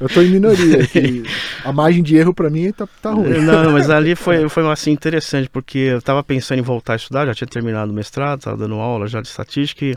eu 0.00 0.08
tô 0.08 0.22
em 0.22 0.28
minoria. 0.28 0.86
que 0.88 1.22
a 1.64 1.72
margem 1.72 2.02
de 2.02 2.16
erro 2.16 2.32
pra 2.34 2.48
mim 2.50 2.70
tá, 2.72 2.88
tá 3.02 3.10
ruim. 3.12 3.40
Não, 3.40 3.72
mas 3.72 3.90
ali 3.90 4.14
foi, 4.14 4.48
foi 4.48 4.68
assim, 4.70 4.90
interessante, 4.90 5.48
porque 5.48 5.78
eu 5.78 5.98
estava 5.98 6.22
pensando 6.22 6.58
em 6.58 6.62
voltar 6.62 6.94
a 6.94 6.96
estudar, 6.96 7.26
já 7.26 7.34
tinha 7.34 7.48
terminado 7.48 7.90
o 7.90 7.94
mestrado, 7.94 8.38
estava 8.38 8.56
dando 8.56 8.74
aula 8.76 9.06
já 9.06 9.20
de 9.20 9.28
estatística. 9.28 9.84
E, 9.84 9.94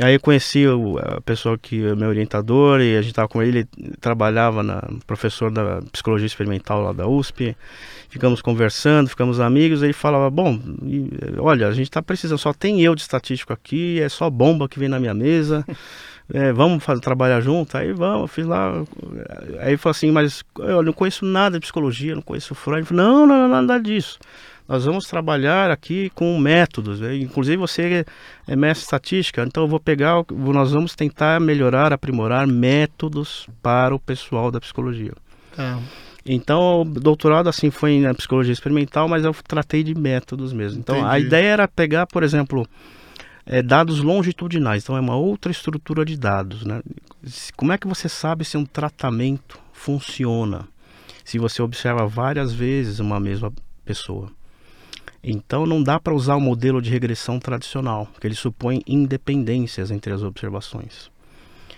aí 0.00 0.14
eu 0.14 0.20
conheci 0.20 0.66
o 0.66 0.98
a 0.98 1.20
pessoa 1.20 1.58
que 1.58 1.84
é 1.84 1.94
meu 1.94 2.08
orientador 2.08 2.80
e 2.80 2.96
a 2.96 3.02
gente 3.02 3.12
estava 3.12 3.28
com 3.28 3.42
ele, 3.42 3.68
ele 3.76 3.92
trabalhava 4.00 4.62
na 4.62 4.82
professor 5.06 5.50
da 5.50 5.80
psicologia 5.92 6.26
experimental 6.26 6.82
lá 6.82 6.92
da 6.92 7.06
USP. 7.06 7.56
Ficamos 8.08 8.42
conversando, 8.42 9.08
ficamos 9.08 9.40
amigos. 9.40 9.82
Ele 9.82 9.92
falava: 9.92 10.30
Bom, 10.30 10.58
olha, 11.38 11.68
a 11.68 11.72
gente 11.72 11.88
está 11.88 12.02
precisando, 12.02 12.38
só 12.38 12.52
tem 12.52 12.80
eu 12.80 12.94
de 12.94 13.02
estatístico 13.02 13.52
aqui, 13.52 14.00
é 14.00 14.08
só 14.08 14.28
bomba 14.28 14.68
que 14.68 14.78
vem 14.78 14.88
na 14.88 14.98
minha 14.98 15.14
mesa. 15.14 15.64
É, 16.32 16.52
vamos 16.52 16.84
fazer, 16.84 17.00
trabalhar 17.00 17.40
junto? 17.40 17.76
Aí 17.76 17.92
vamos, 17.92 18.30
fiz 18.30 18.46
lá. 18.46 18.84
Aí 19.58 19.70
ele 19.70 19.76
falou 19.76 19.90
assim, 19.90 20.12
mas 20.12 20.44
eu 20.60 20.80
não 20.80 20.92
conheço 20.92 21.24
nada 21.24 21.58
de 21.58 21.62
psicologia, 21.62 22.14
não 22.14 22.22
conheço 22.22 22.54
Freud. 22.54 22.86
Falou, 22.86 23.04
não, 23.04 23.26
não, 23.26 23.48
não, 23.48 23.62
nada 23.62 23.82
disso. 23.82 24.16
Nós 24.70 24.84
vamos 24.84 25.06
trabalhar 25.06 25.68
aqui 25.68 26.10
com 26.10 26.38
métodos. 26.38 27.00
né? 27.00 27.16
Inclusive 27.16 27.56
você 27.56 28.06
é 28.46 28.54
mestre 28.54 28.84
em 28.84 28.86
estatística, 28.86 29.42
então 29.42 29.64
eu 29.64 29.68
vou 29.68 29.80
pegar, 29.80 30.24
nós 30.30 30.70
vamos 30.70 30.94
tentar 30.94 31.40
melhorar, 31.40 31.92
aprimorar 31.92 32.46
métodos 32.46 33.48
para 33.60 33.92
o 33.92 33.98
pessoal 33.98 34.48
da 34.48 34.60
psicologia. 34.60 35.12
Tá. 35.56 35.76
Então, 36.24 36.82
o 36.82 36.84
doutorado 36.84 37.48
assim 37.48 37.68
foi 37.68 37.98
na 37.98 38.14
psicologia 38.14 38.52
experimental, 38.52 39.08
mas 39.08 39.24
eu 39.24 39.34
tratei 39.34 39.82
de 39.82 39.92
métodos 39.92 40.52
mesmo. 40.52 40.78
Então, 40.78 41.04
a 41.04 41.18
Entendi. 41.18 41.26
ideia 41.26 41.48
era 41.48 41.66
pegar, 41.66 42.06
por 42.06 42.22
exemplo, 42.22 42.64
é, 43.44 43.62
dados 43.62 43.98
longitudinais, 43.98 44.84
então 44.84 44.96
é 44.96 45.00
uma 45.00 45.16
outra 45.16 45.50
estrutura 45.50 46.04
de 46.04 46.16
dados. 46.16 46.64
Né? 46.64 46.80
Como 47.56 47.72
é 47.72 47.78
que 47.78 47.88
você 47.88 48.08
sabe 48.08 48.44
se 48.44 48.56
um 48.56 48.64
tratamento 48.64 49.58
funciona? 49.72 50.68
Se 51.24 51.40
você 51.40 51.60
observa 51.60 52.06
várias 52.06 52.52
vezes 52.52 53.00
uma 53.00 53.18
mesma 53.18 53.52
pessoa. 53.84 54.30
Então 55.22 55.66
não 55.66 55.82
dá 55.82 56.00
para 56.00 56.14
usar 56.14 56.36
o 56.36 56.40
modelo 56.40 56.80
de 56.80 56.90
regressão 56.90 57.38
tradicional, 57.38 58.08
que 58.20 58.26
ele 58.26 58.34
supõe 58.34 58.82
independências 58.86 59.90
entre 59.90 60.12
as 60.12 60.22
observações. 60.22 61.10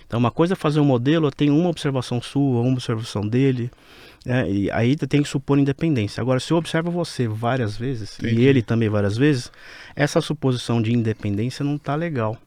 Então 0.07 0.19
uma 0.19 0.31
coisa 0.31 0.53
é 0.53 0.55
fazer 0.55 0.79
um 0.79 0.85
modelo, 0.85 1.31
tem 1.31 1.49
uma 1.49 1.69
observação 1.69 2.21
sua, 2.21 2.61
uma 2.61 2.71
observação 2.71 3.27
dele, 3.27 3.69
né, 4.25 4.49
e 4.49 4.71
aí 4.71 4.95
tem 4.95 5.21
que 5.21 5.27
supor 5.27 5.59
independência. 5.59 6.21
Agora, 6.21 6.39
se 6.39 6.53
eu 6.53 6.57
observo 6.57 6.89
você 6.91 7.27
várias 7.27 7.75
vezes, 7.75 8.17
Entendi. 8.19 8.41
e 8.41 8.45
ele 8.45 8.61
também 8.61 8.87
várias 8.87 9.17
vezes, 9.17 9.51
essa 9.95 10.21
suposição 10.21 10.81
de 10.81 10.93
independência 10.93 11.65
não 11.65 11.75
está 11.75 11.95
legal. 11.95 12.37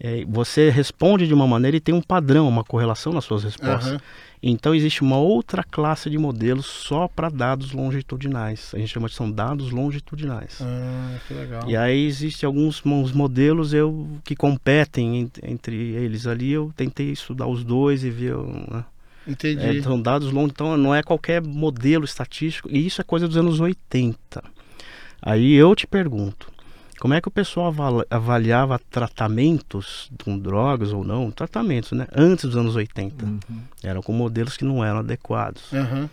É, 0.00 0.24
você 0.26 0.70
responde 0.70 1.26
de 1.26 1.34
uma 1.34 1.46
maneira 1.46 1.76
e 1.76 1.80
tem 1.80 1.94
um 1.94 2.02
padrão, 2.02 2.48
uma 2.48 2.64
correlação 2.64 3.12
nas 3.12 3.24
suas 3.24 3.44
respostas. 3.44 3.92
Uhum. 3.92 3.98
Então 4.46 4.74
existe 4.74 5.00
uma 5.00 5.16
outra 5.16 5.64
classe 5.64 6.10
de 6.10 6.18
modelos 6.18 6.66
só 6.66 7.08
para 7.08 7.30
dados 7.30 7.72
longitudinais. 7.72 8.72
A 8.74 8.78
gente 8.78 8.92
chama 8.92 9.08
de 9.08 9.14
são 9.14 9.30
dados 9.30 9.70
longitudinais. 9.70 10.58
Ah, 10.60 11.18
que 11.26 11.32
legal. 11.32 11.62
E 11.66 11.74
aí 11.74 12.04
existem 12.04 12.46
alguns 12.46 12.82
modelos 12.82 13.72
eu 13.72 14.06
que 14.22 14.36
competem 14.36 15.30
entre 15.42 15.74
eles 15.94 16.26
ali. 16.26 16.52
Eu 16.52 16.70
tentei 16.76 17.10
estudar 17.10 17.46
os 17.46 17.64
dois 17.64 18.04
e 18.04 18.10
ver. 18.10 18.36
Né? 18.36 18.84
Entendi. 19.26 19.78
É, 19.78 19.82
são 19.82 19.98
dados 19.98 20.30
longos, 20.30 20.50
então 20.50 20.76
não 20.76 20.94
é 20.94 21.02
qualquer 21.02 21.42
modelo 21.42 22.04
estatístico. 22.04 22.68
E 22.70 22.86
isso 22.86 23.00
é 23.00 23.04
coisa 23.04 23.26
dos 23.26 23.38
anos 23.38 23.60
80. 23.60 24.44
Aí 25.22 25.54
eu 25.54 25.74
te 25.74 25.86
pergunto, 25.86 26.52
como 27.04 27.12
é 27.12 27.20
que 27.20 27.28
o 27.28 27.30
pessoal 27.30 27.70
avaliava 28.08 28.78
tratamentos 28.78 30.10
com 30.24 30.38
drogas 30.38 30.90
ou 30.90 31.04
não? 31.04 31.30
Tratamentos, 31.30 31.92
né? 31.92 32.06
Antes 32.16 32.46
dos 32.46 32.56
anos 32.56 32.76
80. 32.76 33.26
Uhum. 33.26 33.38
Eram 33.82 34.00
com 34.00 34.10
modelos 34.10 34.56
que 34.56 34.64
não 34.64 34.82
eram 34.82 35.00
adequados. 35.00 35.70
Uhum. 35.70 36.08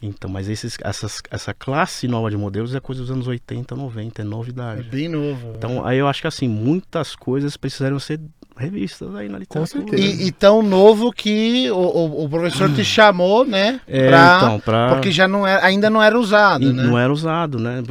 Então, 0.00 0.30
mas 0.30 0.48
esses, 0.48 0.78
essas, 0.80 1.20
essa 1.30 1.52
classe 1.52 2.08
nova 2.08 2.30
de 2.30 2.38
modelos 2.38 2.74
é 2.74 2.80
coisa 2.80 3.02
dos 3.02 3.10
anos 3.10 3.26
80, 3.26 3.76
90, 3.76 4.22
é 4.22 4.24
novidade. 4.24 4.80
É 4.80 4.84
bem 4.84 5.10
novo. 5.10 5.52
Então, 5.58 5.74
né? 5.74 5.80
aí 5.84 5.98
eu 5.98 6.08
acho 6.08 6.22
que 6.22 6.26
assim, 6.26 6.48
muitas 6.48 7.14
coisas 7.14 7.54
precisaram 7.58 7.98
ser 7.98 8.18
revistas 8.56 9.14
aí 9.14 9.28
na 9.28 9.38
literatura. 9.38 9.98
E, 9.98 10.26
e 10.26 10.32
tão 10.32 10.62
novo 10.62 11.12
que 11.12 11.70
o, 11.70 11.76
o, 11.76 12.24
o 12.24 12.28
professor 12.28 12.72
te 12.72 12.84
chamou, 12.84 13.44
né? 13.44 13.80
É, 13.86 14.08
pra, 14.08 14.36
então, 14.36 14.60
pra... 14.60 14.88
Porque 14.94 15.10
já 15.10 15.26
não 15.26 15.46
era, 15.46 15.64
ainda 15.64 15.90
não 15.90 16.02
era 16.02 16.18
usado, 16.18 16.72
né? 16.72 16.82
Não 16.84 16.98
era 16.98 17.12
usado, 17.12 17.58
né? 17.58 17.82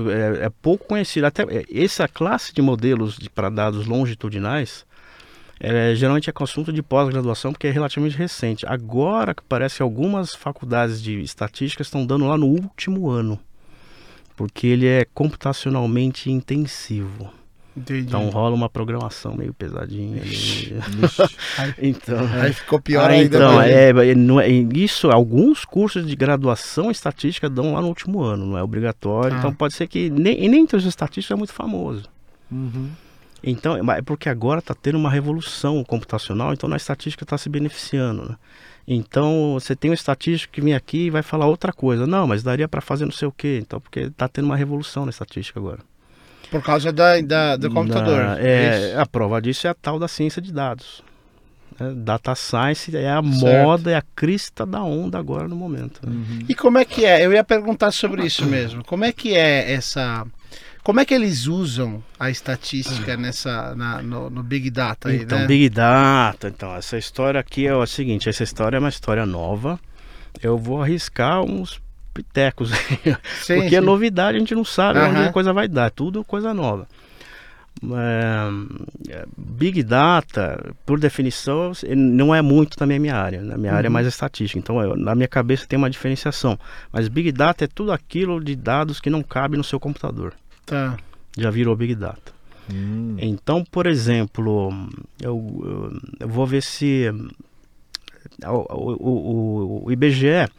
É, 0.42 0.46
é 0.46 0.50
pouco 0.62 0.86
conhecido. 0.88 1.26
Até 1.26 1.44
é, 1.44 1.66
essa 1.74 2.08
classe 2.08 2.54
de 2.54 2.62
modelos 2.62 3.20
para 3.34 3.50
dados 3.50 3.86
longitudinais 3.86 4.86
é, 5.60 5.96
geralmente 5.96 6.30
é 6.30 6.34
assunto 6.42 6.74
de 6.74 6.84
pós-graduação 6.84 7.54
porque 7.54 7.68
é 7.68 7.72
relativamente 7.72 8.18
recente. 8.18 8.66
Agora 8.68 9.34
parece 9.48 9.78
que 9.78 9.84
algumas 9.84 10.36
faculdades 10.36 11.02
de 11.02 11.22
estatística 11.22 11.82
estão 11.82 12.06
dando 12.06 12.28
lá 12.28 12.38
no 12.38 12.48
último 12.48 13.10
ano, 13.10 13.40
porque 14.36 14.68
ele 14.68 14.88
é 14.88 15.06
computacionalmente 15.14 16.30
intensivo. 16.30 17.32
Entendi. 17.76 18.02
Então 18.02 18.30
rola 18.30 18.54
uma 18.56 18.70
programação 18.70 19.36
meio 19.36 19.54
pesadinha. 19.54 20.22
Ixi, 20.24 20.76
então, 21.82 22.20
aí 22.40 22.54
ficou 22.54 22.80
pior 22.80 23.10
aí, 23.10 23.22
ainda. 23.22 23.38
Então, 23.38 23.62
é, 23.62 23.90
é, 23.90 24.50
isso, 24.76 25.10
alguns 25.10 25.66
cursos 25.66 26.06
de 26.06 26.16
graduação 26.16 26.90
em 26.90 26.92
estatística 26.92 27.50
dão 27.50 27.74
lá 27.74 27.82
no 27.82 27.88
último 27.88 28.22
ano, 28.22 28.46
não 28.46 28.58
é 28.58 28.64
obrigatório. 28.64 29.36
Ah. 29.36 29.40
Então 29.40 29.54
pode 29.54 29.74
ser 29.74 29.88
que 29.88 30.10
nem, 30.10 30.44
e 30.44 30.48
nem 30.48 30.62
entre 30.62 30.78
os 30.78 30.86
estatísticos 30.86 31.36
é 31.36 31.38
muito 31.38 31.54
famoso. 31.54 32.04
Uhum. 32.52 32.90
Então, 33.44 33.76
é 33.92 34.02
porque 34.02 34.30
agora 34.30 34.60
está 34.60 34.74
tendo 34.74 34.98
uma 34.98 35.10
revolução 35.10 35.84
computacional, 35.84 36.54
então 36.54 36.70
na 36.70 36.78
estatística 36.78 37.26
está 37.26 37.38
se 37.38 37.50
beneficiando. 37.50 38.30
Né? 38.30 38.36
Então, 38.88 39.58
você 39.60 39.76
tem 39.76 39.92
um 39.92 39.94
estatístico 39.94 40.54
que 40.54 40.62
vem 40.62 40.74
aqui 40.74 41.08
e 41.08 41.10
vai 41.10 41.22
falar 41.22 41.48
outra 41.48 41.74
coisa. 41.74 42.08
Não, 42.08 42.26
mas 42.26 42.42
daria 42.42 42.68
para 42.68 42.80
fazer 42.80 43.04
não 43.04 43.12
sei 43.12 43.28
o 43.28 43.32
quê. 43.32 43.60
Então, 43.62 43.82
porque 43.82 44.02
está 44.02 44.30
tendo 44.30 44.46
uma 44.46 44.56
revolução 44.56 45.06
na 45.06 45.10
estatística 45.10 45.60
agora. 45.60 45.80
Por 46.54 46.62
causa 46.62 46.94
da, 46.94 47.20
da 47.20 47.58
do 47.58 47.72
computador. 47.72 48.24
Da, 48.24 48.40
é, 48.40 48.96
a 48.96 49.08
prova 49.08 49.42
disso 49.42 49.66
é 49.66 49.72
a 49.72 49.74
tal 49.74 49.98
da 49.98 50.08
ciência 50.08 50.40
de 50.40 50.54
dados. 50.54 51.04
É, 51.80 51.92
data 51.96 52.36
science 52.36 52.96
é 52.96 53.10
a 53.10 53.24
certo. 53.24 53.40
moda, 53.40 53.90
é 53.90 53.96
a 53.96 54.04
crista 54.16 54.64
da 54.64 54.84
onda 54.84 55.18
agora 55.18 55.48
no 55.48 55.56
momento. 55.56 56.00
Uhum. 56.06 56.46
E 56.48 56.54
como 56.54 56.78
é 56.78 56.86
que 56.86 57.06
é? 57.06 57.26
Eu 57.26 57.34
ia 57.34 57.44
perguntar 57.44 57.90
sobre 57.90 58.24
isso 58.24 58.46
mesmo. 58.46 58.84
Como 58.84 59.04
é 59.04 59.12
que 59.12 59.34
é 59.34 59.74
essa. 59.74 60.28
Como 60.84 61.00
é 61.00 61.06
que 61.06 61.14
eles 61.16 61.48
usam 61.48 62.04
a 62.20 62.30
estatística 62.30 63.18
nessa, 63.18 63.74
na, 63.74 64.04
no, 64.04 64.30
no, 64.30 64.44
Big 64.44 64.70
Data? 64.70 65.10
Aí, 65.10 65.24
então, 65.24 65.40
né? 65.40 65.48
Big 65.48 65.70
Data. 65.70 66.50
Então, 66.50 66.76
essa 66.76 67.00
história 67.00 67.40
aqui 67.40 67.66
é 67.66 67.76
o 67.76 67.88
seguinte: 67.88 68.30
essa 68.30 68.44
história 68.44 68.78
é 68.78 68.80
uma 68.80 68.90
história 68.90 69.26
nova. 69.26 69.80
Eu 70.40 70.56
vou 70.56 70.84
arriscar 70.84 71.42
uns 71.42 71.82
pitecos. 72.14 72.72
Sim, 73.42 73.56
Porque 73.56 73.70
sim. 73.70 73.76
é 73.76 73.82
novidade, 73.82 74.38
a 74.38 74.40
gente 74.40 74.56
não 74.56 74.64
sabe 74.66 75.00
uhum. 75.00 75.10
onde 75.10 75.20
a 75.20 75.32
coisa 75.32 75.52
vai 75.52 75.68
dar. 75.68 75.90
Tudo 75.92 76.24
coisa 76.24 76.54
nova. 76.54 76.88
É, 77.82 79.26
Big 79.36 79.84
Data, 79.84 80.74
por 80.86 81.00
definição, 81.00 81.72
não 81.96 82.34
é 82.34 82.42
muito 82.42 82.78
também 82.78 82.98
a 82.98 83.00
minha 83.00 83.16
área. 83.16 83.42
Na 83.42 83.58
minha 83.58 83.72
uhum. 83.72 83.78
área 83.78 83.88
é 83.88 83.90
mais 83.90 84.08
estatística. 84.08 84.60
Então, 84.60 84.82
eu, 84.82 84.96
na 84.96 85.16
minha 85.16 85.28
cabeça 85.28 85.66
tem 85.68 85.78
uma 85.78 85.90
diferenciação. 85.90 86.58
Mas 86.92 87.08
Big 87.08 87.32
Data 87.32 87.66
é 87.66 87.68
tudo 87.68 87.92
aquilo 87.92 88.42
de 88.42 88.56
dados 88.56 89.00
que 89.00 89.10
não 89.10 89.24
cabe 89.24 89.58
no 89.58 89.64
seu 89.64 89.80
computador. 89.80 90.34
Tá. 90.66 90.98
Já 91.38 91.50
virou 91.50 91.76
Big 91.76 91.96
Data. 91.96 92.32
Hum. 92.72 93.16
Então, 93.20 93.64
por 93.64 93.88
exemplo, 93.88 94.72
eu, 95.22 95.30
eu, 95.30 96.00
eu 96.22 96.28
vou 96.28 96.46
ver 96.46 96.62
se 96.62 97.12
o, 98.46 98.66
o, 98.70 99.86
o, 99.86 99.92
IBGE, 99.92 100.50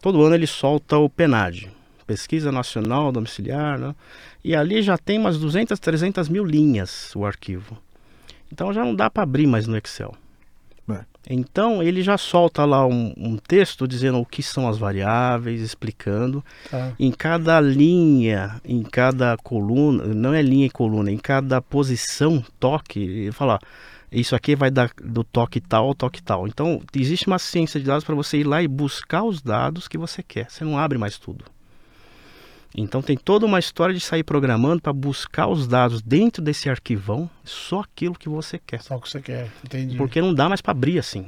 todo 0.00 0.22
ano 0.22 0.34
ele 0.34 0.46
solta 0.46 0.96
o 0.96 1.08
PNAD, 1.08 1.70
Pesquisa 2.06 2.52
Nacional 2.52 3.10
Domiciliar, 3.10 3.78
né? 3.78 3.94
e 4.44 4.54
ali 4.54 4.82
já 4.82 4.98
tem 4.98 5.18
umas 5.18 5.38
200, 5.38 5.78
300 5.78 6.28
mil 6.28 6.44
linhas 6.44 7.14
o 7.16 7.24
arquivo. 7.24 7.78
Então 8.52 8.72
já 8.72 8.84
não 8.84 8.94
dá 8.94 9.10
para 9.10 9.22
abrir 9.22 9.46
mais 9.46 9.66
no 9.66 9.76
Excel. 9.76 10.14
É. 10.88 11.00
Então 11.28 11.82
ele 11.82 12.02
já 12.02 12.18
solta 12.18 12.64
lá 12.64 12.86
um, 12.86 13.12
um, 13.16 13.36
texto 13.38 13.88
dizendo 13.88 14.20
o 14.20 14.26
que 14.26 14.42
são 14.42 14.68
as 14.68 14.76
variáveis, 14.76 15.60
explicando. 15.60 16.44
Tá. 16.70 16.92
Em 17.00 17.10
cada 17.10 17.58
linha, 17.60 18.60
em 18.64 18.82
cada 18.82 19.36
coluna, 19.38 20.04
não 20.04 20.34
é 20.34 20.42
linha 20.42 20.66
e 20.66 20.70
coluna, 20.70 21.10
em 21.10 21.16
cada 21.16 21.62
posição, 21.62 22.44
toque, 22.60 23.00
ele 23.00 23.32
fala, 23.32 23.58
isso 24.20 24.36
aqui 24.36 24.54
vai 24.54 24.70
dar 24.70 24.90
do 25.02 25.24
toque 25.24 25.60
tal 25.60 25.88
ao 25.88 25.94
toque 25.94 26.22
tal. 26.22 26.46
Então, 26.46 26.80
existe 26.94 27.26
uma 27.26 27.38
ciência 27.38 27.80
de 27.80 27.86
dados 27.86 28.04
para 28.04 28.14
você 28.14 28.38
ir 28.38 28.44
lá 28.44 28.62
e 28.62 28.68
buscar 28.68 29.24
os 29.24 29.42
dados 29.42 29.88
que 29.88 29.98
você 29.98 30.22
quer. 30.22 30.50
Você 30.50 30.64
não 30.64 30.78
abre 30.78 30.96
mais 30.96 31.18
tudo. 31.18 31.44
Então, 32.76 33.00
tem 33.00 33.16
toda 33.16 33.46
uma 33.46 33.58
história 33.58 33.94
de 33.94 34.00
sair 34.00 34.24
programando 34.24 34.82
para 34.82 34.92
buscar 34.92 35.46
os 35.46 35.66
dados 35.66 36.02
dentro 36.02 36.42
desse 36.42 36.68
arquivão, 36.68 37.30
só 37.44 37.80
aquilo 37.80 38.14
que 38.14 38.28
você 38.28 38.58
quer. 38.58 38.82
Só 38.82 38.96
o 38.96 39.00
que 39.00 39.08
você 39.08 39.20
quer, 39.20 39.48
entendi. 39.64 39.96
Porque 39.96 40.20
não 40.20 40.34
dá 40.34 40.48
mais 40.48 40.60
para 40.60 40.72
abrir 40.72 40.98
assim. 40.98 41.26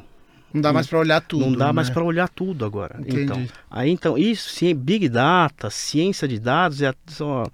Não 0.52 0.60
dá 0.60 0.72
mais 0.72 0.86
para 0.86 0.98
olhar 0.98 1.20
tudo. 1.20 1.44
Não 1.44 1.52
dá 1.52 1.66
né? 1.66 1.72
mais 1.72 1.90
para 1.90 2.02
olhar 2.02 2.28
tudo 2.28 2.64
agora. 2.64 2.96
Entendi. 2.98 3.22
Então, 3.22 3.46
aí 3.70 3.90
então, 3.90 4.18
isso, 4.18 4.48
Big 4.74 5.08
Data, 5.08 5.70
ciência 5.70 6.26
de 6.26 6.38
dados 6.38 6.82
é 6.82 6.92
só 7.06 7.44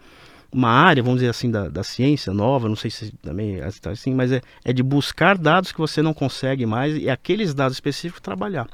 uma 0.53 0.69
área, 0.69 1.03
vamos 1.03 1.21
dizer 1.21 1.31
assim, 1.31 1.51
da, 1.51 1.69
da 1.69 1.83
ciência 1.83 2.33
nova, 2.33 2.69
não 2.69 2.77
sei 2.77 2.91
se 2.91 3.11
também 3.23 3.59
é 3.59 3.69
assim, 3.91 4.15
mas 4.15 4.31
é, 4.31 4.43
é 4.65 4.73
de 4.73 4.83
buscar 4.83 5.39
dados 5.39 5.73
que 5.73 5.79
você 5.79 6.03
não 6.03 6.13
consegue 6.13 6.67
mais 6.67 6.97
e 6.97 7.09
aqueles 7.09 7.55
dados 7.55 7.77
específicos 7.77 8.21
trabalhar. 8.21 8.69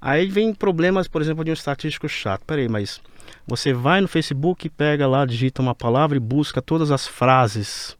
Aí 0.00 0.26
vem 0.26 0.54
problemas, 0.54 1.08
por 1.08 1.22
exemplo, 1.22 1.42
de 1.44 1.50
um 1.50 1.54
estatístico 1.54 2.08
chato. 2.08 2.42
Peraí, 2.46 2.68
mas 2.68 3.00
você 3.46 3.72
vai 3.72 4.00
no 4.00 4.06
Facebook, 4.06 4.68
pega 4.68 5.06
lá, 5.08 5.24
digita 5.24 5.62
uma 5.62 5.74
palavra 5.74 6.16
e 6.16 6.20
busca 6.20 6.62
todas 6.62 6.90
as 6.90 7.06
frases 7.06 7.96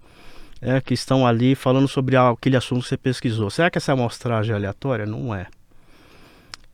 é, 0.61 0.81
que 0.81 0.95
estão 0.95 1.27
ali 1.27 1.55
falando 1.55 1.89
sobre 1.89 2.17
aquele 2.17 2.57
assunto 2.57 2.83
que 2.83 2.89
você 2.89 2.97
pesquisou. 2.97 3.51
Será 3.51 3.71
que 3.71 3.79
essa 3.79 3.93
amostragem 3.93 4.53
é 4.53 4.57
aleatória? 4.57 5.07
Não 5.07 5.35
é. 5.35 5.47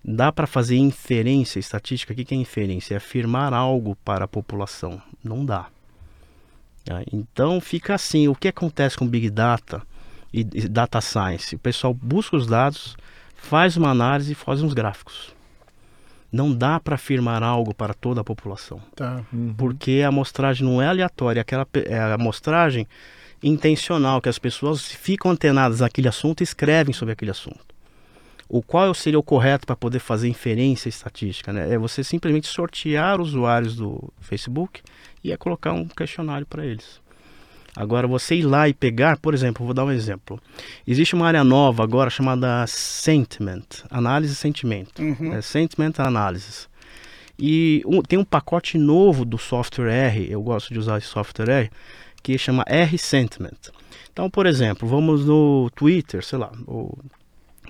Dá 0.04 0.30
para 0.30 0.46
fazer 0.46 0.76
inferência 0.76 1.58
estatística? 1.58 2.12
O 2.12 2.16
que 2.16 2.34
é 2.34 2.36
inferência? 2.36 2.94
É 2.94 2.96
afirmar 2.98 3.54
algo 3.54 3.96
para 4.04 4.26
a 4.26 4.28
população. 4.28 5.00
Não 5.22 5.46
dá. 5.46 5.68
Tá? 6.84 7.02
Então 7.12 7.60
fica 7.60 7.94
assim, 7.94 8.28
o 8.28 8.34
que 8.34 8.48
acontece 8.48 8.96
com 8.96 9.06
Big 9.06 9.30
Data 9.30 9.82
e 10.32 10.44
Data 10.44 11.00
Science? 11.00 11.54
O 11.56 11.58
pessoal 11.58 11.94
busca 11.94 12.36
os 12.36 12.46
dados, 12.46 12.96
faz 13.34 13.76
uma 13.76 13.90
análise 13.90 14.32
e 14.32 14.34
faz 14.34 14.62
uns 14.62 14.74
gráficos. 14.74 15.34
Não 16.30 16.52
dá 16.52 16.80
para 16.80 16.96
afirmar 16.96 17.42
algo 17.42 17.72
para 17.72 17.94
toda 17.94 18.20
a 18.20 18.24
população. 18.24 18.80
Tá. 18.96 19.22
Uhum. 19.32 19.54
Porque 19.56 20.02
a 20.04 20.08
amostragem 20.08 20.66
não 20.66 20.82
é 20.82 20.88
aleatória, 20.88 21.40
aquela, 21.40 21.66
é 21.86 21.96
a 21.96 22.14
amostragem 22.14 22.86
intencional, 23.42 24.20
que 24.20 24.28
as 24.28 24.38
pessoas 24.38 24.86
ficam 24.86 25.30
antenadas 25.30 25.80
naquele 25.80 26.08
assunto 26.08 26.40
e 26.40 26.44
escrevem 26.44 26.92
sobre 26.92 27.12
aquele 27.12 27.30
assunto. 27.30 27.73
O 28.48 28.62
qual 28.62 28.92
seria 28.94 29.18
o 29.18 29.22
correto 29.22 29.66
para 29.66 29.74
poder 29.76 29.98
fazer 29.98 30.28
inferência 30.28 30.88
estatística? 30.88 31.52
Né? 31.52 31.72
É 31.74 31.78
você 31.78 32.04
simplesmente 32.04 32.46
sortear 32.46 33.20
usuários 33.20 33.74
do 33.76 34.12
Facebook 34.20 34.82
ia 35.22 35.36
colocar 35.38 35.72
um 35.72 35.86
questionário 35.88 36.46
para 36.46 36.64
eles. 36.64 37.02
Agora, 37.76 38.06
você 38.06 38.36
ir 38.36 38.42
lá 38.44 38.68
e 38.68 38.74
pegar, 38.74 39.16
por 39.18 39.34
exemplo, 39.34 39.64
vou 39.64 39.74
dar 39.74 39.84
um 39.84 39.90
exemplo. 39.90 40.40
Existe 40.86 41.14
uma 41.14 41.26
área 41.26 41.42
nova 41.42 41.82
agora 41.82 42.08
chamada 42.08 42.64
Sentiment, 42.68 43.64
análise 43.90 44.34
sentimento. 44.36 45.02
Uhum. 45.02 45.32
É 45.34 45.40
Sentiment 45.42 45.98
Analysis. 45.98 46.68
E 47.36 47.82
um- 47.84 48.00
tem 48.02 48.16
um 48.16 48.24
pacote 48.24 48.78
novo 48.78 49.24
do 49.24 49.36
software 49.38 49.90
R, 49.92 50.30
eu 50.30 50.40
gosto 50.40 50.72
de 50.72 50.78
usar 50.78 50.98
esse 50.98 51.08
software 51.08 51.48
R, 51.48 51.70
que 52.22 52.38
chama 52.38 52.62
R 52.68 52.96
Sentiment. 52.96 53.70
Então, 54.12 54.30
por 54.30 54.46
exemplo, 54.46 54.86
vamos 54.86 55.24
no 55.26 55.68
Twitter, 55.74 56.24
sei 56.24 56.38
lá, 56.38 56.52
o- 56.68 56.96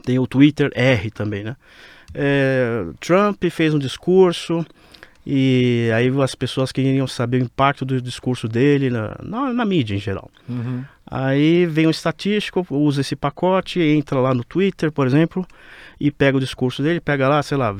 tem 0.05 0.19
o 0.19 0.27
Twitter 0.27 0.71
R 0.75 1.11
também, 1.11 1.43
né? 1.43 1.57
É, 2.15 2.85
Trump 3.01 3.43
fez 3.51 3.75
um 3.75 3.79
discurso 3.79 4.65
e 5.27 5.91
aí 5.95 6.13
as 6.23 6.35
pessoas 6.35 6.71
queriam 6.71 7.07
saber 7.07 7.41
o 7.41 7.45
impacto 7.45 7.85
do 7.85 8.01
discurso 8.01 8.47
dele 8.47 8.91
na, 8.91 9.17
na, 9.23 9.53
na 9.53 9.65
mídia 9.65 9.97
em 9.97 9.99
geral. 9.99 10.31
Uhum. 10.49 10.85
Aí 11.07 11.67
vem 11.67 11.87
um 11.87 11.91
estatístico, 11.91 12.67
usa 12.71 13.01
esse 13.01 13.17
pacote, 13.17 13.81
entra 13.81 14.21
lá 14.21 14.35
no 14.35 14.45
Twitter, 14.45 14.93
por 14.93 15.07
exemplo, 15.07 15.47
e 15.99 16.11
pega 16.11 16.37
o 16.37 16.41
discurso 16.41 16.83
dele, 16.83 17.01
pega 17.01 17.29
lá, 17.29 17.43
sei 17.43 17.57
lá, 17.57 17.75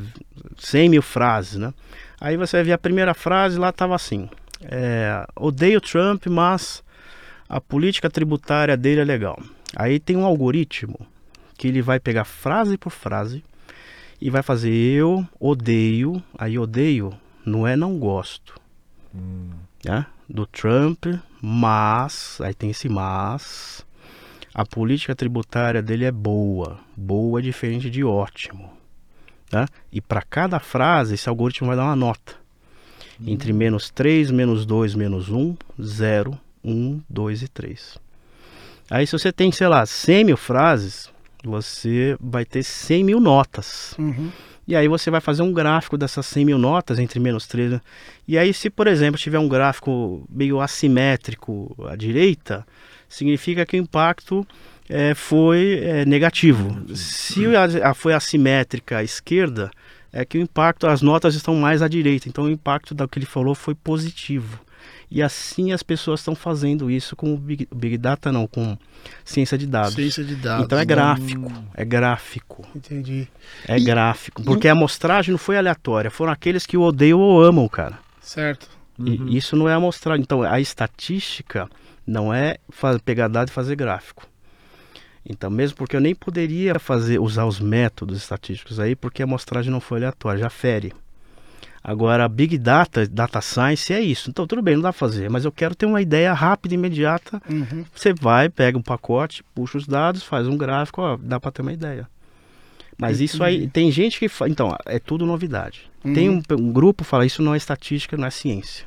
100 0.59 0.89
mil 0.89 1.03
frases, 1.03 1.59
né? 1.59 1.73
Aí 2.21 2.37
você 2.37 2.57
vai 2.57 2.65
ver 2.65 2.73
a 2.73 2.79
primeira 2.79 3.13
frase, 3.13 3.59
lá 3.59 3.71
tava 3.71 3.95
assim, 3.95 4.29
é, 4.63 5.27
odeio 5.37 5.81
Trump, 5.81 6.27
mas 6.27 6.83
a 7.49 7.61
política 7.61 8.09
tributária 8.09 8.77
dele 8.77 9.03
é 9.03 9.05
legal. 9.05 9.39
Aí 9.77 9.99
tem 9.99 10.17
um 10.17 10.25
algoritmo 10.25 11.07
que 11.57 11.69
ele 11.69 11.83
vai 11.83 12.01
pegar 12.01 12.25
frase 12.25 12.77
por 12.77 12.91
frase 12.91 13.43
e 14.21 14.31
vai 14.31 14.43
fazer 14.43 14.73
eu 14.73 15.27
odeio, 15.39 16.23
aí 16.37 16.59
odeio 16.59 17.13
não 17.45 17.67
é 17.67 17.77
não 17.77 17.99
gosto, 17.99 18.55
né? 19.85 20.07
Do 20.29 20.47
Trump, 20.47 21.05
mas, 21.41 22.39
aí 22.41 22.55
tem 22.55 22.71
esse 22.71 22.89
mas, 22.89 23.85
a 24.55 24.65
política 24.65 25.15
tributária 25.15 25.83
dele 25.83 26.05
é 26.05 26.13
boa. 26.13 26.79
Boa 26.97 27.41
é 27.41 27.43
diferente 27.43 27.91
de 27.91 28.03
ótimo. 28.03 28.73
Tá? 29.51 29.69
E 29.93 30.01
para 30.01 30.23
cada 30.23 30.59
frase, 30.59 31.15
esse 31.15 31.29
algoritmo 31.29 31.69
vai 31.69 31.77
dar 31.77 31.85
uma 31.85 31.97
nota. 31.97 32.37
Entre 33.25 33.53
menos 33.53 33.91
3, 33.91 34.31
menos 34.31 34.65
2, 34.65 34.95
menos 34.95 35.29
1, 35.29 35.57
0, 35.83 36.39
1, 36.65 37.03
2 37.09 37.43
e 37.43 37.49
3. 37.49 37.99
Aí 38.91 39.07
se 39.07 39.13
você 39.13 39.33
tem, 39.33 39.53
sei 39.53 39.69
lá, 39.69 39.85
100 39.85 40.25
mil 40.25 40.37
frases, 40.37 41.11
você 41.49 42.17
vai 42.21 42.45
ter 42.45 42.63
100 42.63 43.05
mil 43.05 43.21
notas. 43.21 43.95
Uhum. 43.99 44.31
E 44.67 44.75
aí 44.75 44.89
você 44.89 45.11
vai 45.11 45.21
fazer 45.21 45.43
um 45.43 45.53
gráfico 45.53 45.99
dessas 45.99 46.25
100 46.27 46.45
mil 46.47 46.59
notas 46.59 46.99
entre 46.99 47.21
menos 47.21 47.47
3. 47.47 47.73
né? 47.73 47.81
E 48.27 48.39
aí 48.39 48.53
se, 48.55 48.71
por 48.71 48.87
exemplo, 48.87 49.21
tiver 49.21 49.39
um 49.39 49.49
gráfico 49.49 50.25
meio 50.31 50.61
assimétrico 50.61 51.75
à 51.89 51.95
direita, 51.97 52.67
significa 53.09 53.67
que 53.67 53.77
o 53.77 53.81
impacto 53.81 54.47
eh, 54.89 55.15
foi 55.15 55.81
eh, 55.83 56.05
negativo. 56.07 56.83
Se 56.97 57.45
a, 57.55 57.91
a- 57.91 57.95
foi 57.95 58.15
assimétrica 58.15 58.99
à 58.99 59.05
esquerda, 59.05 59.71
é 60.13 60.25
que 60.25 60.39
o 60.39 60.41
impacto, 60.41 60.87
as 60.87 61.03
notas 61.03 61.35
estão 61.35 61.55
mais 61.57 61.83
à 61.83 61.89
direita. 61.89 62.29
Então 62.29 62.45
o 62.45 62.51
impacto 62.51 62.95
do 62.95 63.07
que 63.09 63.19
ele 63.19 63.27
falou 63.27 63.55
foi 63.55 63.75
positivo. 63.75 64.61
E 65.11 65.23
assim 65.23 65.73
as 65.73 65.83
pessoas 65.83 66.21
estão 66.21 66.35
fazendo 66.35 66.91
isso 66.91 67.15
com 67.15 67.33
o 67.33 67.37
Big, 67.37 67.69
Big 67.75 67.97
Data, 67.99 68.33
não, 68.33 68.47
com 68.47 68.77
ciência 69.25 69.57
de 69.57 69.67
dados. 69.67 69.95
Ciência 69.95 70.25
de 70.25 70.35
dados. 70.35 70.65
Então 70.65 70.79
é 70.79 70.83
né? 70.83 70.87
gráfico, 70.87 71.53
é 71.75 71.85
gráfico. 71.85 72.67
Entendi. 72.75 73.29
É 73.69 73.79
E- 73.79 73.85
gráfico. 73.85 74.43
Porque 74.43 74.69
a 74.69 74.73
amostragem 74.73 75.31
não 75.33 75.39
foi 75.39 75.57
aleatória. 75.57 76.11
Foram 76.11 76.33
aqueles 76.33 76.67
que 76.67 76.77
o 76.77 76.83
odeiam 76.83 77.21
ou 77.21 77.43
amam, 77.43 77.69
cara. 77.69 77.99
Certo. 78.21 78.69
E 78.99 79.37
isso 79.37 79.57
não 79.57 79.69
é 79.69 79.75
amostragem. 79.75 80.23
Então, 80.23 80.43
a 80.43 80.61
estatística 80.61 81.69
não 82.07 82.33
é 82.33 82.57
pegar 83.05 83.29
dado 83.29 83.49
e 83.49 83.53
fazer 83.53 83.75
gráfico. 83.77 84.27
Então, 85.27 85.51
mesmo 85.51 85.77
porque 85.77 85.97
eu 85.97 86.01
nem 86.01 86.15
poderia 86.15 86.79
fazer 86.79 87.19
usar 87.19 87.47
os 87.47 87.59
métodos 87.59 88.19
estatísticos 88.19 88.79
aí, 88.79 88.95
porque 88.95 89.23
a 89.23 89.25
amostragem 89.25 89.71
não 89.73 89.81
foi 89.81 89.99
aleatória, 89.99 90.41
já 90.41 90.51
fere. 90.51 90.93
Agora, 91.87 92.27
Big 92.27 92.57
Data, 92.57 93.07
Data 93.07 93.43
Science 93.43 93.93
é 93.93 94.01
isso. 94.01 94.31
Então, 94.31 94.47
tudo 94.47 94.63
bem, 94.63 94.75
não 94.75 94.83
dá 94.83 94.91
pra 94.91 94.99
fazer, 94.99 95.29
mas 95.29 95.45
eu 95.45 95.53
quero 95.53 95.75
ter 95.75 95.85
uma 95.85 96.01
ideia 96.01 96.33
rápida 96.33 96.75
e 96.75 96.79
imediata. 96.79 97.43
Uhum. 97.49 97.85
Você 97.95 98.15
vai, 98.15 98.49
pega 98.49 98.79
um 98.79 98.83
pacote, 98.83 99.45
puxa 99.55 99.77
os 99.77 99.87
dados, 99.87 100.23
faz 100.23 100.49
um 100.49 100.57
gráfico, 100.57 101.03
ó, 101.03 101.19
dá 101.21 101.39
para 101.39 101.51
ter 101.53 101.61
uma 101.61 101.75
ideia. 101.75 102.09
Mas 102.97 103.21
isso 103.21 103.43
aí, 103.45 103.69
tem 103.69 103.91
gente 103.91 104.19
que 104.19 104.29
fala, 104.31 104.51
então, 104.51 104.75
é 104.87 104.99
tudo 104.99 105.27
novidade. 105.27 105.91
Tem 106.15 106.31
um, 106.31 106.41
um 106.53 106.73
grupo 106.73 107.03
que 107.05 107.11
fala, 107.11 107.27
isso 107.27 107.43
não 107.43 107.53
é 107.53 107.57
estatística, 107.59 108.17
não 108.17 108.27
é 108.27 108.31
ciência. 108.31 108.87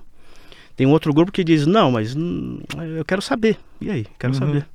Tem 0.75 0.87
um 0.87 0.91
outro 0.91 1.13
grupo 1.13 1.31
que 1.31 1.43
diz, 1.43 1.67
não, 1.67 1.91
mas 1.91 2.15
hum, 2.15 2.59
eu 2.97 3.03
quero 3.05 3.21
saber. 3.21 3.57
E 3.81 3.91
aí, 3.91 4.07
quero 4.17 4.33
Uhum. 4.33 4.39
saber. 4.39 4.67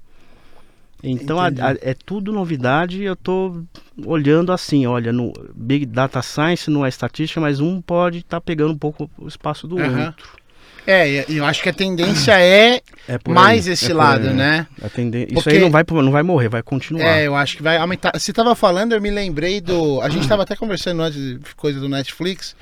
Então 1.02 1.40
a- 1.40 1.46
a- 1.48 1.76
é 1.80 1.94
tudo 1.94 2.32
novidade 2.32 3.00
e 3.02 3.04
eu 3.04 3.16
tô 3.16 3.62
olhando 4.06 4.52
assim, 4.52 4.86
olha, 4.86 5.12
no 5.12 5.32
Big 5.54 5.84
Data 5.86 6.22
Science 6.22 6.70
não 6.70 6.86
é 6.86 6.88
estatística, 6.88 7.40
mas 7.40 7.58
um 7.60 7.80
pode 7.80 8.18
estar 8.18 8.40
pegando 8.40 8.72
um 8.72 8.78
pouco 8.78 9.10
o 9.18 9.26
espaço 9.26 9.66
do 9.66 9.78
Aham. 9.80 10.06
outro. 10.06 10.42
É, 10.84 11.24
e 11.28 11.36
eu 11.36 11.44
acho 11.44 11.62
que 11.62 11.68
a 11.68 11.72
tendência 11.72 12.32
é 12.40 12.80
É 13.06 13.16
mais 13.28 13.68
aí, 13.68 13.72
esse 13.74 13.92
é 13.92 13.94
lado, 13.94 14.28
aí, 14.28 14.34
né? 14.34 14.66
é. 14.82 14.86
A 14.86 14.88
tenden- 14.88 15.24
Isso 15.26 15.34
Porque- 15.34 15.50
aí 15.50 15.60
não 15.60 15.70
vai, 15.70 15.84
não 15.88 16.10
vai 16.10 16.24
morrer, 16.24 16.48
vai 16.48 16.60
continuar. 16.62 17.04
É, 17.06 17.24
eu 17.26 17.36
acho 17.36 17.56
que 17.56 17.62
vai 17.62 17.76
aumentar. 17.76 18.10
Você 18.18 18.32
tava 18.32 18.52
falando, 18.56 18.92
eu 18.92 19.00
me 19.00 19.08
lembrei 19.10 19.60
do. 19.60 20.00
A 20.00 20.08
gente 20.08 20.26
tava 20.26 20.42
até 20.42 20.56
conversando 20.56 21.00
antes 21.02 21.20
de 21.20 21.38
coisa 21.56 21.78
do 21.78 21.88
Netflix. 21.88 22.56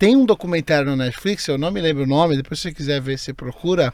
Tem 0.00 0.16
um 0.16 0.24
documentário 0.24 0.86
no 0.88 0.96
Netflix, 0.96 1.46
eu 1.46 1.58
não 1.58 1.70
me 1.70 1.78
lembro 1.78 2.04
o 2.04 2.06
nome, 2.06 2.34
depois 2.34 2.58
se 2.58 2.62
você 2.70 2.74
quiser 2.74 3.02
ver, 3.02 3.18
você 3.18 3.34
procura. 3.34 3.92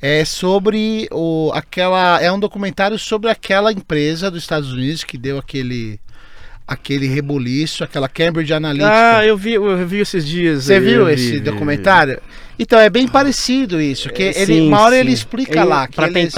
É 0.00 0.24
sobre 0.24 1.06
o, 1.12 1.52
aquela. 1.54 2.18
É 2.22 2.32
um 2.32 2.40
documentário 2.40 2.98
sobre 2.98 3.28
aquela 3.30 3.70
empresa 3.70 4.30
dos 4.30 4.42
Estados 4.42 4.72
Unidos 4.72 5.04
que 5.04 5.18
deu 5.18 5.36
aquele. 5.38 6.00
Aquele 6.66 7.06
rebuliço, 7.06 7.84
aquela 7.84 8.08
Cambridge 8.08 8.54
Analytica. 8.54 9.18
Ah, 9.18 9.26
eu 9.26 9.36
vi, 9.36 9.52
eu 9.54 9.86
vi 9.86 9.98
esses 9.98 10.26
dias. 10.26 10.64
Você 10.64 10.80
viu 10.80 11.04
vi, 11.04 11.12
esse 11.12 11.32
vi, 11.32 11.40
documentário? 11.40 12.18
Então 12.58 12.78
é 12.78 12.88
bem 12.88 13.06
parecido 13.06 13.78
isso, 13.80 14.08
que 14.08 14.22
É, 14.22 14.40
ele, 14.42 14.54
sim, 14.54 14.68
uma 14.68 14.80
hora 14.80 14.96
ele 14.96 15.10
sim. 15.10 15.14
explica 15.16 15.58
Ele- 15.60 15.68
lá 15.68 15.86
que 15.86 15.96
pra 15.96 16.06
eles... 16.08 16.32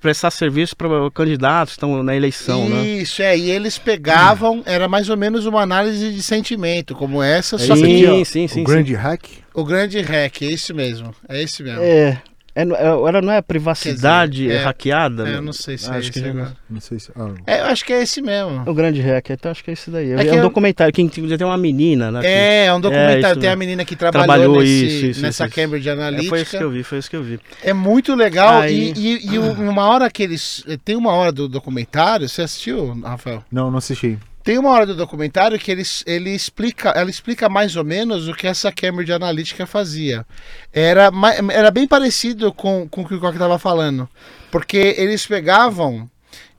prestar 0.00 0.30
serviço 0.30 0.76
para 0.76 0.88
candidatos 1.10 1.74
que 1.74 1.78
estão 1.78 2.02
na 2.02 2.14
eleição, 2.14 2.68
né? 2.68 2.86
Isso, 2.86 3.22
é, 3.22 3.36
e 3.36 3.50
eles 3.50 3.78
pegavam, 3.78 4.62
era 4.64 4.88
mais 4.88 5.08
ou 5.08 5.16
menos 5.16 5.46
uma 5.46 5.60
análise 5.60 6.12
de 6.12 6.22
sentimento, 6.22 6.94
como 6.94 7.22
essa, 7.22 7.58
só 7.58 7.74
sim, 7.74 7.82
que 7.82 8.06
ó, 8.06 8.24
sim, 8.24 8.48
sim, 8.48 8.60
o 8.62 8.64
grande 8.64 8.94
hack. 8.94 9.24
o 9.54 9.64
grande 9.64 10.00
hack, 10.00 10.42
é 10.42 10.46
esse 10.46 10.72
mesmo, 10.72 11.14
é 11.28 11.42
esse 11.42 11.62
mesmo. 11.62 11.82
É, 11.82 12.22
é, 12.62 12.62
é, 12.62 12.86
ela 12.86 13.22
não 13.22 13.32
é 13.32 13.40
privacidade 13.42 14.42
Quer 14.42 14.48
dizer, 14.48 14.54
é- 14.60 14.64
hackeada? 14.64 15.22
É, 15.22 15.26
né? 15.32 15.36
eu 15.38 15.42
não 15.42 15.52
sei 15.52 15.78
se 15.78 15.86
é 15.86 15.90
Acho 15.90 16.10
esse 16.10 16.12
que 16.22 16.28
agora. 16.28 16.56
Não 16.68 16.80
sei 16.80 16.98
se. 16.98 17.10
ah, 17.16 17.30
É, 17.46 17.60
eu 17.60 17.64
acho 17.66 17.84
que 17.84 17.92
é 17.92 18.02
esse 18.02 18.20
mesmo. 18.22 18.62
O 18.66 18.74
grande 18.74 19.00
hack, 19.00 19.30
então 19.30 19.50
acho 19.50 19.62
que 19.62 19.70
é 19.70 19.72
esse 19.74 19.90
daí. 19.90 20.10
É, 20.12 20.14
É 20.20 20.24
que 20.24 20.30
um 20.30 20.34
eu- 20.36 20.42
documentário 20.42 20.92
que 20.92 21.02
inclusive 21.02 21.38
tem 21.38 21.46
uma 21.46 21.56
menina, 21.58 22.10
né? 22.10 22.20
que- 22.20 22.26
É, 22.26 22.66
é 22.66 22.74
um 22.74 22.80
documentário, 22.80 23.26
isso 23.32 23.40
tem 23.40 23.50
a 23.50 23.56
menina 23.56 23.84
que 23.84 23.94
trabalhou, 23.96 24.26
Trabalhou 24.26 24.60
nesse- 24.60 24.86
isso, 24.86 25.06
isso, 25.06 25.22
nessa 25.22 25.46
isso, 25.46 25.54
Cambridge 25.54 25.88
É, 25.88 25.92
Analytica. 25.92 26.28
foi 26.30 26.40
isso 26.42 26.56
que 26.58 26.64
eu 26.64 26.70
vi, 26.70 26.82
foi 26.82 26.98
isso 26.98 27.10
que 27.10 27.16
eu 27.16 27.22
vi. 27.22 27.40
É 27.62 27.72
muito 27.72 28.14
legal 28.14 28.62
Aí- 28.62 28.92
e, 28.96 29.26
e, 29.28 29.34
e 29.34 29.38
uma 29.38 29.86
hora 29.88 30.10
que 30.10 30.22
eles... 30.22 30.64
Tem 30.84 30.96
uma 30.96 31.12
hora 31.12 31.30
do 31.32 31.48
documentário, 31.48 32.28
você 32.28 32.42
assistiu, 32.42 33.00
Rafael? 33.02 33.44
Não, 33.52 33.70
não 33.70 33.78
assisti. 33.78 34.18
Tem 34.48 34.56
uma 34.56 34.70
hora 34.70 34.86
do 34.86 34.94
documentário 34.94 35.58
que 35.58 35.70
ele, 35.70 35.82
ele 36.06 36.30
explica, 36.30 36.88
ela 36.88 37.10
explica 37.10 37.50
mais 37.50 37.76
ou 37.76 37.84
menos 37.84 38.28
o 38.28 38.32
que 38.32 38.46
essa 38.46 38.72
Cambridge 38.72 39.12
Analytica 39.12 39.66
fazia. 39.66 40.24
Era, 40.72 41.10
era 41.52 41.70
bem 41.70 41.86
parecido 41.86 42.50
com, 42.50 42.88
com 42.88 43.02
o 43.02 43.06
que 43.06 43.12
o 43.12 43.20
Coque 43.20 43.34
estava 43.34 43.58
falando. 43.58 44.08
Porque 44.50 44.94
eles 44.96 45.26
pegavam, 45.26 46.08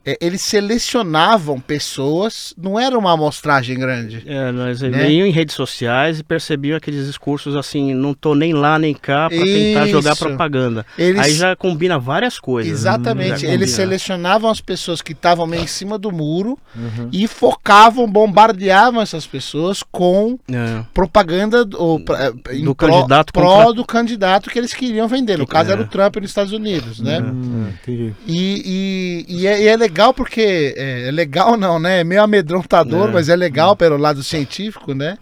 é, 0.06 0.18
eles 0.22 0.42
selecionavam 0.42 1.60
pessoas, 1.60 2.54
não 2.58 2.80
era 2.80 2.98
uma 2.98 3.12
amostragem 3.14 3.78
grande. 3.78 4.24
É, 4.26 4.52
nós 4.52 4.82
Né? 4.82 5.12
iam 5.12 5.28
em 5.28 5.32
redes 5.32 5.56
sociais 5.56 6.20
e 6.20 6.24
percebiam 6.24 6.78
aqueles 6.78 7.06
discursos 7.06 7.56
assim, 7.56 7.94
não 7.94 8.14
tô 8.14 8.34
nem 8.34 8.54
lá 8.54 8.80
nem 8.80 8.94
cá 8.94 9.30
para 9.30 9.38
tentar 9.44 9.88
jogar 9.88 10.16
propaganda. 10.16 10.86
Eles, 10.98 11.22
Aí 11.22 11.34
já 11.34 11.56
combina 11.56 12.00
várias 12.00 12.40
coisas. 12.40 12.72
né? 12.72 12.78
exatamente, 12.78 13.46
eles 13.46 13.72
selecionavam 13.72 14.50
as 14.50 14.62
pessoas 14.62 15.02
que 15.02 15.12
estavam 15.12 15.46
meio 15.46 15.64
em 15.64 15.68
cima 15.68 15.98
do 15.98 16.12
muro 16.12 16.58
Uhum. 16.76 17.10
e 17.12 17.28
focavam, 17.28 18.10
bombardeavam 18.10 19.02
essas 19.02 19.28
pessoas 19.28 19.84
com 19.84 20.40
É. 20.52 20.84
propaganda 20.94 21.68
ou 21.76 22.00
pra- 22.00 22.32
em 22.52 22.64
Do 22.64 22.74
pró- 22.74 22.90
candidato 22.90 23.34
pró 23.34 23.56
contra- 23.58 23.74
do 23.74 23.86
candidato 23.86 24.50
que 24.50 24.58
eles 24.58 24.74
queriam 24.74 25.08
vender. 25.08 25.38
No 25.38 25.46
Que- 25.46 25.52
caso 25.52 25.70
é. 25.70 25.74
era 25.74 25.82
o 25.82 25.88
Trump 25.88 26.16
nos 26.18 26.30
Estados 26.32 26.54
Unidos, 26.54 27.00
né? 27.00 27.20
Hum, 27.20 27.68
entendi. 27.82 28.14
E, 28.28 29.26
e, 29.28 29.36
e, 29.42 29.48
é, 29.48 29.62
e 29.64 29.68
é 29.68 29.76
legal 29.76 29.99
porque 30.14 30.74
é, 30.78 31.08
é 31.08 31.12
legal 31.12 31.58
não, 31.58 31.80
né? 31.80 32.00
É 32.02 32.04
meio 32.04 32.24
amedrontador, 32.24 33.10
É. 33.10 33.12
mas 33.12 33.30
é 33.30 33.36
legal 33.36 33.76
pelo 33.76 33.98
lado 33.98 34.24
científico, 34.24 34.94
né? 34.94 35.18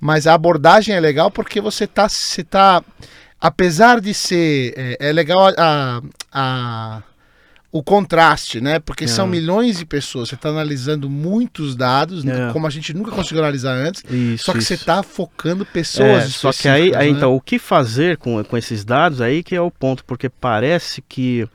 Mas 0.00 0.26
a 0.26 0.34
abordagem 0.34 0.94
é 0.94 1.00
legal 1.00 1.30
porque 1.30 1.60
você 1.60 1.86
tá, 1.86 2.08
você 2.08 2.42
tá 2.44 2.82
apesar 3.40 4.00
de 4.00 4.12
ser 4.12 4.74
é, 4.76 5.08
é 5.08 5.12
legal 5.12 5.52
a, 5.56 6.02
a 6.32 7.02
o 7.72 7.82
contraste, 7.82 8.58
né? 8.60 8.78
Porque 8.78 9.04
É. 9.04 9.08
são 9.08 9.26
milhões 9.26 9.78
de 9.78 9.84
pessoas, 9.84 10.28
você 10.30 10.34
está 10.34 10.48
analisando 10.48 11.10
muitos 11.10 11.76
dados? 11.76 12.24
É. 12.24 12.50
como 12.52 12.66
a 12.66 12.70
gente 12.70 12.94
nunca 12.94 13.10
conseguiu 13.10 13.42
analisar 13.42 13.72
antes, 13.74 14.02
Isso, 14.10 14.44
só 14.44 14.52
que 14.52 14.58
isso. 14.58 14.68
você 14.68 14.74
está 14.74 15.02
focando 15.02 15.66
pessoas 15.66 16.24
É, 16.24 16.28
só 16.28 16.52
que 16.52 16.68
aí, 16.68 16.94
aí, 16.94 17.12
né? 17.12 17.18
então, 17.18 17.34
o 17.34 17.40
que 17.40 17.58
fazer 17.58 18.16
com, 18.16 18.42
com 18.44 18.56
esses 18.56 18.82
dados 18.84 19.20
aí 19.20 19.42
que 19.42 19.54
é 19.54 19.60
o 19.60 19.70
ponto, 19.70 20.04
porque 20.06 20.28
parece 20.30 21.02
que 21.06 21.46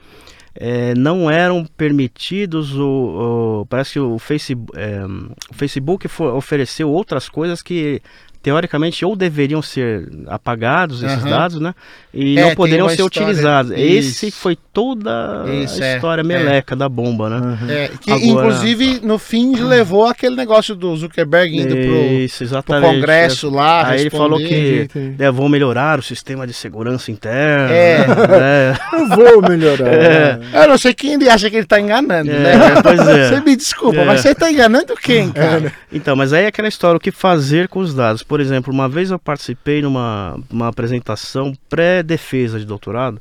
é, 0.56 0.94
não 0.96 1.30
eram 1.32 1.66
permitidos 1.78 2.76
o, 2.76 3.62
o- 3.62 3.66
parece 3.68 3.94
que 3.94 4.00
o 4.00 4.20
Facebook, 4.20 4.72
o 4.78 5.54
Facebook 5.54 6.08
ofereceu 6.22 6.90
outras 6.90 7.30
coisas 7.30 7.62
que 7.62 8.02
teoricamente 8.42 9.06
ou 9.06 9.16
deveriam 9.16 9.62
ser 9.62 10.10
apagados 10.28 11.04
esses 11.04 11.20
Aham. 11.22 11.30
dados, 11.30 11.60
né? 11.62 11.74
E 12.14 12.38
É, 12.38 12.42
não 12.46 12.56
poderiam 12.56 12.88
ser 12.90 12.94
história- 13.02 13.28
utilizados. 13.28 13.72
Esse 13.72 14.28
Isso. 14.28 14.38
foi 14.38 14.58
toda 14.74 15.46
Isso, 15.64 15.82
a 15.82 15.86
é, 15.86 15.96
história 15.96 16.22
é. 16.22 16.24
meleca 16.24 16.76
da 16.76 16.90
bomba, 16.90 17.30
né? 17.30 17.58
É, 17.70 17.92
que 18.02 18.12
Agora- 18.12 18.26
inclusive 18.26 19.00
no 19.04 19.18
fim 19.20 19.56
levou 19.56 20.06
aquele 20.06 20.36
negócio 20.36 20.76
do 20.76 20.96
Zuckerberg 20.96 21.56
indo 21.56 21.76
pro, 21.76 21.96
Isso, 22.14 22.38
pro 22.38 22.46
exatamente. 22.48 22.96
Congresso 22.96 23.50
lá. 23.50 23.88
Aí 23.88 24.02
ele 24.02 24.10
falou 24.10 24.40
responder. 24.40 24.88
que 24.88 25.24
é, 25.24 25.32
vão 25.32 25.48
melhorar 25.48 26.00
o 26.00 26.02
sistema 26.04 26.48
de 26.48 26.54
segurança 26.54 27.12
interna. 27.12 27.72
É. 27.74 28.08
né? 28.08 28.78
Eu 28.94 29.08
vou 29.08 29.42
melhorar. 29.50 29.88
É. 29.94 30.40
Eu 30.64 30.68
não 30.68 30.78
sei 30.78 30.94
quem 30.94 31.14
ele 31.14 31.30
acha 31.30 31.50
que 31.50 31.56
ele 31.58 31.66
tá 31.66 31.80
enganando, 31.80 32.32
É, 32.32 32.40
né? 32.58 32.82
pois 32.82 33.00
é. 33.08 33.30
Você 33.30 33.40
me 33.42 33.56
desculpa, 33.56 34.00
É. 34.02 34.06
mas 34.06 34.22
você 34.22 34.34
tá 34.36 34.52
enganando 34.52 34.96
quem, 34.96 35.32
cara? 35.32 35.72
Então, 35.94 36.16
mas 36.16 36.34
aí 36.34 36.44
é 36.46 36.48
aquela 36.48 36.68
história, 36.68 36.98
o 36.98 37.00
que 37.00 37.12
fazer 37.12 37.68
com 37.68 37.80
os 37.80 37.94
dados? 37.94 38.24
Por 38.32 38.40
exemplo, 38.40 38.74
uma 38.74 38.88
vez 38.88 39.12
eu 39.12 39.20
participei 39.20 39.82
numa 39.82 40.40
uma 40.50 40.70
apresentação 40.70 41.52
pré-defesa 41.68 42.58
de 42.58 42.66
doutorado 42.66 43.20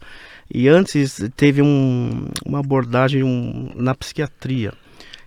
e 0.48 0.68
antes 0.68 1.20
teve 1.36 1.60
um, 1.60 2.28
uma 2.46 2.60
abordagem 2.60 3.24
um, 3.24 3.72
na 3.74 3.92
psiquiatria. 3.92 4.72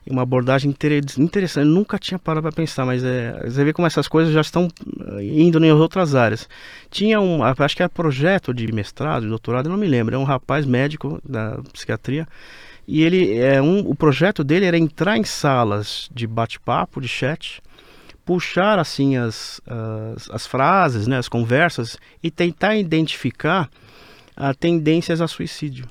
Uma 0.10 0.22
abordagem 0.22 0.70
inter- 0.70 1.04
interessante, 1.18 1.68
eu 1.68 1.74
nunca 1.74 2.00
tinha 2.00 2.18
parado 2.18 2.44
para 2.44 2.56
pensar, 2.56 2.86
mas 2.86 3.04
é, 3.04 3.42
você 3.44 3.66
vê 3.66 3.74
como 3.74 3.86
essas 3.86 4.08
coisas 4.08 4.34
já 4.34 4.40
estão 4.40 4.70
eh, 5.18 5.24
indo 5.26 5.62
em 5.62 5.72
outras 5.74 6.16
áreas. 6.16 6.48
Tinha 6.90 7.20
um, 7.20 7.44
acho 7.44 7.76
que 7.76 7.84
era 7.84 7.90
projeto 7.90 8.54
de 8.54 8.72
mestrado, 8.72 9.24
de 9.24 9.28
doutorado, 9.28 9.66
eu 9.66 9.72
não 9.72 9.78
me 9.78 9.88
lembro, 9.88 10.16
é 10.16 10.18
um 10.18 10.24
rapaz 10.24 10.66
médico 10.66 11.22
da 11.28 11.60
psiquiatria 11.74 12.26
e 12.88 13.04
ele 13.04 13.38
é 13.38 13.62
um, 13.62 13.80
o 13.80 13.94
projeto 13.94 14.46
dele 14.46 14.66
era 14.66 14.78
entrar 14.78 15.18
em 15.18 15.26
salas 15.26 16.10
de 16.14 16.26
bate-papo, 16.26 17.02
de 17.02 17.08
chat, 17.10 17.62
puxar 18.26 18.80
assim 18.80 19.18
as, 19.18 19.60
as, 20.16 20.30
as 20.32 20.48
frases, 20.48 21.08
né, 21.08 21.18
as 21.18 21.28
conversas 21.28 21.98
e 22.24 22.32
tentar 22.32 22.76
identificar 22.76 23.70
ah, 24.36 24.54
tendências 24.54 25.20
a 25.22 25.28
suicídio, 25.28 25.86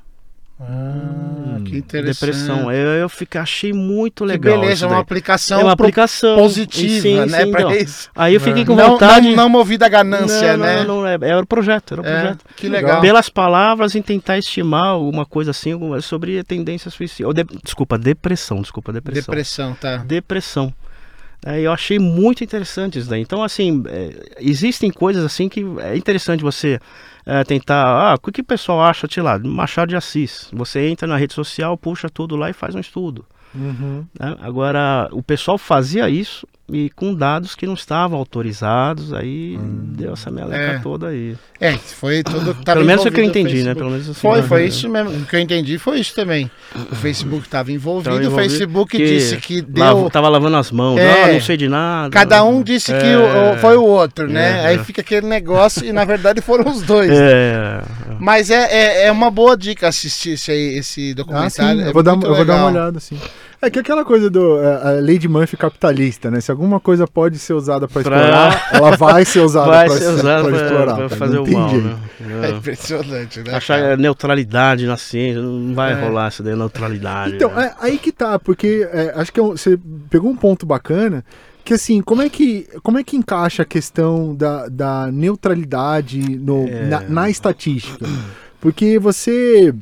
Ah, 0.60 1.58
que 1.64 1.76
interessante. 1.76 2.30
depressão. 2.30 2.70
Eu, 2.72 2.88
eu 3.02 3.08
fiquei, 3.08 3.40
achei 3.40 3.72
muito 3.72 4.24
Que 4.24 4.28
legal. 4.32 4.54
beleza, 4.60 4.74
isso 4.74 4.84
é 4.84 4.88
uma 4.88 4.98
aplicação, 5.00 5.60
é 5.60 5.64
uma 5.64 5.72
aplicação 5.72 6.36
positiva, 6.36 7.00
Sim, 7.02 7.26
né? 7.26 7.42
sim, 7.42 7.48
então. 7.50 7.72
isso. 7.72 8.10
Aí 8.14 8.34
eu 8.34 8.40
fiquei 8.40 8.64
com 8.64 8.74
Não, 8.74 8.92
vontade. 8.92 9.28
não, 9.30 9.36
não 9.36 9.48
movida 9.48 9.86
a 9.86 9.88
ganância, 9.88 10.56
Não, 10.56 10.64
né? 10.64 10.84
não, 10.84 11.00
não, 11.02 11.06
é- 11.06 11.18
era 11.20 11.40
o 11.40 11.46
projeto, 11.46 11.94
era 11.94 12.02
o 12.02 12.06
É, 12.06 12.10
projeto. 12.20 12.44
que 12.56 12.68
legal. 12.68 13.00
Pelas 13.00 13.28
palavras 13.28 13.94
em 13.94 14.02
tentar 14.02 14.38
estimar 14.38 14.86
alguma 14.86 15.26
coisa 15.26 15.50
assim 15.50 15.72
sobre 16.00 16.38
a 16.38 16.44
tendência 16.44 16.90
suicida. 16.90 17.32
De- 17.34 17.44
desculpa, 17.64 17.98
depressão, 17.98 18.60
desculpa, 18.62 18.92
depressão. 18.92 19.22
Depressão, 19.22 19.74
tá. 19.74 19.96
depressão. 19.98 20.72
É, 21.44 21.60
eu 21.60 21.72
achei 21.72 21.98
muito 21.98 22.44
interessante 22.44 22.98
isso 22.98 23.10
daí. 23.10 23.20
Então, 23.20 23.42
assim, 23.42 23.82
é, 23.86 24.34
existem 24.38 24.90
coisas 24.90 25.24
assim 25.24 25.48
que 25.48 25.64
é 25.80 25.96
interessante 25.96 26.42
você 26.42 26.78
é, 27.26 27.42
tentar. 27.44 27.84
Ah, 27.84 28.14
o 28.14 28.32
que, 28.32 28.40
o 28.40 28.44
pessoal 28.44 28.82
acha, 28.82 29.08
sei 29.10 29.22
lá, 29.22 29.38
Machado 29.38 29.88
de 29.88 29.96
Assis? 29.96 30.48
Você 30.52 30.88
entra 30.88 31.06
na 31.08 31.16
rede 31.16 31.34
social, 31.34 31.76
puxa 31.76 32.08
tudo 32.08 32.36
lá 32.36 32.48
e 32.50 32.52
faz 32.52 32.74
um 32.74 32.80
estudo. 32.80 33.24
Uhum. 33.54 34.06
né? 34.18 34.36
Agora, 34.40 35.08
o 35.12 35.22
pessoal 35.22 35.58
fazia 35.58 36.08
isso 36.08 36.46
e 36.70 36.90
com 36.90 37.14
dados 37.14 37.54
que 37.54 37.66
não 37.66 37.74
estavam 37.74 38.18
autorizados, 38.18 39.12
aí 39.12 39.58
deu 39.60 40.12
essa 40.14 40.30
meleca 40.30 40.56
É. 40.74 40.78
toda 40.78 41.08
aí. 41.08 41.36
É, 41.60 41.72
foi 41.76 42.22
tudo 42.22 42.54
que 42.54 42.62
tava 42.64 42.76
Pelo 42.78 42.86
menos 42.86 43.04
o 43.04 43.10
que 43.10 43.20
eu 43.20 43.24
envolvido 43.24 43.48
entendi, 43.48 43.62
né? 43.64 43.74
Pelo 43.74 43.90
menos 43.90 44.08
assim, 44.08 44.20
Foi, 44.20 44.40
né? 44.40 44.46
foi 44.46 44.66
isso 44.66 44.88
mesmo. 44.88 45.10
O 45.10 45.26
que 45.26 45.36
eu 45.36 45.40
entendi 45.40 45.78
foi 45.78 46.00
isso 46.00 46.14
também. 46.14 46.50
O 46.90 46.94
Facebook 46.94 47.44
estava 47.46 47.70
envolvido, 47.72 48.04
Tava 48.10 48.16
o 48.16 48.26
envolvido, 48.26 48.48
Facebook 48.50 48.96
que 48.96 49.04
disse 49.06 49.36
que 49.36 49.60
deu. 49.60 49.84
Lava- 49.84 50.10
tava 50.10 50.28
lavando 50.28 50.56
as 50.56 50.70
mãos, 50.70 50.98
É. 50.98 51.24
ah, 51.24 51.32
não 51.34 51.40
sei 51.40 51.56
de 51.56 51.68
nada. 51.68 52.10
Cada 52.10 52.42
um 52.44 52.62
disse 52.62 52.92
que 52.92 53.06
É. 53.06 53.16
o- 53.18 53.58
foi 53.58 53.76
o 53.76 53.84
outro, 53.84 54.28
né? 54.28 54.62
É. 54.62 54.66
Aí 54.68 54.78
fica 54.78 55.00
aquele 55.02 55.26
negócio 55.26 55.84
e 55.84 55.92
na 55.92 56.04
verdade 56.04 56.40
foram 56.40 56.70
os 56.70 56.82
dois. 56.82 57.10
É, 57.10 57.82
Mas 58.18 58.50
é, 58.50 58.64
é, 58.72 59.06
é 59.06 59.12
uma 59.12 59.30
boa 59.30 59.56
dica 59.56 59.88
assistir 59.88 60.30
esse, 60.34 60.52
esse 60.52 61.10
Ah, 61.10 61.14
documentário. 61.16 61.80
sim, 61.80 61.84
é 61.84 61.88
eu 61.88 61.92
vou, 61.92 62.02
dar, 62.02 62.12
eu 62.14 62.34
vou 62.34 62.44
dar 62.44 62.56
uma 62.56 62.66
olhada, 62.70 63.00
sim. 63.00 63.18
É 63.64 63.70
que 63.70 63.78
aquela 63.78 64.04
coisa 64.04 64.28
do 64.28 64.60
é, 64.60 64.88
a 64.88 64.90
lei 65.00 65.16
de 65.18 65.28
Murphy 65.28 65.56
capitalista, 65.56 66.28
né? 66.32 66.40
Se 66.40 66.50
alguma 66.50 66.80
coisa 66.80 67.06
pode 67.06 67.38
ser 67.38 67.52
usada 67.52 67.86
para 67.86 68.02
Pra- 68.02 68.16
explorar, 68.16 68.68
ela 68.72 68.96
vai 68.96 69.24
ser 69.24 69.38
usada 69.40 69.66
vai 69.68 69.86
para 69.88 69.98
ser 69.98 70.08
usado 70.08 70.48
pra, 70.48 70.56
explorar. 70.56 70.84
pra 70.86 70.94
cara, 70.96 71.08
fazer 71.10 71.34
não 71.36 71.42
o 71.42 71.44
tem 71.44 71.54
mal, 71.54 71.72
né? 71.72 71.96
É 72.42 72.50
impressionante, 72.50 73.40
né? 73.40 73.54
Achar 73.54 73.80
cara? 73.80 73.96
neutralidade 73.96 74.84
na 74.84 74.96
ciência, 74.96 75.40
não 75.40 75.74
vai 75.76 75.92
É. 75.92 75.94
rolar 75.94 76.26
essa 76.26 76.42
daí, 76.42 76.56
neutralidade. 76.56 77.36
Então, 77.36 77.54
né? 77.54 77.66
é, 77.66 77.74
aí 77.86 77.98
que 77.98 78.10
tá, 78.10 78.36
porque 78.36 78.88
é, 78.92 79.12
acho 79.14 79.32
que 79.32 79.38
é 79.38 79.42
um- 79.44 79.52
você 79.56 79.78
pegou 80.10 80.28
um 80.28 80.36
ponto 80.36 80.66
bacana, 80.66 81.24
que 81.64 81.72
assim, 81.74 82.02
como 82.02 82.20
é 82.20 82.28
que, 82.28 82.66
como 82.82 82.98
é 82.98 83.04
que 83.04 83.16
encaixa 83.16 83.62
a 83.62 83.64
questão 83.64 84.34
da, 84.34 84.66
da 84.68 85.08
neutralidade 85.12 86.18
no, 86.36 86.66
É. 86.66 86.86
na, 86.88 87.00
na 87.02 87.30
estatística? 87.30 88.06
Porque 88.60 88.98
você. 88.98 89.72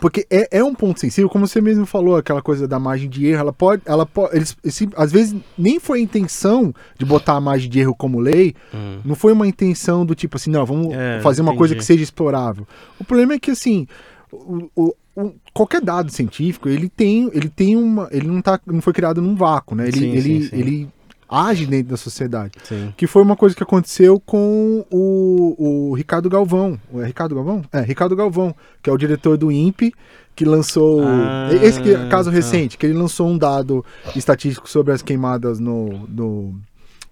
Porque 0.00 0.26
é, 0.30 0.58
é 0.58 0.62
um 0.62 0.74
ponto 0.74 1.00
sensível, 1.00 1.30
como 1.30 1.46
você 1.46 1.60
mesmo 1.62 1.86
falou, 1.86 2.16
aquela 2.16 2.42
coisa 2.42 2.68
da 2.68 2.78
margem 2.78 3.08
de 3.08 3.26
erro, 3.26 3.40
ela 3.40 3.52
pode. 3.54 3.80
Ela 3.86 4.04
pode 4.04 4.36
eles, 4.36 4.54
às 4.94 5.10
vezes 5.10 5.34
nem 5.56 5.80
foi 5.80 5.98
a 6.00 6.02
intenção 6.02 6.74
de 6.98 7.06
botar 7.06 7.34
a 7.36 7.40
margem 7.40 7.70
de 7.70 7.80
erro 7.80 7.94
como 7.94 8.18
lei, 8.20 8.54
Hum. 8.74 8.98
não 9.04 9.14
foi 9.14 9.32
uma 9.32 9.46
intenção 9.46 10.04
do 10.04 10.14
tipo 10.14 10.36
assim, 10.36 10.50
não, 10.50 10.66
vamos 10.66 10.92
É, 10.94 11.20
fazer 11.20 11.40
uma 11.40 11.54
coisa 11.56 11.74
que 11.74 11.78
entendi. 11.78 11.86
seja 11.86 12.02
explorável. 12.04 12.66
O 12.98 13.04
problema 13.04 13.32
é 13.32 13.38
que 13.38 13.50
assim, 13.50 13.86
o, 14.30 14.68
o- 14.76 14.94
o- 15.16 15.32
qualquer 15.54 15.80
dado 15.80 16.12
científico, 16.12 16.68
ele 16.68 16.88
tem, 16.90 17.30
ele 17.32 17.48
tem 17.48 17.74
uma, 17.74 18.08
ele 18.12 18.28
não 18.28 18.42
tá, 18.42 18.60
não 18.66 18.82
foi 18.82 18.92
criado 18.92 19.22
num 19.22 19.34
vácuo, 19.34 19.74
né? 19.74 19.88
Ele, 19.88 19.98
Sim, 20.00 20.10
ele, 20.10 20.20
sim, 20.20 20.42
sim. 20.50 20.56
ele 20.56 20.88
age 21.28 21.66
dentro 21.66 21.90
da 21.90 21.96
sociedade. 21.96 22.54
Sim. 22.64 22.92
Que 22.96 23.06
foi 23.06 23.22
uma 23.22 23.36
coisa 23.36 23.54
que 23.54 23.62
aconteceu 23.62 24.18
com 24.20 24.84
o, 24.90 25.90
o 25.90 25.94
Ricardo 25.94 26.28
Galvão. 26.30 26.78
É 26.94 27.04
Ricardo 27.04 27.34
Galvão? 27.34 27.62
É, 27.72 27.80
Ricardo 27.80 28.16
Galvão, 28.16 28.54
que 28.82 28.88
é 28.88 28.92
o 28.92 28.96
diretor 28.96 29.36
do 29.36 29.52
INPE, 29.52 29.92
que 30.34 30.44
lançou. 30.44 31.02
Ah, 31.04 31.50
esse 31.62 31.80
que, 31.82 31.90
é 31.94 32.08
caso 32.08 32.30
tá. 32.30 32.36
recente, 32.36 32.78
que 32.78 32.86
ele 32.86 32.94
lançou 32.98 33.28
um 33.28 33.36
dado 33.36 33.84
estatístico 34.16 34.68
sobre 34.68 34.92
as 34.92 35.02
queimadas 35.02 35.58
no, 35.58 36.06
no, 36.08 36.54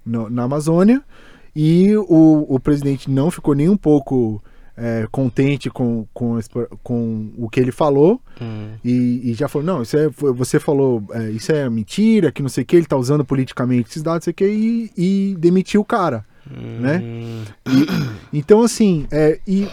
no- 0.04 0.30
na 0.30 0.44
Amazônia. 0.44 1.02
E 1.54 1.96
o, 1.96 2.46
o 2.48 2.60
presidente 2.60 3.10
não 3.10 3.30
ficou 3.30 3.54
nem 3.54 3.68
um 3.68 3.76
pouco 3.76 4.42
é, 4.76 5.06
contente 5.10 5.70
com, 5.70 6.06
com, 6.12 6.38
com 6.82 7.32
o 7.38 7.48
que 7.48 7.58
ele 7.58 7.72
falou. 7.72 8.20
Hum. 8.40 8.72
E, 8.84 9.30
e 9.30 9.34
já 9.34 9.48
falou, 9.48 9.66
não, 9.66 9.82
isso 9.82 9.96
é, 9.96 10.08
você 10.08 10.60
falou, 10.60 11.02
é, 11.12 11.30
isso 11.30 11.50
é 11.52 11.68
mentira, 11.70 12.30
que 12.30 12.42
não 12.42 12.48
sei 12.48 12.62
o 12.62 12.66
que, 12.66 12.76
ele 12.76 12.86
tá 12.86 12.96
usando 12.96 13.24
politicamente 13.24 13.90
esses 13.90 14.02
dados, 14.02 14.18
não 14.18 14.24
sei 14.24 14.30
o 14.32 14.34
que, 14.34 14.46
e, 14.46 14.90
e 14.96 15.36
demitiu 15.38 15.80
o 15.80 15.84
cara. 15.84 16.24
Né? 16.48 17.02
Hum. 17.02 17.44
Então, 18.32 18.62
assim, 18.62 19.06
é, 19.10 19.40
e 19.46 19.66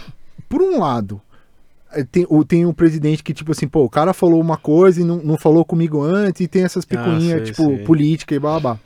por 0.49 0.62
um 0.62 0.80
lado, 0.80 1.22
é, 1.91 2.04
tem, 2.04 2.26
o, 2.30 2.43
tem 2.43 2.66
um 2.66 2.74
presidente 2.74 3.24
que, 3.24 3.34
tipo 3.34 3.51
assim, 3.51 3.68
pô, 3.68 3.84
o 3.84 3.89
cara 3.89 4.14
falou 4.14 4.41
uma 4.41 4.58
coisa 4.58 5.01
e 5.01 5.04
não, 5.04 5.18
não 5.18 5.38
falou 5.38 5.64
comigo 5.64 6.01
antes, 6.01 6.41
e 6.41 6.47
tem 6.47 6.64
essas 6.64 6.86
picuinhas, 6.86 7.41
sei, 7.41 7.51
tipo, 7.51 7.64
sei. 7.64 7.78
política 7.80 8.34
e 8.34 8.39
blá. 8.39 8.80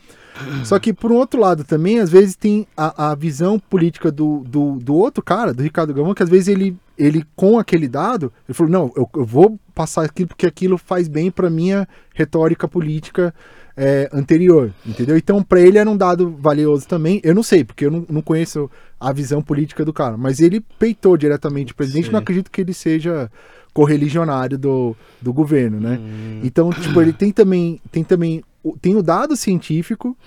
Só 0.64 0.80
que, 0.80 0.94
por 0.94 1.12
um 1.12 1.16
outro 1.16 1.40
lado, 1.40 1.64
também, 1.64 2.00
às 2.00 2.10
vezes, 2.10 2.36
tem 2.36 2.68
a, 2.76 3.12
a 3.12 3.16
visão 3.16 3.60
política 3.60 4.12
do, 4.12 4.44
do, 4.48 4.80
do 4.80 4.96
outro 4.96 5.24
cara, 5.24 5.54
do 5.54 5.64
Ricardo 5.64 5.94
Gamão, 5.94 6.14
que 6.14 6.24
às 6.24 6.30
vezes 6.30 6.48
ele, 6.48 6.78
ele 6.98 7.26
com 7.36 7.58
aquele 7.58 7.88
dado, 7.88 8.32
ele 8.48 8.54
falou, 8.56 8.72
não, 8.72 8.92
eu, 8.96 9.10
eu 9.16 9.26
vou 9.26 9.60
passar 9.74 10.04
aquilo 10.06 10.30
porque 10.30 10.46
aquilo 10.46 10.78
faz 10.78 11.08
bem 11.08 11.30
pra 11.30 11.50
minha 11.50 11.88
retórica 12.14 12.68
política 12.68 13.34
é, 13.78 14.10
anterior, 14.12 14.74
entendeu? 14.84 15.16
Então, 15.16 15.44
pra 15.44 15.62
ele 15.62 15.78
era 15.78 15.90
um 15.90 15.96
dado 15.96 16.36
valioso 16.40 16.88
também. 16.88 17.22
Eu 17.24 17.36
não 17.36 17.44
sei, 17.44 17.64
porque 17.64 17.86
eu 17.86 17.92
não, 17.92 18.06
não 18.10 18.22
conheço 18.24 18.70
a 19.00 19.14
visão 19.14 19.42
política 19.42 19.86
do 19.86 19.94
cara, 19.94 20.18
mas 20.18 20.40
ele 20.40 20.60
peitou 20.80 21.16
diretamente 21.16 21.74
o 21.74 21.76
presidente. 21.76 22.08
Sim. 22.08 22.12
Não 22.12 22.20
acredito 22.20 22.50
que 22.50 22.62
ele 22.62 22.74
seja 22.74 23.30
correligionário 23.72 24.58
do, 24.58 24.96
do 25.22 25.32
governo, 25.32 25.80
né? 25.80 26.00
Hum. 26.02 26.42
Então, 26.44 26.72
tipo, 26.72 27.00
ele 27.00 27.14
tem 27.14 27.32
também, 27.32 27.80
tem 27.92 28.04
também, 28.04 28.44
tem 28.82 28.96
o 28.96 29.04
dado 29.04 29.36
científico, 29.36 30.18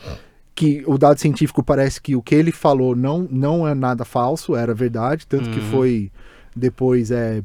que 0.55 0.82
o 0.86 0.97
dado 0.97 1.18
científico 1.18 1.62
parece 1.62 2.01
que 2.01 2.14
o 2.14 2.22
que 2.22 2.34
ele 2.34 2.53
falou 2.53 2.95
não, 2.95 3.26
não 3.30 3.66
é 3.66 3.74
nada 3.74 4.05
falso, 4.05 4.55
era 4.55 4.72
verdade, 4.74 5.26
tanto 5.26 5.51
que 5.51 5.59
Uhum. 5.61 5.66
foi 5.70 6.12
depois 6.55 7.11
é 7.11 7.43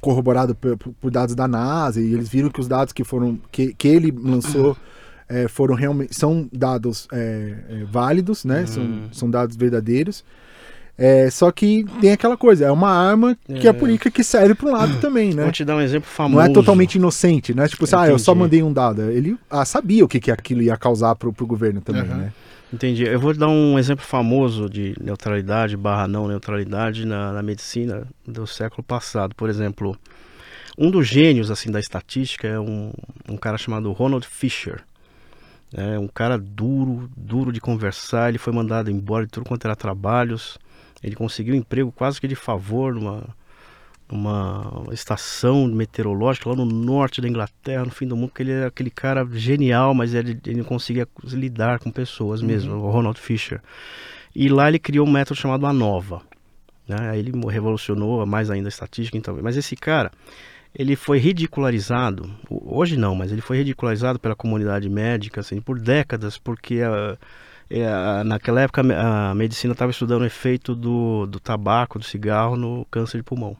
corroborado 0.00 0.54
por, 0.54 0.76
por 0.76 1.10
dados 1.10 1.34
da 1.34 1.48
NASA 1.48 2.00
e 2.00 2.12
eles 2.12 2.28
viram 2.28 2.50
que 2.50 2.60
os 2.60 2.68
dados 2.68 2.92
que 2.92 3.04
foram 3.04 3.38
que, 3.50 3.72
que 3.74 3.88
ele 3.88 4.10
lançou 4.10 4.76
é, 5.28 5.48
foram 5.48 5.74
realmente 5.74 6.14
são 6.14 6.48
dados 6.52 7.08
é, 7.12 7.54
é, 7.70 7.84
válidos, 7.84 8.44
né? 8.44 8.66
São, 8.66 8.82
Uhum. 8.82 9.08
são 9.12 9.30
dados 9.30 9.56
verdadeiros. 9.56 10.24
É, 10.96 11.28
só 11.28 11.50
que 11.50 11.84
tem 12.00 12.12
aquela 12.12 12.36
coisa, 12.36 12.66
é 12.66 12.70
uma 12.70 12.90
arma 12.90 13.36
que 13.46 13.66
é, 13.66 13.70
a 13.70 13.74
política 13.74 14.10
que 14.10 14.22
serve 14.22 14.54
para 14.54 14.68
um 14.68 14.72
lado 14.72 15.00
também, 15.00 15.34
né? 15.34 15.42
Vou 15.42 15.50
te 15.50 15.64
dar 15.64 15.74
um 15.76 15.80
exemplo 15.80 16.08
famoso. 16.08 16.36
Não 16.36 16.42
é 16.42 16.52
totalmente 16.52 16.94
inocente, 16.94 17.52
né? 17.52 17.66
Tipo, 17.66 17.84
assim, 17.84 17.96
ah, 17.96 18.08
eu 18.08 18.18
só 18.18 18.32
mandei 18.32 18.62
um 18.62 18.72
dado. 18.72 19.02
Ele 19.10 19.36
ah, 19.50 19.64
sabia 19.64 20.04
o 20.04 20.08
que, 20.08 20.20
que 20.20 20.30
aquilo 20.30 20.62
ia 20.62 20.76
causar 20.76 21.16
pro, 21.16 21.32
pro 21.32 21.46
governo 21.46 21.80
também, 21.80 22.02
Aham. 22.02 22.16
né? 22.16 22.32
Entendi. 22.72 23.04
Eu 23.04 23.20
vou 23.20 23.34
dar 23.34 23.48
um 23.48 23.78
exemplo 23.78 24.04
famoso 24.04 24.68
de 24.68 24.94
neutralidade 25.00 25.76
barra 25.76 26.08
não 26.08 26.26
neutralidade 26.28 27.04
na, 27.04 27.32
na 27.32 27.42
medicina 27.42 28.06
do 28.26 28.46
século 28.46 28.82
passado. 28.82 29.34
Por 29.34 29.48
exemplo, 29.48 29.96
um 30.76 30.90
dos 30.90 31.06
gênios 31.06 31.50
assim 31.50 31.70
da 31.70 31.78
estatística 31.78 32.48
é 32.48 32.58
um, 32.58 32.92
um 33.28 33.36
cara 33.36 33.56
chamado 33.58 33.92
Ronald 33.92 34.26
Fisher. 34.26 34.82
É 35.72 35.98
um 35.98 36.08
cara 36.08 36.38
duro, 36.38 37.08
duro 37.16 37.52
de 37.52 37.60
conversar. 37.60 38.28
Ele 38.28 38.38
foi 38.38 38.52
mandado 38.52 38.90
embora 38.90 39.24
de 39.24 39.32
tudo 39.32 39.46
quanto 39.46 39.64
era 39.64 39.76
trabalhos. 39.76 40.58
Ele 41.04 41.14
conseguiu 41.14 41.54
um 41.54 41.58
emprego 41.58 41.92
quase 41.92 42.18
que 42.18 42.26
de 42.26 42.34
favor 42.34 42.94
numa, 42.94 43.22
numa 44.10 44.86
estação 44.90 45.66
meteorológica 45.66 46.48
lá 46.48 46.56
no 46.56 46.64
norte 46.64 47.20
da 47.20 47.28
Inglaterra, 47.28 47.84
no 47.84 47.90
fim 47.90 48.06
do 48.06 48.16
mundo, 48.16 48.28
porque 48.28 48.42
ele 48.42 48.52
era 48.52 48.68
aquele 48.68 48.90
cara 48.90 49.26
genial, 49.32 49.92
mas 49.94 50.14
ele, 50.14 50.40
ele 50.46 50.58
não 50.58 50.64
conseguia 50.64 51.06
lidar 51.24 51.78
com 51.78 51.90
pessoas 51.90 52.40
mesmo, 52.40 52.74
o 52.74 52.90
Ronald 52.90 53.20
Fisher. 53.20 53.60
E 54.34 54.48
lá 54.48 54.66
ele 54.68 54.78
criou 54.78 55.06
um 55.06 55.10
método 55.10 55.38
chamado 55.38 55.66
ANOVA. 55.66 56.22
Né? 56.88 56.96
Aí 57.10 57.18
ele 57.18 57.32
revolucionou 57.50 58.24
mais 58.24 58.50
ainda 58.50 58.68
a 58.68 58.70
estatística. 58.70 59.16
Então. 59.16 59.38
Mas 59.42 59.58
esse 59.58 59.76
cara, 59.76 60.10
ele 60.74 60.96
foi 60.96 61.18
ridicularizado, 61.18 62.30
hoje 62.50 62.96
não, 62.96 63.14
mas 63.14 63.30
ele 63.30 63.42
foi 63.42 63.58
ridicularizado 63.58 64.18
pela 64.18 64.34
comunidade 64.34 64.88
médica 64.88 65.40
assim, 65.40 65.60
por 65.60 65.78
décadas, 65.78 66.38
porque 66.38 66.80
a, 66.80 67.16
a, 67.70 68.24
naquela 68.24 68.60
época 68.60 68.82
a 68.82 69.34
medicina 69.34 69.72
estava 69.72 69.90
estudando 69.90 70.22
o 70.22 70.26
efeito 70.26 70.74
do, 70.74 71.26
do 71.26 71.40
tabaco, 71.40 71.98
do 71.98 72.04
cigarro 72.04 72.56
no 72.56 72.86
câncer 72.90 73.18
de 73.18 73.22
pulmão. 73.22 73.56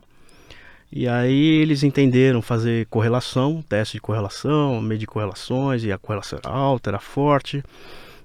E 0.92 1.09
aí 1.09 1.61
eles 1.61 1.82
entenderam 1.82 2.40
fazer 2.40 2.86
correlação, 2.86 3.64
teste 3.68 3.94
de 3.94 4.00
correlação, 4.00 4.80
medir 4.80 5.07
correlações, 5.07 5.82
e 5.82 5.90
a 5.90 5.98
correlação 5.98 6.38
era 6.42 6.55
alta, 6.55 6.90
era 6.90 7.00
forte. 7.00 7.64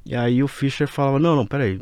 E 0.05 0.15
aí 0.15 0.43
o 0.43 0.47
Fischer 0.47 0.88
falava, 0.88 1.17
não, 1.17 1.36
não, 1.36 1.47
peraí, 1.47 1.82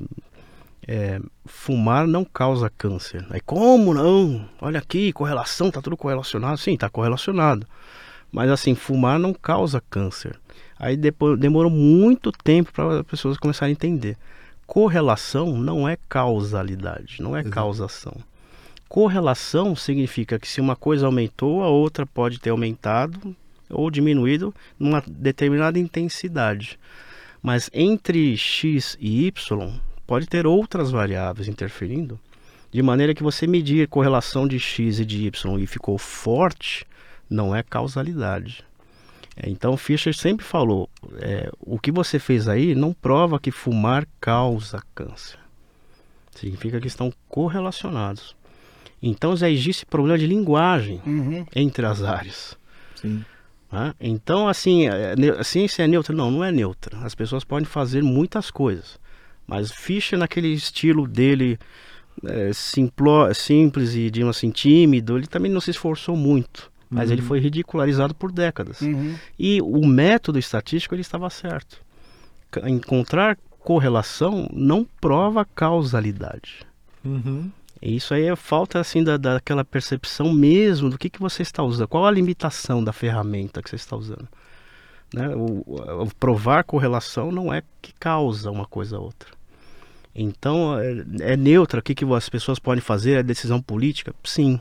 é, 0.88 1.20
fumar 1.46 2.08
não 2.08 2.24
causa 2.24 2.70
câncer. 2.70 3.26
Aí 3.30 3.42
como 3.42 3.94
não? 3.94 4.48
Olha 4.62 4.80
aqui, 4.80 5.12
correlação, 5.12 5.70
tá 5.70 5.82
tudo 5.82 5.98
correlacionado. 5.98 6.58
Sim, 6.58 6.78
tá 6.78 6.90
correlacionado. 6.90 7.68
Mas 8.32 8.50
assim, 8.50 8.74
fumar 8.74 9.20
não 9.20 9.34
causa 9.34 9.84
câncer. 9.90 10.40
Aí 10.80 10.96
depois 10.96 11.40
demorou 11.40 11.72
muito 11.72 12.32
tempo 12.32 12.72
para 12.72 13.00
as 13.00 13.06
pessoas 13.06 13.38
começarem 13.38 13.72
a 13.72 13.74
entender. 13.74 14.18
Correlação 14.66 15.58
não 15.58 15.88
é 15.88 15.98
causalidade, 16.10 17.22
não 17.22 17.36
é 17.36 17.40
Exato. 17.40 17.54
causação. 17.54 18.18
Correlação 18.88 19.76
significa 19.76 20.40
que 20.40 20.48
se 20.48 20.62
uma 20.62 20.76
coisa 20.76 21.06
aumentou, 21.06 21.64
a 21.64 21.68
outra 21.68 22.06
pode 22.06 22.40
ter 22.40 22.52
aumentado 22.52 23.36
ou 23.70 23.92
diminuído 23.92 24.54
numa 24.80 25.04
determinada 25.06 25.78
intensidade. 25.80 26.80
Mas 27.42 27.70
entre 27.74 28.36
x 28.38 28.98
e 29.00 29.28
y 29.28 29.74
pode 30.06 30.28
ter 30.28 30.48
outras 30.48 30.90
variáveis 30.92 31.48
interferindo, 31.48 32.20
de 32.72 32.82
maneira 32.82 33.14
que 33.14 33.24
você 33.24 33.48
medir 33.48 33.88
correlação 33.88 34.48
de 34.48 34.60
x 34.60 35.00
e 35.00 35.06
de 35.06 35.28
y 35.28 35.60
e 35.60 35.68
ficou 35.68 35.98
forte, 35.98 36.86
não 37.30 37.56
é 37.56 37.64
causalidade. 37.64 38.64
É, 39.38 39.50
então 39.50 39.78
Fischer 39.78 40.16
sempre 40.16 40.44
falou, 40.46 40.90
é, 41.20 41.50
o 41.60 41.78
que 41.78 41.92
você 41.92 42.18
fez 42.18 42.48
aí 42.48 42.74
não 42.74 42.92
prova 42.92 43.40
que 43.40 43.52
fumar 43.52 44.08
causa 44.20 44.82
câncer. 44.96 45.38
Significa 46.32 46.80
que 46.82 46.88
estão 46.88 47.14
correlacionados. 47.30 48.36
Então 49.02 49.36
já 49.36 49.50
existe 49.50 49.86
problema 49.86 50.18
de 50.18 50.26
linguagem 50.26 51.00
Uhum. 51.06 51.46
entre 51.56 51.86
as 51.86 52.02
áreas. 52.04 52.58
Né? 53.72 53.94
Então, 54.00 54.48
assim, 54.48 54.88
é, 54.88 55.14
a 55.38 55.44
ciência 55.44 55.84
é 55.84 55.88
neutra? 55.88 56.16
Não, 56.16 56.32
não 56.32 56.44
é 56.44 56.52
neutra. 56.52 56.98
As 57.00 57.14
pessoas 57.14 57.44
podem 57.44 57.66
fazer 57.66 58.02
muitas 58.02 58.50
coisas. 58.50 59.00
Mas 59.46 59.72
Fischer, 59.72 60.18
naquele 60.18 60.50
estilo 60.50 61.08
dele 61.08 61.60
é, 62.26 62.52
simples 63.34 63.94
e, 63.94 64.10
digamos 64.10 64.38
assim, 64.38 64.50
tímido, 64.50 65.18
ele 65.18 65.28
também 65.28 65.52
não 65.52 65.62
se 65.62 65.70
esforçou 65.72 66.16
muito. 66.16 66.72
Mas 66.90 67.12
ele 67.12 67.22
foi 67.22 67.40
ridicularizado 67.40 68.16
por 68.16 68.32
décadas. 68.32 68.82
Uhum. 68.82 69.16
E 69.38 69.62
o 69.62 69.86
método 69.86 70.40
estatístico 70.40 70.96
ele 70.96 71.02
estava 71.02 71.30
certo. 71.30 71.82
Encontrar 72.66 73.38
correlação 73.60 74.48
não 74.54 74.86
prova 75.02 75.44
causalidade. 75.44 76.66
Uhum. 77.04 77.52
E 77.82 77.96
isso 77.96 78.14
aí 78.14 78.24
é 78.24 78.36
falta 78.36 78.80
assim 78.80 79.04
da, 79.04 79.18
daquela 79.18 79.64
percepção 79.66 80.32
mesmo 80.34 80.90
do 80.90 80.98
que, 80.98 81.10
que 81.10 81.20
você 81.20 81.42
está 81.44 81.62
usando, 81.62 81.88
qual 81.88 82.06
a 82.06 82.12
limitação 82.12 82.84
da 82.84 82.94
ferramenta 82.94 83.62
que 83.62 83.70
você 83.70 83.76
está 83.76 83.96
usando. 83.96 84.28
Né? 85.14 85.28
O, 85.36 85.64
o- 85.66 86.04
o 86.04 86.16
provar 86.16 86.64
correlação 86.64 87.32
não 87.32 87.54
é 87.54 87.62
que 87.82 87.94
causa 88.00 88.50
uma 88.50 88.66
coisa 88.66 88.98
a 88.98 89.00
outra. 89.00 89.30
Então 90.16 90.80
é, 90.80 91.34
é 91.34 91.38
neutra, 91.38 91.80
o 91.80 91.84
que, 91.84 91.94
que 91.94 92.06
as 92.14 92.28
pessoas 92.30 92.58
podem 92.58 92.82
fazer, 92.82 93.18
é 93.20 93.24
decisão 93.24 93.62
política? 93.62 94.14
Sim. 94.24 94.60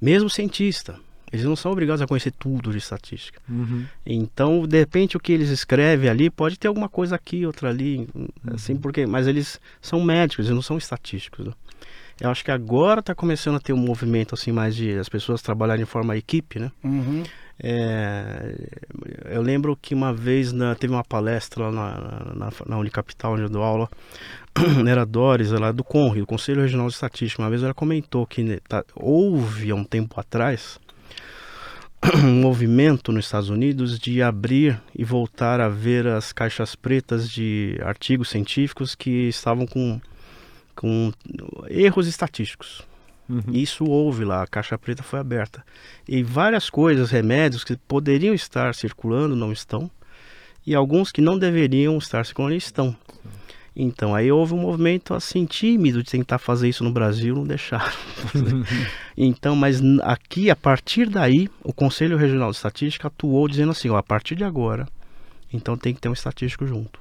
Mesmo 0.00 0.30
cientista, 0.30 0.96
eles 1.32 1.44
não 1.44 1.56
são 1.56 1.72
obrigados 1.72 2.00
a 2.00 2.06
conhecer 2.06 2.32
tudo 2.32 2.70
de 2.70 2.78
estatística. 2.78 3.40
Uhum. 3.48 3.84
Então, 4.06 4.66
de 4.66 4.78
repente, 4.78 5.16
o 5.16 5.20
que 5.20 5.32
eles 5.32 5.50
escrevem 5.50 6.08
ali 6.08 6.30
pode 6.30 6.58
ter 6.58 6.68
alguma 6.68 6.88
coisa 6.88 7.16
aqui, 7.16 7.44
outra 7.44 7.68
ali, 7.68 8.08
assim, 8.54 8.76
porque, 8.76 9.06
mas 9.06 9.26
eles 9.26 9.60
são 9.82 10.00
médicos, 10.02 10.46
eles 10.46 10.54
não 10.54 10.62
são 10.62 10.78
estatísticos. 10.78 11.46
né? 11.46 11.52
Eu 12.20 12.30
acho 12.30 12.44
que 12.44 12.50
agora 12.50 12.98
está 13.00 13.14
começando 13.14 13.56
a 13.56 13.60
ter 13.60 13.72
um 13.72 13.76
movimento 13.76 14.34
assim 14.34 14.50
mais 14.50 14.74
de 14.74 14.98
as 14.98 15.08
pessoas 15.08 15.40
trabalharem 15.40 15.84
de 15.84 15.90
forma 15.90 16.16
equipe, 16.16 16.58
né? 16.58 16.72
Uhum. 16.82 17.22
É, 17.60 18.54
eu 19.30 19.42
lembro 19.42 19.76
que 19.76 19.94
uma 19.94 20.12
vez 20.12 20.52
na- 20.52 20.74
teve 20.74 20.92
uma 20.92 21.04
palestra 21.04 21.64
lá 21.68 21.72
na, 21.72 22.34
na, 22.34 22.52
na 22.66 22.78
Unicapital, 22.78 23.34
onde 23.34 23.42
eu 23.42 23.48
dou 23.48 23.62
aula, 23.62 23.88
era 24.86 25.04
Doris, 25.04 25.52
ela 25.52 25.68
é 25.68 25.72
do 25.72 25.84
CONRI, 25.84 26.20
do 26.20 26.26
Conselho 26.26 26.62
Regional 26.62 26.88
de 26.88 26.94
Estatística. 26.94 27.42
Uma 27.42 27.50
vez 27.50 27.62
ela 27.62 27.74
comentou 27.74 28.26
que 28.26 28.42
né, 28.42 28.58
tá- 28.68 28.84
houve 28.94 29.70
há 29.70 29.74
um 29.74 29.84
tempo 29.84 30.18
atrás 30.18 30.78
um 32.24 32.40
movimento 32.40 33.12
nos 33.12 33.26
Estados 33.26 33.50
Unidos 33.50 33.98
de 33.98 34.22
abrir 34.22 34.80
e 34.94 35.04
voltar 35.04 35.60
a 35.60 35.68
ver 35.68 36.06
as 36.06 36.32
caixas 36.32 36.74
pretas 36.74 37.28
de 37.28 37.78
artigos 37.82 38.30
científicos 38.30 38.94
que 38.94 39.28
estavam 39.28 39.66
com, 39.66 40.00
com 40.74 41.12
erros 41.68 42.06
estatísticos. 42.06 42.86
Uhum. 43.28 43.42
Isso 43.52 43.84
houve 43.84 44.24
lá, 44.24 44.42
a 44.42 44.46
caixa 44.46 44.78
preta 44.78 45.02
foi 45.02 45.18
aberta. 45.18 45.62
E 46.08 46.22
várias 46.22 46.70
coisas, 46.70 47.10
remédios 47.10 47.62
que 47.62 47.76
poderiam 47.76 48.34
estar 48.34 48.74
circulando 48.74 49.36
não 49.36 49.52
estão, 49.52 49.90
e 50.66 50.74
alguns 50.74 51.12
que 51.12 51.20
não 51.20 51.38
deveriam 51.38 51.98
estar 51.98 52.24
circulando 52.24 52.54
estão. 52.54 52.96
Então, 53.80 54.12
aí 54.12 54.32
houve 54.32 54.54
um 54.54 54.58
movimento 54.58 55.14
assim 55.14 55.46
tímido 55.46 56.02
de 56.02 56.10
tentar 56.10 56.38
fazer 56.38 56.68
isso 56.68 56.82
no 56.82 56.90
Brasil, 56.90 57.36
não 57.36 57.46
deixaram. 57.46 57.96
então, 59.16 59.54
mas 59.54 59.80
aqui, 60.02 60.50
a 60.50 60.56
partir 60.56 61.08
daí, 61.08 61.48
o 61.62 61.72
Conselho 61.72 62.16
Regional 62.16 62.50
de 62.50 62.56
Estatística 62.56 63.06
atuou 63.06 63.46
dizendo 63.46 63.70
assim, 63.70 63.88
ó, 63.88 63.96
a 63.96 64.02
partir 64.02 64.34
de 64.34 64.42
agora, 64.42 64.88
então 65.52 65.76
tem 65.76 65.94
que 65.94 66.00
ter 66.00 66.08
um 66.08 66.12
estatístico 66.12 66.66
junto. 66.66 66.98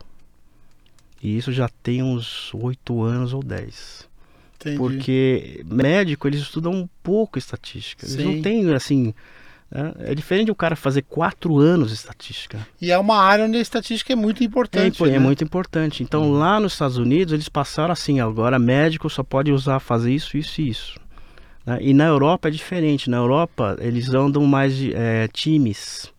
E 1.22 1.36
isso 1.36 1.52
já 1.52 1.68
tem 1.82 2.04
uns 2.04 2.54
oito 2.54 3.02
anos 3.02 3.34
ou 3.34 3.42
dez. 3.42 4.08
Entendi. 4.56 4.78
Porque 4.78 5.66
médico, 5.66 6.28
eles 6.28 6.42
estudam 6.42 6.72
um 6.72 6.88
pouco 7.02 7.40
estatística. 7.40 8.06
Eles 8.06 8.18
Sim. 8.18 8.36
não 8.36 8.42
têm, 8.44 8.72
assim. 8.74 9.16
Né? 9.70 9.94
É 10.00 10.16
diferente 10.16 10.50
o 10.52 10.56
cara 10.56 10.76
fazer 10.76 11.02
quatro 11.04 11.58
anos 11.60 11.90
de 11.90 11.96
estatística. 11.96 12.66
E 12.82 12.92
é 12.92 12.98
uma 12.98 13.18
área 13.18 13.46
onde 13.46 13.58
a 13.58 13.62
estatística 13.62 14.14
é 14.14 14.16
muito 14.16 14.42
É, 14.42 14.46
importante. 14.46 14.96
impo- 14.96 15.06
é 15.08 15.12
né? 15.12 15.20
muito 15.20 15.44
importante. 15.44 16.04
Então, 16.04 16.32
lá 16.32 16.60
nos 16.60 16.74
Estados 16.74 16.98
Unidos, 16.98 17.34
eles 17.34 17.50
passaram 17.50 17.92
assim: 17.92 18.20
agora 18.20 18.58
médico 18.58 19.10
só 19.10 19.24
pode 19.24 19.52
usar, 19.52 19.80
fazer 19.80 20.14
isso, 20.14 20.38
isso 20.38 20.62
e 20.62 20.70
isso. 20.70 21.00
né? 21.66 21.78
E 21.82 21.94
na 21.94 22.06
Europa 22.06 22.48
é 22.48 22.52
diferente. 22.52 23.10
Na 23.10 23.18
Europa, 23.18 23.76
eles 23.80 24.14
andam 24.14 24.46
mais 24.46 24.76
de 24.76 24.94
é, 24.96 25.28
times. 25.28 26.12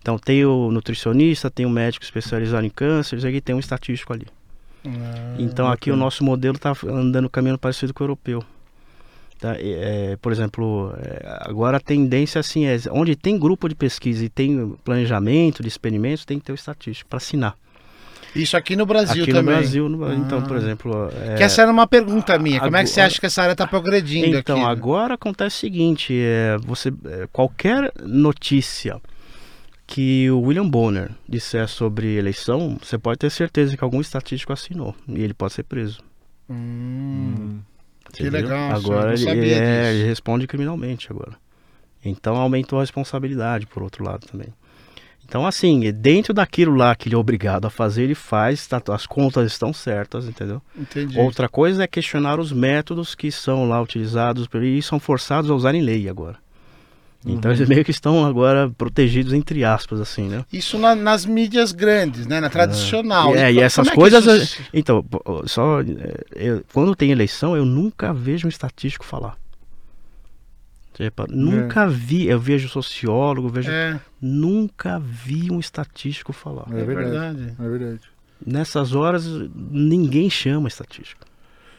Então, 0.00 0.18
tem 0.18 0.44
o 0.44 0.70
nutricionista, 0.70 1.50
tem 1.50 1.64
o 1.64 1.70
médico 1.70 2.04
especializado 2.04 2.64
em 2.66 2.70
câncer, 2.70 3.22
e 3.24 3.40
tem 3.40 3.54
um 3.54 3.58
estatístico 3.58 4.12
ali. 4.12 4.26
Ah, 4.86 5.36
Então 5.38 5.66
aqui 5.66 5.90
o 5.90 5.96
nosso 5.96 6.22
modelo 6.22 6.56
está 6.56 6.74
andando 6.86 7.30
caminhando 7.30 7.58
parecido 7.58 7.94
com 7.94 8.04
o 8.04 8.04
europeu. 8.04 8.44
Tá? 9.44 9.56
É, 9.58 10.16
por 10.22 10.32
exemplo, 10.32 10.94
é, 11.02 11.20
agora 11.42 11.76
a 11.76 11.80
tendência 11.80 12.38
assim 12.38 12.64
é 12.64 12.78
onde 12.90 13.14
tem 13.14 13.38
grupo 13.38 13.68
de 13.68 13.74
pesquisa 13.74 14.24
e 14.24 14.30
tem 14.30 14.74
planejamento 14.82 15.60
de 15.62 15.68
experimentos, 15.68 16.24
tem 16.24 16.38
que 16.38 16.46
ter 16.46 16.52
o 16.52 16.54
estatístico 16.54 17.10
para 17.10 17.18
assinar. 17.18 17.54
Isso 18.34 18.56
aqui 18.56 18.74
no 18.74 18.86
Brasil 18.86 19.22
aqui 19.22 19.32
também. 19.32 19.54
no 19.54 19.60
Brasil, 19.60 19.88
no- 19.90 20.14
então, 20.14 20.40
por 20.42 20.56
Ah. 20.56 20.60
exemplo, 20.60 21.10
é, 21.12 21.34
Que 21.36 21.42
essa 21.42 21.60
era 21.60 21.70
uma 21.70 21.86
pergunta 21.86 22.38
minha. 22.38 22.58
Como 22.58 22.74
é 22.74 22.82
que 22.84 22.88
você 22.88 23.02
acha 23.02 23.20
que 23.20 23.26
essa 23.26 23.42
área 23.42 23.52
está 23.52 23.66
progredindo 23.66 24.34
então 24.38 24.62
aqui? 24.62 24.66
agora 24.70 25.12
acontece 25.12 25.56
o 25.56 25.60
seguinte, 25.60 26.14
é, 26.18 26.56
você 26.64 26.88
é, 27.04 27.28
qualquer 27.30 27.92
notícia 28.02 28.98
que 29.86 30.30
o 30.30 30.40
William 30.40 30.66
Bonner 30.66 31.10
disser 31.28 31.68
sobre 31.68 32.16
eleição, 32.16 32.78
você 32.82 32.96
pode 32.96 33.18
ter 33.18 33.30
certeza 33.30 33.76
que 33.76 33.84
algum 33.84 34.00
estatístico 34.00 34.54
assinou 34.54 34.94
e 35.06 35.20
ele 35.22 35.34
pode 35.34 35.52
ser 35.52 35.64
preso. 35.64 35.98
Hum, 36.48 37.60
que 38.16 38.30
legal. 38.30 38.72
Agora 38.72 39.08
ele, 39.12 39.18
sabia 39.18 39.56
é, 39.56 39.94
ele 39.94 40.04
responde 40.04 40.46
criminalmente 40.46 41.10
agora. 41.10 41.36
Então 42.04 42.36
aumentou 42.36 42.78
a 42.78 42.82
responsabilidade 42.82 43.66
por 43.66 43.82
outro 43.82 44.04
lado 44.04 44.26
também. 44.26 44.48
Então 45.26 45.46
assim, 45.46 45.90
dentro 45.92 46.34
daquilo 46.34 46.74
lá 46.74 46.94
que 46.94 47.08
ele 47.08 47.14
é 47.14 47.18
obrigado 47.18 47.64
a 47.64 47.70
fazer, 47.70 48.02
ele 48.04 48.14
faz, 48.14 48.66
tá- 48.66 48.82
as 48.88 49.06
contas 49.06 49.50
estão 49.50 49.72
certas, 49.72 50.26
entendeu? 50.26 50.60
Entendi. 50.78 51.18
Outra 51.18 51.48
coisa 51.48 51.82
é 51.82 51.86
questionar 51.86 52.38
os 52.38 52.52
métodos 52.52 53.14
que 53.14 53.32
são 53.32 53.66
lá 53.68 53.80
utilizados 53.80 54.46
e 54.62 54.82
são 54.82 55.00
forçados 55.00 55.50
a 55.50 55.54
usarem 55.54 55.80
lei 55.80 56.08
agora. 56.08 56.43
Então 57.26 57.50
Uhum. 57.50 57.56
eles 57.56 57.68
meio 57.68 57.84
que 57.84 57.90
estão 57.90 58.24
agora 58.26 58.68
protegidos 58.76 59.32
entre 59.32 59.64
aspas, 59.64 59.98
assim, 60.00 60.28
né? 60.28 60.44
Isso 60.52 60.76
na- 60.78 60.94
nas 60.94 61.24
mídias 61.24 61.72
grandes, 61.72 62.26
né? 62.26 62.38
Na 62.40 62.50
tradicional. 62.50 63.34
É, 63.34 63.50
e 63.50 63.54
como 63.54 63.64
essas 63.64 63.88
é 63.88 63.94
coisas. 63.94 64.24
isso- 64.42 64.62
Então, 64.74 65.02
pô, 65.02 65.42
só. 65.46 65.80
é, 65.80 65.84
eu- 66.34 66.64
quando 66.72 66.94
tem 66.94 67.10
eleição, 67.10 67.56
eu 67.56 67.64
nunca 67.64 68.12
vejo 68.12 68.46
um 68.46 68.50
estatístico 68.50 69.04
falar. 69.06 69.36
Repara, 70.98 71.28
Nunca 71.32 71.88
vi, 71.88 72.26
eu 72.28 72.38
vejo 72.38 72.68
sociólogo, 72.68 73.48
vejo. 73.48 73.68
É, 73.70 73.98
Nunca 74.20 75.00
vi 75.00 75.50
um 75.50 75.58
estatístico 75.58 76.32
falar. 76.32 76.66
é 76.72 76.80
É 76.80 76.84
verdade. 76.84 77.52
É 77.58 77.68
verdade. 77.68 78.00
Nessas 78.46 78.94
horas, 78.94 79.26
ninguém 79.70 80.30
chama 80.30 80.68
estatístico. 80.68 81.22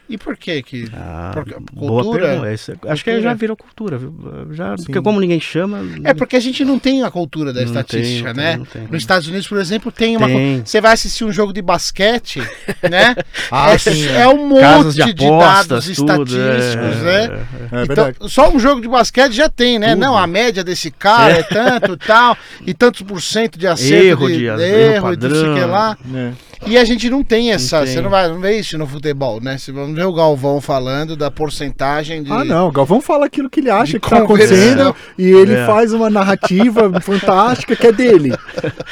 E 0.08 0.16
por 0.16 0.36
que 0.36 0.62
que... 0.62 0.88
Ah, 0.94 1.32
Por- 1.34 1.44
boa 1.72 2.02
cultura? 2.04 2.26
pergunta. 2.28 2.52
Esse- 2.52 2.72
Acho 2.86 3.02
que 3.04 3.10
Cultura? 3.10 3.20
já 3.22 3.34
virou 3.34 3.56
cultura, 3.56 3.98
viu? 3.98 4.14
Já, 4.52 4.76
Sim. 4.76 4.84
porque 4.86 5.00
como 5.02 5.20
ninguém 5.20 5.40
chama. 5.40 5.80
É 6.04 6.14
porque 6.14 6.36
a 6.36 6.40
gente 6.40 6.64
não 6.64 6.78
tem 6.78 7.02
a 7.02 7.10
cultura 7.10 7.52
da 7.52 7.60
Não 7.60 7.66
estatística, 7.66 8.32
tem, 8.32 8.34
não 8.34 8.42
né? 8.42 8.50
tem, 8.50 8.58
não 8.58 8.64
tem. 8.66 8.82
Nos 8.84 9.02
Estados 9.02 9.26
Unidos, 9.26 9.48
por 9.48 9.58
exemplo, 9.58 9.90
tem 9.90 10.16
uma. 10.16 10.28
Você 10.64 10.80
vai 10.80 10.92
assistir 10.92 11.24
um 11.24 11.32
jogo 11.32 11.52
de 11.52 11.60
basquete, 11.60 12.38
né? 12.88 13.16
Ah, 13.50 13.72
é, 13.72 13.78
sim, 13.78 14.06
é 14.06 14.20
é. 14.22 14.28
um 14.28 14.48
monte 14.48 14.60
Casas 14.60 14.94
de, 14.94 15.12
de 15.12 15.24
dados 15.28 15.72
apostas, 15.72 15.84
tudo. 15.96 16.12
estatísticos, 16.12 16.96
é, 16.96 17.02
né? 17.02 17.24
é, 17.72 17.76
é. 17.78 17.82
É 17.82 17.84
verdade. 17.86 18.14
Então, 18.16 18.28
só 18.28 18.48
um 18.50 18.60
jogo 18.60 18.80
de 18.80 18.88
basquete 18.88 19.32
já 19.32 19.48
tem, 19.48 19.78
né? 19.78 19.90
Tudo. 19.90 20.00
Não, 20.00 20.16
a 20.16 20.26
média 20.26 20.62
desse 20.62 20.90
cara 20.92 21.32
é, 21.32 21.42
tanto 21.52 21.94
e 21.94 21.96
tal, 21.96 22.36
e 22.64 22.72
tantos 22.74 23.02
por 23.02 23.20
cento 23.20 23.58
de 23.58 23.66
acerto, 23.66 24.04
Erro 24.04 24.28
de- 24.28 24.44
erro, 24.44 24.60
erro 24.60 25.12
e 25.12 25.16
não 25.16 25.30
sei 25.30 25.40
o 25.40 25.54
que 25.54 25.60
padrão. 25.60 25.70
lá. 25.70 25.98
É. 26.64 26.70
E 26.70 26.78
a 26.78 26.84
gente 26.84 27.08
não 27.10 27.22
tem 27.22 27.52
essa, 27.52 27.78
tem. 27.82 27.88
você 27.94 28.00
não 28.00 28.10
vai 28.10 28.28
não 28.28 28.38
vê 28.40 28.58
isso 28.58 28.76
no 28.78 28.86
futebol, 28.86 29.40
né? 29.40 29.58
Você 29.58 29.72
não 29.72 29.92
vê 29.94 30.02
o 30.04 30.12
Galvão 30.12 30.60
falando 30.60 31.16
da 31.16 31.30
porcentagem 31.30 32.22
de... 32.22 32.32
Ah, 32.32 32.44
não. 32.44 32.68
O 32.68 32.72
Galvão 32.72 33.00
fala 33.00 33.26
aquilo 33.26 33.48
que 33.50 33.60
ele 33.60 33.70
acha 33.70 33.98
que 33.98 34.08
tá 34.08 34.18
acontecendo 34.18 34.94
e 35.18 35.24
ele 35.30 35.54
É. 35.54 35.66
faz 35.66 35.92
uma 35.92 36.08
narrativa 36.10 36.90
fantástica 37.00 37.76
que 37.76 37.86
é 37.86 37.92
dele. 37.92 38.32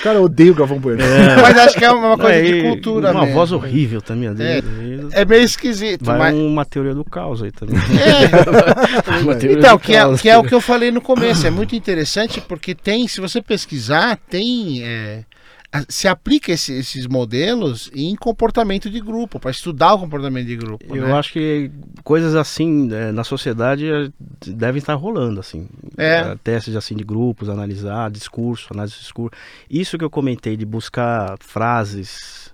Cara, 0.03 0.19
eu 0.19 0.25
odeio 0.25 0.53
o 0.53 0.57
Galvão 0.57 0.79
Bueno. 0.79 1.03
Mas 1.43 1.59
acho 1.59 1.77
que 1.79 1.85
é 1.85 1.91
uma 1.91 2.17
coisa 2.17 2.35
É, 2.39 2.43
de 2.43 2.53
e 2.59 2.63
cultura 2.63 3.11
Uma 3.13 3.21
mesmo. 3.23 3.35
voz 3.35 3.53
horrível 3.53 4.01
também. 4.03 4.33
dele. 4.35 5.09
É 5.13 5.25
meio 5.25 5.43
esquisito, 5.43 6.05
Vai 6.05 6.19
mas... 6.19 6.35
uma 6.35 6.65
teoria 6.65 6.95
do 6.95 7.05
caos 7.05 7.43
aí 7.43 7.51
também. 7.51 7.77
É, 7.79 9.21
Uma 9.23 9.35
teoria 9.35 9.59
Então, 9.59 9.79
que 9.79 9.95
é, 9.95 10.17
que 10.17 10.29
é 10.29 10.37
o 10.39 10.43
que 10.45 10.55
eu 10.55 10.61
falei 10.61 10.91
no 10.91 11.01
começo, 11.01 11.47
é 11.47 11.51
muito 11.51 11.75
interessante 11.77 12.41
porque 12.41 12.75
tem, 12.75 13.07
se 13.09 13.21
você 13.21 13.41
pesquisar, 13.43 14.19
tem. 14.29 14.83
Se 15.89 16.07
aplica 16.07 16.53
esse- 16.53 16.73
esses 16.73 17.07
modelos 17.07 17.91
em 17.95 18.15
comportamento 18.15 18.89
de 18.89 19.01
grupo, 19.01 19.41
para 19.41 19.51
estudar 19.51 19.95
o 19.95 19.99
comportamento 19.99 20.47
de 20.47 20.57
grupo. 20.57 20.97
Eu 20.97 21.07
né? 21.09 21.13
acho 21.13 21.33
que 21.33 21.71
coisas 22.03 22.35
assim 22.35 22.93
é, 22.93 23.11
na 23.13 23.25
sociedade 23.25 23.91
é, 23.91 24.11
devem 24.47 24.79
estar 24.79 24.95
rolando, 24.95 25.41
assim. 25.41 25.69
É. 25.97 26.19
É, 26.21 26.37
Testes 26.43 26.77
assim 26.77 26.95
de 26.95 27.05
grupos, 27.05 27.49
analisar 27.49 28.11
discurso, 28.11 28.69
análise 28.73 28.95
de 28.95 29.01
discurso. 29.01 29.37
Isso 29.69 29.99
que 29.99 30.05
eu 30.05 30.11
comentei 30.11 30.57
de 30.57 30.65
buscar 30.65 31.37
frases 31.41 32.53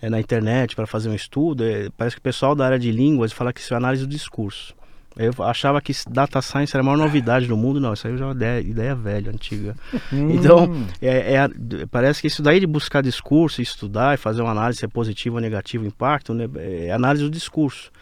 é, 0.00 0.08
na 0.10 0.20
internet 0.20 0.74
para 0.76 0.86
fazer 0.86 1.08
um 1.08 1.14
estudo, 1.14 1.64
é, 1.64 1.88
parece 1.96 2.16
que 2.16 2.20
o 2.20 2.22
pessoal 2.22 2.54
da 2.54 2.66
área 2.66 2.78
de 2.78 2.90
línguas 2.90 3.32
fala 3.32 3.52
que 3.52 3.60
isso 3.60 3.74
é 3.74 3.76
análise 3.76 4.04
do 4.06 4.10
discurso. 4.10 4.74
Eu 5.16 5.32
achava 5.44 5.80
que 5.80 5.92
data 6.10 6.42
science 6.42 6.74
era 6.76 6.82
a 6.82 6.84
maior 6.84 6.96
novidade 6.96 7.46
do 7.46 7.56
mundo, 7.56 7.78
não, 7.80 7.92
isso 7.92 8.06
aí 8.08 8.16
já 8.16 8.24
é 8.24 8.28
uma 8.28 8.34
ideia, 8.34 8.60
ideia 8.60 8.94
velha, 8.96 9.30
antiga. 9.30 9.76
Então, 10.12 10.64
Hum. 10.64 10.86
é, 11.00 11.34
é 11.34 11.38
a- 11.38 11.50
parece 11.90 12.20
que 12.20 12.26
isso 12.26 12.42
daí 12.42 12.58
de 12.58 12.66
buscar 12.66 13.00
discurso, 13.02 13.62
estudar 13.62 14.14
e 14.14 14.16
fazer 14.16 14.42
uma 14.42 14.50
análise 14.50 14.80
se 14.80 14.84
é 14.84 14.88
positivo 14.88 15.36
ou 15.36 15.40
negativo 15.40 15.86
impacto, 15.86 16.34
né, 16.34 16.48
é 16.56 16.90
análise 16.92 17.22
do 17.22 17.30
discurso. 17.30 17.92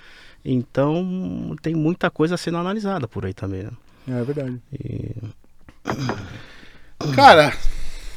Então, 0.44 1.54
tem 1.60 1.74
muita 1.74 2.10
coisa 2.10 2.36
sendo 2.36 2.56
analisada 2.58 3.06
por 3.06 3.26
aí 3.26 3.34
também, 3.34 3.64
né? 3.64 3.70
É 4.08 4.24
verdade. 4.24 4.58
E- 4.72 5.14
Cara, 7.14 7.52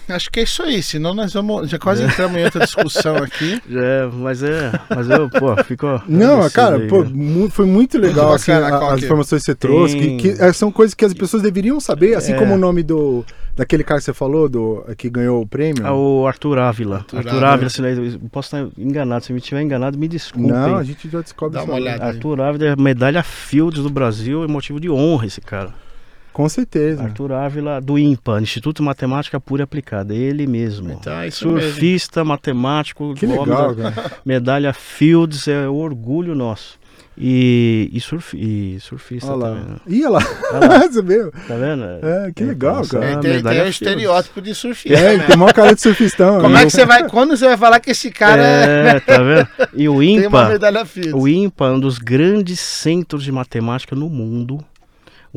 acho 0.09 0.29
que 0.31 0.39
é 0.39 0.43
isso 0.43 0.61
aí, 0.63 0.81
senão 0.83 1.13
nós 1.13 1.33
vamos. 1.33 1.69
Já 1.69 1.77
quase 1.79 2.03
entramos 2.03 2.37
em 2.37 2.43
outra 2.43 2.65
discussão 2.65 3.17
aqui. 3.17 3.61
é, 3.71 4.07
mas 4.13 4.43
é, 4.43 4.71
mas 4.89 5.09
eu, 5.09 5.29
pô, 5.29 5.55
fico... 5.63 5.85
Não, 6.07 6.49
cara, 6.49 6.77
aí, 6.77 6.87
pô, 6.87 7.03
né? 7.03 7.47
foi 7.49 7.65
muito 7.65 7.97
legal 7.97 8.25
Muito 8.29 8.35
assim, 8.35 8.51
a- 8.51 8.89
as 8.93 8.99
que- 8.99 9.05
informações 9.05 9.41
que 9.41 9.45
você 9.45 9.55
trouxe, 9.55 9.95
que, 9.97 10.05
Tem- 10.07 10.17
que, 10.17 10.29
é, 10.41 10.53
são 10.53 10.71
coisas 10.71 10.93
que 10.93 11.05
as 11.05 11.13
pessoas 11.13 11.41
deveriam 11.43 11.79
saber, 11.79 12.15
assim 12.15 12.33
É. 12.33 12.37
como 12.37 12.53
o 12.53 12.57
nome 12.57 12.83
do 12.83 13.25
daquele 13.55 13.85
cara 13.85 13.99
que 14.01 14.03
você 14.05 14.13
falou, 14.13 14.49
do 14.49 14.83
que 14.97 15.09
ganhou 15.09 15.41
o 15.41 15.47
prêmio. 15.47 15.87
Ah, 15.87 15.93
o 15.95 16.27
Arthur 16.27 16.59
Ávila. 16.59 16.97
Arthur 16.97 17.17
Arthur, 17.19 17.29
Ávila. 17.31 17.47
Ávila, 17.53 17.69
se 17.69 17.81
eu 17.81 18.19
posso 18.29 18.53
estar 18.53 18.67
enganado, 18.77 19.23
se 19.23 19.31
me 19.31 19.39
tiver 19.39 19.61
enganado, 19.61 19.97
me 19.97 20.09
desculpe. 20.09 20.51
Não, 20.51 20.75
a 20.75 20.83
gente 20.83 21.09
já 21.09 21.21
descobre 21.21 21.53
Dá 21.55 21.61
isso 21.61 21.71
uma 21.71 21.77
olhada. 21.79 22.03
Arthur 22.05 22.41
Ávila 22.41 22.65
é 22.65 22.75
medalha 22.75 23.23
Fields 23.23 23.81
do 23.81 23.89
Brasil, 23.89 24.43
é 24.43 24.47
motivo 24.47 24.77
de 24.77 24.89
honra 24.89 25.25
esse 25.27 25.39
cara. 25.39 25.69
Com 26.35 26.49
certeza. 26.49 27.01
Arthur 27.01 27.31
Ávila, 27.31 27.79
do 27.79 27.97
IMPA, 27.97 28.41
Instituto 28.41 28.77
de 28.77 28.83
Matemática 28.83 29.39
Pura 29.39 29.61
e 29.61 29.63
Aplicada, 29.63 30.13
ele 30.13 30.45
mesmo. 30.45 30.91
Então 30.91 31.13
é 31.17 31.29
isso 31.29 31.47
mesmo. 31.47 31.61
Surfista, 31.71 32.25
matemático, 32.25 33.13
Que 33.13 33.25
legal, 33.25 33.73
da- 33.73 33.91
cara. 33.93 34.11
medalha 34.25 34.73
Fields, 34.73 35.47
é 35.47 35.65
o 35.69 35.75
orgulho 35.75 36.35
nosso. 36.35 36.77
E, 37.17 37.89
e, 37.93 38.01
surf, 38.01 38.35
e 38.37 38.77
surfista 38.81 39.31
Olha 39.31 39.45
também, 39.55 39.63
lá. 39.63 39.69
né? 39.69 39.77
Ih, 39.87 40.03
olha 40.03 40.09
lá. 40.09 40.19
Olha 40.51 40.67
lá, 40.67 40.79
Você 40.91 41.01
viu? 41.01 41.31
tá 41.31 41.55
vendo? 41.55 41.83
É, 42.05 42.31
que 42.35 42.43
legal, 42.43 42.81
essa 42.81 42.99
cara. 42.99 43.11
É, 43.11 43.17
tem, 43.19 43.41
tem 43.41 43.41
Fields. 43.53 43.69
estereótipo 43.69 44.41
de 44.41 44.53
surfista. 44.53 44.99
É, 44.99 45.13
ele 45.13 45.17
né? 45.19 45.27
tem 45.27 45.37
maior 45.37 45.53
cara 45.53 45.73
de 45.73 45.79
surfistão. 45.81 46.41
Como 46.41 46.53
né? 46.53 46.63
é 46.63 46.65
que 46.65 46.71
você 46.71 46.85
vai. 46.85 47.07
Quando 47.07 47.37
você 47.37 47.47
vai 47.47 47.55
falar 47.55 47.79
que 47.79 47.91
esse 47.91 48.11
cara 48.11 48.41
É, 48.43 48.99
tá 48.99 49.23
vendo? 49.23 49.47
E 49.73 49.87
o 49.87 49.99
tem 50.03 50.27
uma 50.27 50.39
IMPA, 50.41 50.49
medalha 50.49 50.85
Fields? 50.85 51.13
o 51.13 51.25
IMPA 51.25 51.67
é 51.67 51.71
um 51.71 51.79
dos 51.79 51.97
grandes 51.97 52.59
centros 52.59 53.23
de 53.23 53.31
matemática 53.31 53.95
no 53.95 54.09
mundo. 54.09 54.59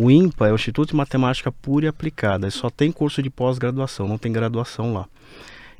O 0.01 0.13
IMPA 0.13 0.47
é 0.47 0.53
o 0.53 0.55
Instituto 0.55 0.91
de 0.91 0.95
Matemática 0.97 1.51
Pura 1.51 1.87
e 1.87 1.89
Aplicada. 1.89 2.49
Só 2.53 2.71
tem 2.71 2.93
curso 2.93 3.21
de 3.21 3.29
pós-graduação, 3.29 4.07
não 4.07 4.17
tem 4.17 4.31
graduação 4.31 4.93
lá. 4.95 5.07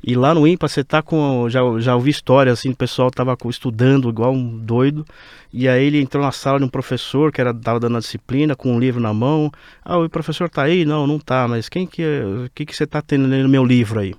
E 0.03 0.13
lá 0.13 0.33
no 0.33 0.45
IMPA 0.45 0.67
você 0.67 0.83
tá 0.83 1.01
com. 1.01 1.49
Já, 1.49 1.61
já 1.79 1.95
ouvi 1.95 2.09
histórias 2.11 2.59
assim, 2.59 2.71
o 2.71 2.75
pessoal 2.75 3.09
tava 3.09 3.37
estudando 3.45 4.09
igual 4.09 4.33
um 4.33 4.57
doido. 4.57 5.05
E 5.53 5.69
aí 5.69 5.85
ele 5.85 6.01
entrou 6.01 6.21
na 6.21 6.33
sala 6.33 6.59
de 6.59 6.65
um 6.65 6.69
professor 6.69 7.31
que 7.31 7.39
era, 7.39 7.53
tava 7.53 7.79
dando 7.79 7.95
a 7.95 8.01
disciplina 8.01 8.57
com 8.57 8.73
um 8.73 8.79
livro 8.79 8.99
na 8.99 9.13
mão. 9.13 9.49
Ah, 9.85 9.97
o 9.97 10.09
professor 10.09 10.49
tá 10.49 10.63
aí? 10.63 10.83
Não, 10.83 11.07
não 11.07 11.17
tá, 11.17 11.47
mas 11.47 11.69
quem 11.69 11.87
que. 11.87 12.03
é- 12.03 12.25
O 12.45 12.49
que, 12.53 12.65
que 12.65 12.75
você 12.75 12.85
tá 12.85 13.01
tendo 13.01 13.25
no 13.25 13.47
meu 13.47 13.63
livro 13.63 14.01
aí? 14.01 14.13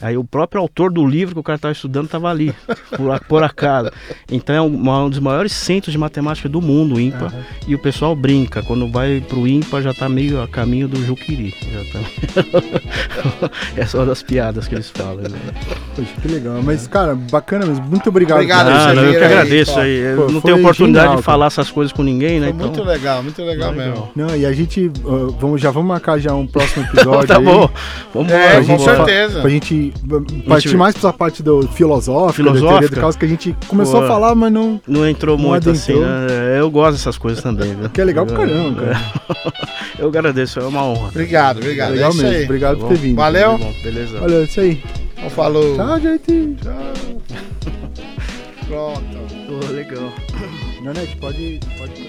Aí 0.00 0.16
o 0.16 0.24
próprio 0.24 0.60
autor 0.60 0.92
do 0.92 1.06
livro 1.06 1.34
que 1.34 1.40
o 1.40 1.42
cara 1.42 1.56
estava 1.56 1.72
estudando 1.72 2.06
estava 2.06 2.30
ali, 2.30 2.54
por, 2.96 3.20
por 3.20 3.42
acaso. 3.42 3.90
Então 4.30 4.54
é 4.54 4.60
um, 4.60 5.04
um 5.04 5.10
dos 5.10 5.18
maiores 5.18 5.52
centros 5.52 5.92
de 5.92 5.98
matemática 5.98 6.48
do 6.48 6.60
mundo, 6.60 6.96
o 6.96 7.00
IMPA. 7.00 7.32
E 7.66 7.74
o 7.74 7.78
pessoal 7.78 8.14
brinca, 8.14 8.62
quando 8.62 8.90
vai 8.90 9.22
pro 9.26 9.46
IMPA 9.46 9.82
já 9.82 9.94
tá 9.94 10.08
meio 10.08 10.42
a 10.42 10.48
caminho 10.48 10.88
do 10.88 11.04
Juquiri. 11.04 11.54
Já 11.72 11.84
tá... 11.92 13.50
Essa 13.76 13.96
é 13.96 14.00
uma 14.00 14.06
das 14.06 14.22
piadas 14.22 14.68
que 14.68 14.74
eles 14.74 14.90
falam. 14.90 15.22
Né? 15.22 15.38
Poxa, 15.94 16.10
que 16.20 16.28
legal. 16.28 16.62
Mas, 16.62 16.86
cara, 16.86 17.14
bacana 17.14 17.66
mesmo. 17.66 17.84
Muito 17.86 18.08
obrigado. 18.08 18.38
Obrigado. 18.38 18.68
Ah, 18.68 18.94
não, 18.94 19.04
eu 19.04 19.12
que 19.12 19.18
aí, 19.18 19.24
agradeço 19.24 19.78
aí. 19.78 19.96
Eu 19.96 20.26
Pô, 20.26 20.32
não 20.32 20.40
tenho 20.40 20.58
oportunidade 20.58 21.04
genial, 21.04 21.16
de 21.16 21.22
falar 21.22 21.46
essas 21.46 21.70
coisas 21.70 21.92
com 21.92 22.02
ninguém, 22.02 22.40
né? 22.40 22.48
Foi 22.48 22.56
muito 22.56 22.80
então... 22.80 22.84
legal, 22.84 23.22
muito 23.22 23.42
legal 23.42 23.70
Legal. 23.70 23.88
mesmo. 23.88 24.10
Não, 24.14 24.36
e 24.36 24.44
a 24.44 24.52
gente 24.52 24.90
uh, 25.04 25.34
vamos, 25.38 25.60
já 25.60 25.70
vamos 25.70 25.88
marcar 25.88 26.18
já 26.18 26.34
um 26.34 26.46
próximo 26.46 26.84
episódio. 26.84 27.26
tá 27.28 27.38
aí, 27.38 27.44
bom, 27.44 27.68
vamos 28.12 28.32
É, 28.32 28.56
com 28.56 28.62
gente 28.62 28.82
certeza. 28.82 29.40
Pra 29.40 29.50
gente 29.50 29.85
uh, 30.10 30.42
partir 30.48 30.76
mais 30.76 30.94
pra 30.94 31.08
essa 31.08 31.12
parte 31.16 31.42
do 31.42 31.62
filosófico, 31.68 32.44
da 32.44 32.52
teoria 32.52 32.60
do 32.62 32.68
Filosófica? 32.68 33.00
caos, 33.00 33.16
que 33.16 33.24
a 33.24 33.28
gente 33.28 33.56
começou 33.66 34.00
Pô. 34.00 34.04
a 34.04 34.08
falar, 34.08 34.34
mas 34.34 34.52
não. 34.52 34.80
Não 34.86 35.08
entrou 35.08 35.36
Não 35.36 35.48
muito 35.48 35.70
assim, 35.70 35.92
adentrou. 35.92 36.10
né? 36.28 36.60
Eu 36.60 36.70
gosto 36.70 36.92
dessas 36.98 37.18
coisas 37.18 37.42
também, 37.42 37.74
viu? 37.74 37.88
Que 37.90 38.00
é 38.00 38.04
legal 38.04 38.26
pra 38.26 38.36
caramba, 38.36 38.82
cara. 38.82 39.56
Eu 39.98 40.08
agradeço, 40.08 40.60
é 40.60 40.64
uma 40.64 40.84
honra. 40.84 41.08
Obrigado, 41.08 41.56
obrigado. 41.58 41.92
Legal 41.92 42.10
é 42.10 42.14
mesmo. 42.14 42.28
aí. 42.28 42.44
Obrigado 42.44 42.74
Tá 42.76 42.80
por 42.82 42.88
ter 42.88 42.98
vindo. 42.98 43.16
Valeu. 43.16 43.58
Bom, 43.58 43.72
Beleza. 43.82 44.18
Olha, 44.20 44.34
é 44.34 44.42
isso 44.44 44.60
aí. 44.60 44.82
Então 45.16 45.30
falou. 45.30 45.74
Tchau, 45.76 46.00
gente. 46.00 46.56
Tchau. 46.62 47.22
Pronto. 48.68 49.00
Pô, 49.46 49.72
legal. 49.72 50.12
Nanete, 50.82 51.16
pode. 51.16 51.60
pode... 51.78 52.05